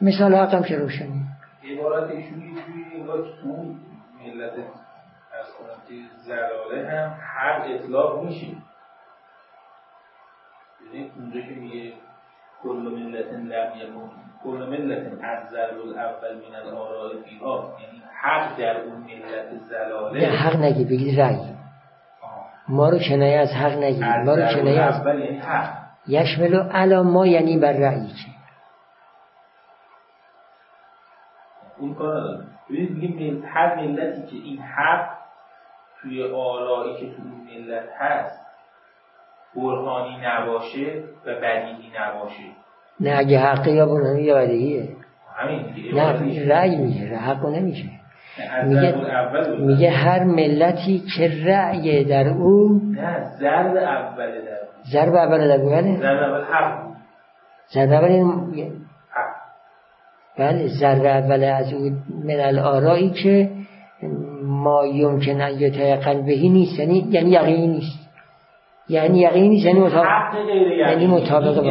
مثال 0.00 0.34
حق 0.34 0.54
هم 0.54 0.62
که 0.62 0.76
روشنی 0.76 1.24
عبارت 1.70 2.08
تو 3.42 3.48
ملت 4.24 4.52
از 5.40 5.46
زلاله 6.26 6.88
هم 6.88 7.14
هر 7.20 7.74
اطلاق 7.74 8.24
میشه 8.24 8.46
یعنی 10.84 11.10
اونجا 11.18 11.40
که 11.40 11.60
میگه 11.60 11.92
کل 12.62 12.76
ملت 12.76 13.26
یکن 13.76 14.10
کل 14.44 14.50
ملت 14.50 15.12
از 15.22 15.54
الاول 15.54 16.34
من 16.34 16.54
الآراء 16.54 17.22
فیها 17.24 17.76
یعنی 17.80 18.02
حق 18.22 18.58
در 18.58 18.80
اون 18.80 18.96
ملت 18.96 19.58
زلاله. 19.68 20.20
نه 20.20 20.36
حق 20.36 20.56
نگی 20.56 20.84
بگی 20.84 21.16
رأی. 21.16 21.58
ما 22.68 22.88
رو 22.88 22.98
کنایه 23.08 23.38
از 23.38 23.48
حق 23.52 23.78
نگی 23.78 24.00
ما 24.00 24.34
رو 24.34 24.46
کنایه 24.54 24.82
از 24.82 25.06
یعنی 25.06 25.38
حق. 25.38 25.74
یشملو 26.06 26.62
علا 26.62 27.02
ما 27.02 27.26
یعنی 27.26 27.58
بر 27.58 27.72
رأیی 27.72 28.08
که 28.08 28.38
اون 31.78 31.94
کار 31.94 32.44
ببینید 32.70 33.44
هر 33.44 33.74
ملتی 33.74 34.22
که 34.22 34.36
این 34.36 34.62
حق 34.62 35.18
توی 36.00 36.32
آرایی 36.32 36.96
که 36.96 37.16
تو 37.16 37.22
اون 37.22 37.40
ملت 37.40 37.88
هست 37.98 38.48
برهانی 39.56 40.16
نباشه 40.26 41.04
و 41.26 41.34
بدیهی 41.34 41.92
نباشه. 41.98 42.52
نه 43.00 43.14
اگه 43.18 43.38
حقی 43.38 43.72
یا 43.72 43.86
برهانی 43.86 44.22
یا 44.22 44.34
بدیهیه. 44.34 44.88
همین 45.36 45.60
نه 45.94 46.48
رأی 46.48 46.76
میگه 46.76 47.16
حق 47.16 47.46
نمیشه. 47.46 47.88
میگه, 48.64 48.94
میگه 49.58 49.90
هر 49.90 50.24
ملتی 50.24 51.02
که 51.16 51.32
رأی 51.44 52.04
در 52.04 52.28
او 52.28 52.80
نه 52.92 53.24
ضرب 53.40 53.76
اول 53.76 54.30
در 54.30 54.58
ضرب 54.92 55.14
اول 55.14 55.48
در 55.48 55.58
بله. 55.58 55.96
ضرب 55.96 56.22
اول 56.22 56.44
حق 56.44 56.88
ضرب 57.74 57.92
اول 57.92 58.70
بله 60.38 60.66
ضرب 60.66 61.04
اول 61.04 61.44
از 61.44 61.72
او 61.72 61.90
من 62.24 62.40
الارایی 62.40 63.10
که 63.10 63.50
ما 64.42 64.86
یمکن 64.86 65.40
ان 65.40 65.60
یتیقن 65.60 66.26
بهی 66.26 66.48
نیست 66.48 66.78
یعنی 66.78 67.08
یعنی 67.10 67.30
یقینی 67.30 67.66
نیست. 67.66 68.08
یعنی 68.88 69.18
یقینی 69.18 69.48
نیست 69.48 69.66
یعنی 69.66 69.80
مطابق 69.80 70.34
یعنی 70.78 71.06
مطابق 71.06 71.64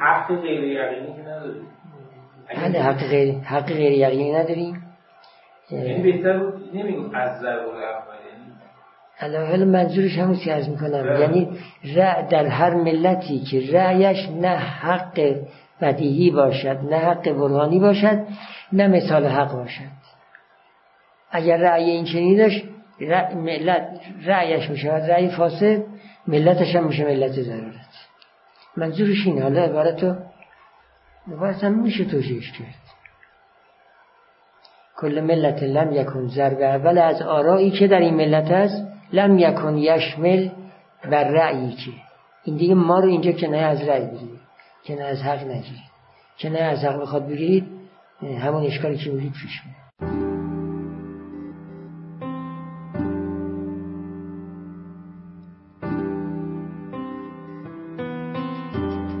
حق 0.00 0.40
غیر 0.42 0.64
یقینی 0.64 1.16
که 1.16 1.22
نداریم. 1.22 1.66
بله 2.56 2.82
حق 2.82 3.08
غیر 3.08 3.34
حق 3.34 3.66
غیر 3.66 3.92
یقینی 3.92 4.32
نداریم. 4.32 4.82
یعنی 5.70 6.12
بهتر 6.12 6.52
نمیگم 6.74 7.14
از 7.14 7.40
ضرب 7.40 7.68
اول 7.68 7.80
یعنی 9.22 9.46
حالا 9.46 9.64
منظورش 9.64 10.18
همون 10.18 10.36
که 10.36 10.52
از 10.52 10.68
می‌کنم. 10.70 11.20
یعنی 11.20 11.48
رع 11.94 12.28
در 12.28 12.46
هر 12.46 12.74
ملتی 12.74 13.38
که 13.40 13.72
رعیش 13.72 14.28
نه 14.28 14.56
حق 14.56 15.36
بدیهی 15.80 16.30
باشد 16.30 16.78
نه 16.90 16.96
حق 16.96 17.32
برهانی 17.32 17.80
باشد 17.80 18.26
نه 18.72 18.88
مثال 18.88 19.26
حق 19.26 19.52
باشد. 19.52 20.00
اگر 21.30 21.56
رأی 21.56 21.90
این 21.90 22.04
چنین 22.04 22.38
داشت 22.38 22.64
ملت 23.34 24.00
رأیش 24.24 24.70
میشه 24.70 24.88
رأی 24.88 25.28
فاسد 25.28 25.82
ملتش 26.26 26.76
هم 26.76 26.86
میشه 26.86 27.04
ملت 27.04 27.32
ضرورت 27.32 27.79
منظورش 28.76 29.26
اینه 29.26 29.42
حالا 29.42 29.62
عبارتو 29.62 30.14
عبارت 31.32 31.64
هم 31.64 31.82
میشه 31.82 32.04
توجیهش 32.04 32.52
کرد. 32.52 32.74
کل 34.96 35.20
ملت 35.20 35.62
لم 35.62 35.92
یکن 35.92 36.28
ضرب 36.28 36.60
اول 36.60 36.98
از 36.98 37.22
آرایی 37.22 37.70
که 37.70 37.86
در 37.86 37.98
این 37.98 38.14
ملت 38.14 38.50
هست 38.50 38.88
لم 39.12 39.38
یکن 39.38 39.76
یشمل 39.76 40.50
بر 41.10 41.24
رأیی 41.24 41.72
که. 41.72 41.90
این 42.44 42.56
دیگه 42.56 42.74
ما 42.74 42.98
رو 43.00 43.08
اینجا 43.08 43.32
که 43.32 43.48
نه 43.48 43.58
از 43.58 43.88
رأی 43.88 44.06
بگیرید 44.06 44.40
که 44.84 44.94
نه 44.94 45.04
از 45.04 45.22
حق 45.22 45.44
نگیرید 45.44 45.90
که 46.36 46.50
نه 46.50 46.58
از 46.58 46.78
حق 46.84 47.00
بخواد 47.00 47.26
بگیرید 47.26 47.66
همون 48.22 48.66
اشکالی 48.66 48.96
که 48.96 49.10
میگید 49.10 49.32
پیش 49.32 49.60
میاد. 49.64 50.29